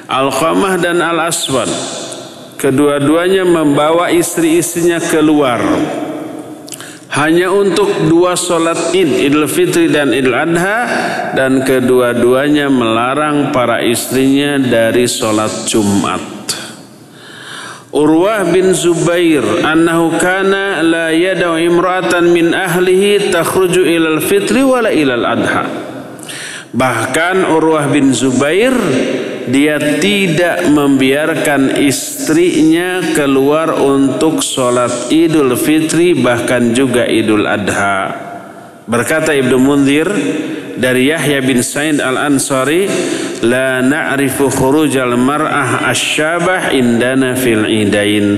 Al-Qamah 0.08 0.80
dan 0.80 1.04
Al-Aswad 1.04 1.68
kedua-duanya 2.56 3.44
membawa 3.44 4.16
istri-istrinya 4.16 5.04
keluar 5.12 5.60
hanya 7.20 7.52
untuk 7.52 8.08
dua 8.08 8.40
solat 8.40 8.96
id 8.96 9.28
idul 9.28 9.44
fitri 9.52 9.92
dan 9.92 10.16
idul 10.16 10.40
adha 10.40 10.80
dan 11.36 11.68
kedua-duanya 11.68 12.72
melarang 12.72 13.52
para 13.52 13.84
istrinya 13.84 14.56
dari 14.56 15.04
solat 15.04 15.68
jumat. 15.68 16.40
Urwah 17.92 18.48
bin 18.48 18.72
Zubair 18.72 19.44
annahu 19.66 20.16
kana 20.16 20.80
la 20.80 21.10
yadau 21.12 21.60
imra'atan 21.60 22.32
min 22.32 22.56
ahlihi 22.56 23.34
takhruju 23.34 23.84
ilal 23.84 24.24
fitri 24.24 24.64
wala 24.64 24.94
ilal 24.94 25.26
adha. 25.26 25.66
Bahkan 26.70 27.50
Urwah 27.50 27.90
bin 27.90 28.14
Zubair 28.14 28.78
dia 29.50 29.82
tidak 30.00 30.70
membiarkan 30.70 31.82
istrinya 31.82 33.02
keluar 33.14 33.74
untuk 33.76 34.46
sholat 34.46 35.10
idul 35.10 35.58
fitri 35.58 36.16
bahkan 36.16 36.72
juga 36.72 37.06
idul 37.10 37.50
adha. 37.50 38.30
Berkata 38.90 39.34
Ibnu 39.38 39.58
Munzir 39.62 40.10
dari 40.80 41.14
Yahya 41.14 41.46
bin 41.46 41.62
Said 41.62 42.02
al-Ansari, 42.02 42.90
La 43.46 43.80
na'rifu 43.80 44.52
khurujal 44.52 45.16
mar'ah 45.16 45.88
asyabah 45.94 46.76
indana 46.76 47.40
fil 47.40 47.70
idain 47.70 48.36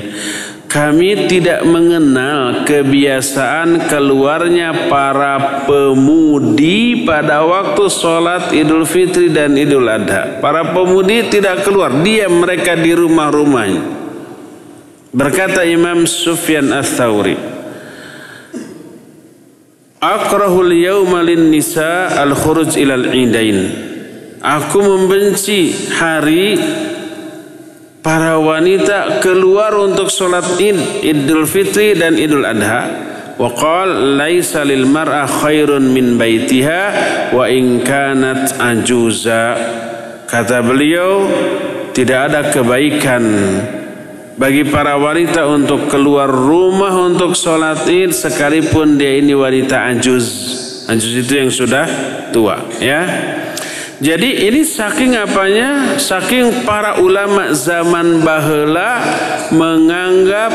kami 0.71 1.27
tidak 1.27 1.67
mengenal 1.67 2.63
kebiasaan 2.63 3.91
keluarnya 3.91 4.87
para 4.87 5.67
pemudi 5.67 7.03
pada 7.03 7.43
waktu 7.43 7.91
sholat 7.91 8.55
idul 8.55 8.87
fitri 8.87 9.27
dan 9.35 9.59
idul 9.59 9.83
adha. 9.83 10.39
Para 10.39 10.71
pemudi 10.71 11.27
tidak 11.27 11.67
keluar, 11.67 11.99
diam 11.99 12.39
mereka 12.39 12.79
di 12.79 12.95
rumah-rumahnya. 12.95 13.83
Berkata 15.11 15.67
Imam 15.67 16.07
Sufyan 16.07 16.71
Ats-Tsauri, 16.71 17.35
Akrahul 19.99 20.71
yawma 20.71 21.19
lin 21.19 21.51
nisa 21.51 22.15
al-khuruj 22.15 22.79
ilal 22.79 23.11
idain. 23.11 23.59
Aku 24.39 24.79
membenci 24.79 25.75
hari 25.99 26.55
para 28.01 28.41
wanita 28.41 29.21
keluar 29.21 29.77
untuk 29.77 30.09
sholat 30.09 30.57
id 30.57 31.05
idul 31.05 31.45
fitri 31.45 31.93
dan 31.93 32.17
idul 32.17 32.41
adha 32.41 32.89
wa 33.37 33.49
qal 33.53 34.17
laisa 34.17 34.65
lil 34.65 34.89
mar'a 34.89 35.29
khairun 35.29 35.93
min 35.93 36.17
baitiha 36.17 36.83
wa 37.33 37.45
in 37.45 37.81
kanat 37.85 38.57
ajuza. 38.57 39.57
Kata 40.25 40.65
beliau 40.65 41.29
tidak 41.93 42.19
ada 42.31 42.41
kebaikan 42.49 43.23
bagi 44.39 44.65
para 44.65 44.97
wanita 44.97 45.45
untuk 45.45 45.85
keluar 45.91 46.25
rumah 46.25 46.95
untuk 46.97 47.37
sholat 47.37 47.85
id 47.85 48.09
sekalipun 48.15 48.97
dia 48.97 49.21
ini 49.21 49.37
wanita 49.37 49.91
ajuz 49.93 50.25
ajuz 50.89 51.13
itu 51.27 51.33
yang 51.45 51.51
sudah 51.51 51.85
tua 52.31 52.63
ya 52.79 53.05
jadi 54.01 54.49
ini 54.49 54.65
saking 54.65 55.13
apanya? 55.13 55.93
Saking 56.01 56.65
para 56.65 56.97
ulama 56.97 57.53
zaman 57.53 58.25
bahula 58.25 58.97
menganggap 59.53 60.49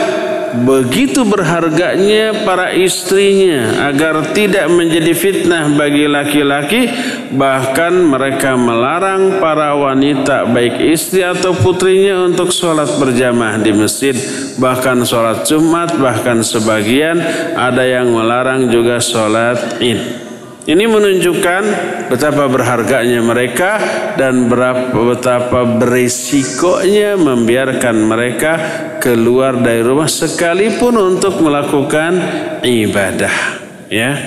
begitu 0.66 1.22
berharganya 1.22 2.42
para 2.42 2.74
istrinya 2.74 3.86
agar 3.86 4.34
tidak 4.34 4.66
menjadi 4.66 5.14
fitnah 5.14 5.70
bagi 5.78 6.10
laki-laki 6.10 6.90
bahkan 7.38 7.94
mereka 7.94 8.58
melarang 8.58 9.38
para 9.38 9.78
wanita 9.78 10.50
baik 10.50 10.82
istri 10.82 11.22
atau 11.22 11.54
putrinya 11.54 12.26
untuk 12.26 12.50
sholat 12.50 12.98
berjamaah 12.98 13.62
di 13.62 13.70
masjid 13.70 14.16
bahkan 14.58 15.06
sholat 15.06 15.46
Jumat 15.46 15.94
bahkan 16.00 16.42
sebagian 16.42 17.20
ada 17.54 17.84
yang 17.86 18.10
melarang 18.10 18.66
juga 18.72 18.98
sholat 18.98 19.78
id 19.78 20.25
ini 20.66 20.84
menunjukkan 20.90 21.62
betapa 22.10 22.50
berharganya 22.50 23.22
mereka 23.22 23.78
dan 24.18 24.50
betapa 24.90 25.62
berisikonya 25.78 27.14
membiarkan 27.14 27.96
mereka 28.02 28.52
keluar 28.98 29.62
dari 29.62 29.86
rumah 29.86 30.10
sekalipun 30.10 30.98
untuk 30.98 31.38
melakukan 31.38 32.18
ibadah. 32.66 33.62
Ya, 33.86 34.18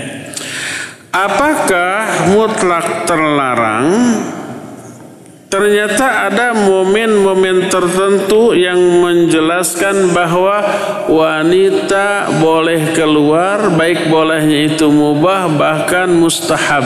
apakah 1.11 2.31
mutlak 2.31 3.03
terlarang? 3.03 3.87
Ternyata 5.49 6.29
ada 6.29 6.53
momen-momen 6.53 7.73
tertentu 7.73 8.53
yang 8.53 8.77
menjelaskan 8.77 10.13
bahwa 10.13 10.61
wanita 11.09 12.37
boleh 12.37 12.93
keluar 12.93 13.73
baik 13.73 14.13
bolehnya 14.13 14.69
itu 14.69 14.93
mubah 14.93 15.49
bahkan 15.57 16.05
mustahab. 16.13 16.85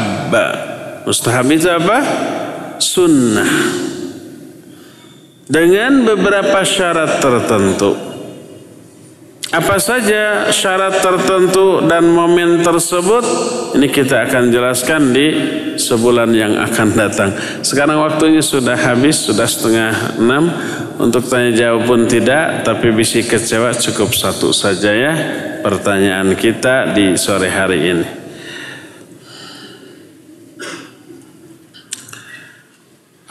Mustahab 1.04 1.44
itu 1.52 1.68
apa? 1.68 2.08
Sunnah. 2.80 3.52
Dengan 5.44 6.08
beberapa 6.08 6.64
syarat 6.64 7.20
tertentu. 7.20 8.13
Apa 9.54 9.78
saja 9.78 10.50
syarat 10.50 10.98
tertentu 10.98 11.86
dan 11.86 12.10
momen 12.10 12.66
tersebut 12.66 13.22
ini 13.78 13.86
kita 13.86 14.26
akan 14.26 14.50
jelaskan 14.50 15.14
di 15.14 15.28
sebulan 15.78 16.34
yang 16.34 16.58
akan 16.58 16.98
datang. 16.98 17.30
Sekarang 17.62 18.02
waktunya 18.02 18.42
sudah 18.42 18.74
habis, 18.74 19.22
sudah 19.22 19.46
setengah 19.46 20.18
enam. 20.18 20.50
Untuk 20.98 21.30
tanya 21.30 21.54
jawab 21.54 21.86
pun 21.86 22.10
tidak, 22.10 22.66
tapi 22.66 22.94
bisi 22.98 23.22
kecewa 23.22 23.78
cukup 23.78 24.14
satu 24.14 24.50
saja 24.50 24.90
ya 24.90 25.14
pertanyaan 25.62 26.34
kita 26.34 26.90
di 26.98 27.14
sore 27.14 27.50
hari 27.54 27.80
ini. 27.94 28.23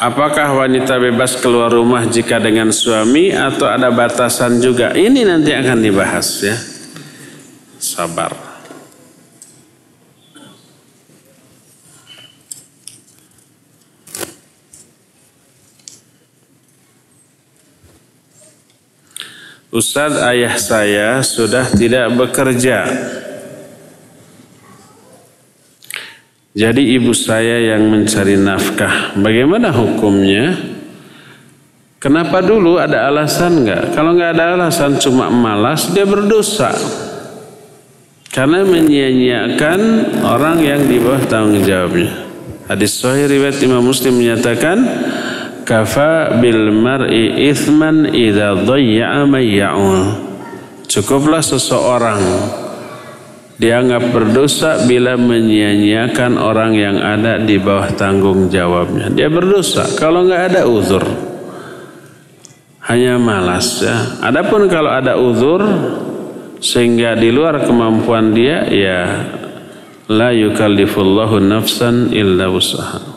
Apakah 0.03 0.59
wanita 0.59 0.98
bebas 0.98 1.38
keluar 1.38 1.70
rumah 1.70 2.03
jika 2.03 2.42
dengan 2.42 2.74
suami 2.74 3.30
atau 3.30 3.70
ada 3.70 3.86
batasan 3.94 4.59
juga? 4.59 4.90
Ini 4.98 5.22
nanti 5.22 5.55
akan 5.55 5.78
dibahas 5.78 6.42
ya. 6.42 6.59
Sabar. 7.78 8.34
Ustadz 19.70 20.18
ayah 20.18 20.59
saya 20.59 21.22
sudah 21.22 21.70
tidak 21.70 22.11
bekerja 22.18 22.90
Jadi 26.53 27.00
ibu 27.00 27.16
saya 27.16 27.72
yang 27.72 27.88
mencari 27.88 28.36
nafkah. 28.36 29.16
Bagaimana 29.16 29.72
hukumnya? 29.72 30.53
Kenapa 31.96 32.44
dulu 32.44 32.76
ada 32.76 33.09
alasan 33.09 33.64
nggak? 33.64 33.96
Kalau 33.96 34.12
nggak 34.12 34.36
ada 34.36 34.44
alasan 34.59 35.00
cuma 35.00 35.32
malas, 35.32 35.88
dia 35.96 36.05
berdosa. 36.05 36.76
Karena 38.28 38.68
menyia-nyiakan 38.68 39.80
orang 40.24 40.61
yang 40.61 40.84
di 40.84 41.00
bawah 41.00 41.24
tanggung 41.24 41.64
jawabnya. 41.64 42.28
Hadis 42.68 43.00
Sahih 43.00 43.32
riwayat 43.32 43.57
Imam 43.64 43.84
Muslim 43.84 44.20
menyatakan, 44.20 44.76
"Kafa 45.64 46.36
bil 46.36 46.68
mar'i 46.68 47.48
ithman 47.48 48.12
idza 48.12 48.61
dhayya'a 48.61 49.24
Cukuplah 50.84 51.40
seseorang 51.40 52.20
dianggap 53.62 54.10
berdosa 54.10 54.82
bila 54.90 55.14
menyia-nyiakan 55.14 56.34
orang 56.34 56.74
yang 56.74 56.98
ada 56.98 57.38
di 57.38 57.62
bawah 57.62 57.94
tanggung 57.94 58.50
jawabnya. 58.50 59.06
Dia 59.14 59.30
berdosa 59.30 59.86
kalau 59.94 60.26
nggak 60.26 60.42
ada 60.50 60.60
uzur. 60.66 61.06
Hanya 62.82 63.14
malas 63.22 63.78
ya. 63.78 64.18
Adapun 64.18 64.66
kalau 64.66 64.90
ada 64.90 65.14
uzur 65.14 65.62
sehingga 66.58 67.14
di 67.14 67.30
luar 67.30 67.62
kemampuan 67.62 68.34
dia 68.34 68.66
ya 68.66 69.00
la 70.10 70.34
yukallifullahu 70.34 71.38
nafsan 71.38 72.10
illa 72.10 72.50
usaha. 72.50 73.11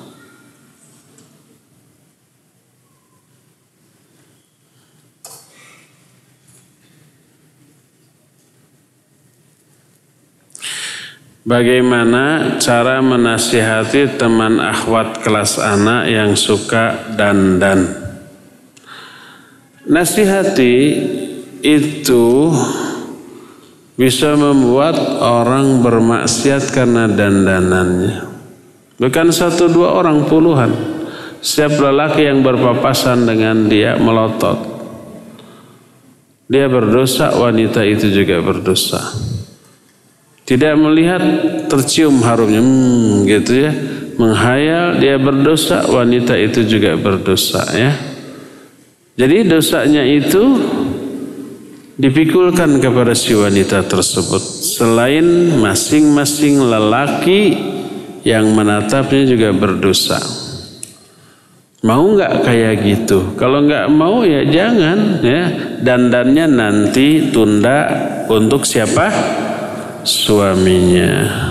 Bagaimana 11.45 12.57
cara 12.57 13.05
menasihati 13.05 14.17
teman 14.17 14.57
akhwat 14.57 15.21
kelas 15.21 15.61
anak 15.61 16.09
yang 16.09 16.33
suka 16.33 17.13
dandan? 17.13 17.85
Nasihati 19.85 20.73
itu 21.61 22.49
bisa 23.93 24.33
membuat 24.33 24.97
orang 25.21 25.85
bermaksiat 25.85 26.73
karena 26.73 27.05
dandanannya. 27.05 28.25
Bukan 28.97 29.29
satu 29.29 29.69
dua 29.69 30.01
orang 30.01 30.25
puluhan. 30.25 30.73
Setiap 31.45 31.77
lelaki 31.77 32.25
yang 32.25 32.41
berpapasan 32.41 33.29
dengan 33.29 33.69
dia 33.69 34.01
melotot. 34.01 34.65
Dia 36.49 36.65
berdosa, 36.65 37.37
wanita 37.37 37.85
itu 37.85 38.09
juga 38.09 38.41
berdosa. 38.41 39.34
Tidak 40.45 40.73
melihat 40.77 41.21
tercium 41.65 42.21
harumnya, 42.21 42.61
hmm, 42.61 43.25
gitu 43.25 43.51
ya. 43.65 43.71
Menghayal 44.15 45.01
dia 45.01 45.17
berdosa, 45.17 45.89
wanita 45.89 46.37
itu 46.37 46.63
juga 46.69 46.93
berdosa 46.95 47.65
ya. 47.73 47.91
Jadi 49.15 49.47
dosanya 49.49 50.05
itu 50.05 50.43
dipikulkan 51.95 52.77
kepada 52.83 53.15
si 53.15 53.33
wanita 53.33 53.83
tersebut. 53.87 54.43
Selain 54.43 55.55
masing-masing 55.59 56.61
lelaki 56.61 57.55
yang 58.27 58.51
menatapnya 58.51 59.23
juga 59.23 59.49
berdosa. 59.55 60.19
Mau 61.85 62.17
nggak 62.17 62.41
kayak 62.41 62.81
gitu? 62.81 63.37
Kalau 63.37 63.61
nggak 63.61 63.87
mau 63.93 64.25
ya 64.25 64.41
jangan 64.45 65.21
ya. 65.21 65.43
Dandannya 65.85 66.45
nanti 66.49 67.29
tunda 67.29 67.85
untuk 68.25 68.65
siapa? 68.65 69.05
Suaminya. 70.05 71.41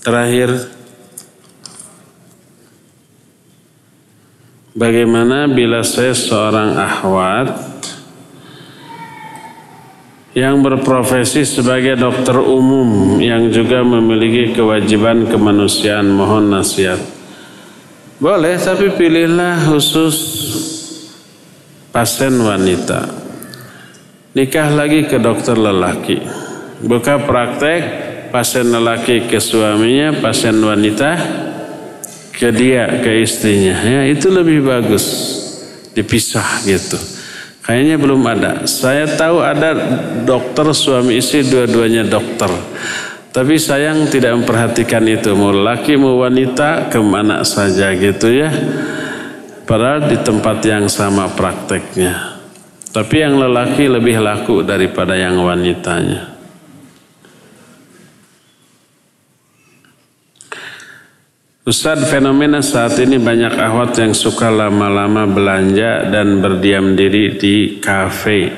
Terakhir 0.00 0.79
Bagaimana 4.80 5.44
bila 5.44 5.84
saya 5.84 6.16
seorang 6.16 6.72
ahwat 6.72 7.52
yang 10.32 10.64
berprofesi 10.64 11.44
sebagai 11.44 12.00
dokter 12.00 12.40
umum 12.40 13.20
yang 13.20 13.52
juga 13.52 13.84
memiliki 13.84 14.56
kewajiban 14.56 15.28
kemanusiaan 15.28 16.08
mohon 16.08 16.48
nasihat. 16.48 16.96
Boleh 18.16 18.56
tapi 18.56 18.88
pilihlah 18.96 19.68
khusus 19.68 20.16
pasien 21.92 22.40
wanita. 22.40 23.04
Nikah 24.32 24.72
lagi 24.72 25.04
ke 25.04 25.20
dokter 25.20 25.60
lelaki. 25.60 26.24
Buka 26.80 27.20
praktek 27.28 27.80
pasien 28.32 28.72
lelaki 28.72 29.28
ke 29.28 29.36
suaminya, 29.44 30.16
pasien 30.24 30.56
wanita 30.56 31.49
ke 32.40 32.48
dia 32.48 32.88
ke 33.04 33.20
istrinya. 33.20 33.84
Ya 33.84 34.08
itu 34.08 34.32
lebih 34.32 34.64
bagus. 34.64 35.04
Dipisah 35.92 36.64
gitu. 36.64 36.96
Kayaknya 37.60 37.96
belum 38.00 38.22
ada. 38.24 38.64
Saya 38.64 39.04
tahu 39.04 39.44
ada 39.44 39.76
dokter 40.24 40.72
suami 40.72 41.20
istri 41.20 41.44
dua-duanya 41.44 42.08
dokter. 42.08 42.48
Tapi 43.30 43.60
sayang 43.60 44.08
tidak 44.08 44.40
memperhatikan 44.40 45.04
itu. 45.04 45.36
Mau 45.36 45.52
laki 45.52 46.00
mau 46.00 46.24
wanita 46.24 46.88
ke 46.88 46.98
mana 47.04 47.44
saja 47.44 47.92
gitu 47.92 48.32
ya. 48.32 48.48
Padahal 49.68 50.08
di 50.08 50.16
tempat 50.18 50.64
yang 50.64 50.88
sama 50.88 51.28
prakteknya. 51.28 52.40
Tapi 52.90 53.22
yang 53.22 53.38
lelaki 53.38 53.86
lebih 53.86 54.18
laku 54.18 54.66
daripada 54.66 55.14
yang 55.14 55.38
wanitanya 55.46 56.29
Ustadz 61.70 62.10
fenomena 62.10 62.58
saat 62.66 62.98
ini 62.98 63.14
banyak 63.22 63.54
ahwat 63.54 63.94
yang 63.94 64.10
suka 64.10 64.50
lama-lama 64.50 65.22
belanja 65.22 66.10
dan 66.10 66.42
berdiam 66.42 66.98
diri 66.98 67.38
di 67.38 67.78
kafe 67.78 68.50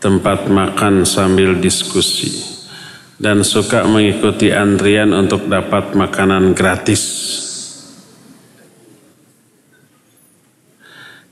tempat 0.00 0.48
makan 0.48 1.04
sambil 1.04 1.60
diskusi 1.60 2.32
dan 3.20 3.44
suka 3.44 3.84
mengikuti 3.84 4.48
antrian 4.48 5.12
untuk 5.12 5.44
dapat 5.44 5.92
makanan 5.92 6.56
gratis. 6.56 7.04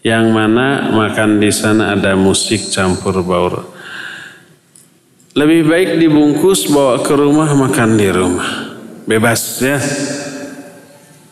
Yang 0.04 0.26
mana 0.36 0.92
makan 0.92 1.40
di 1.40 1.48
sana 1.48 1.96
ada 1.96 2.12
musik 2.12 2.68
campur 2.68 3.24
baur. 3.24 3.72
Lebih 5.32 5.64
baik 5.64 5.90
dibungkus 5.96 6.68
bawa 6.68 7.00
ke 7.00 7.16
rumah 7.16 7.56
makan 7.56 7.90
di 7.96 8.08
rumah. 8.12 8.50
Bebas 9.08 9.64
ya 9.64 9.80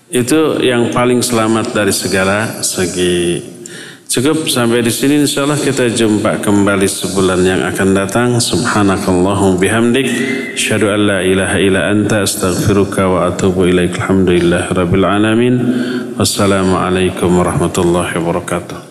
itu 0.09 0.64
yang 0.64 0.89
paling 0.89 1.20
selamat 1.20 1.76
dari 1.76 1.93
segala 1.93 2.64
segi. 2.64 3.56
Cukup 4.09 4.48
sampai 4.48 4.80
di 4.80 4.89
sini 4.89 5.20
insya 5.20 5.44
Allah 5.44 5.60
kita 5.60 5.93
jumpa 5.93 6.40
kembali 6.40 6.89
sebulan 6.89 7.44
yang 7.44 7.60
akan 7.60 7.89
datang. 7.93 8.28
Subhanakallahum 8.40 9.60
bihamdik. 9.60 10.09
Asyhadu 10.56 10.89
an 10.89 11.01
la 11.05 11.18
ilaha 11.20 11.60
illa 11.60 11.93
anta 11.93 12.24
astaghfiruka 12.24 13.05
wa 13.05 13.28
atubu 13.28 13.68
ilaik. 13.68 14.01
Alhamdulillah 14.01 14.72
rabbil 14.72 15.05
alamin. 15.05 15.55
Wassalamualaikum 16.16 17.28
warahmatullahi 17.36 18.16
wabarakatuh. 18.16 18.88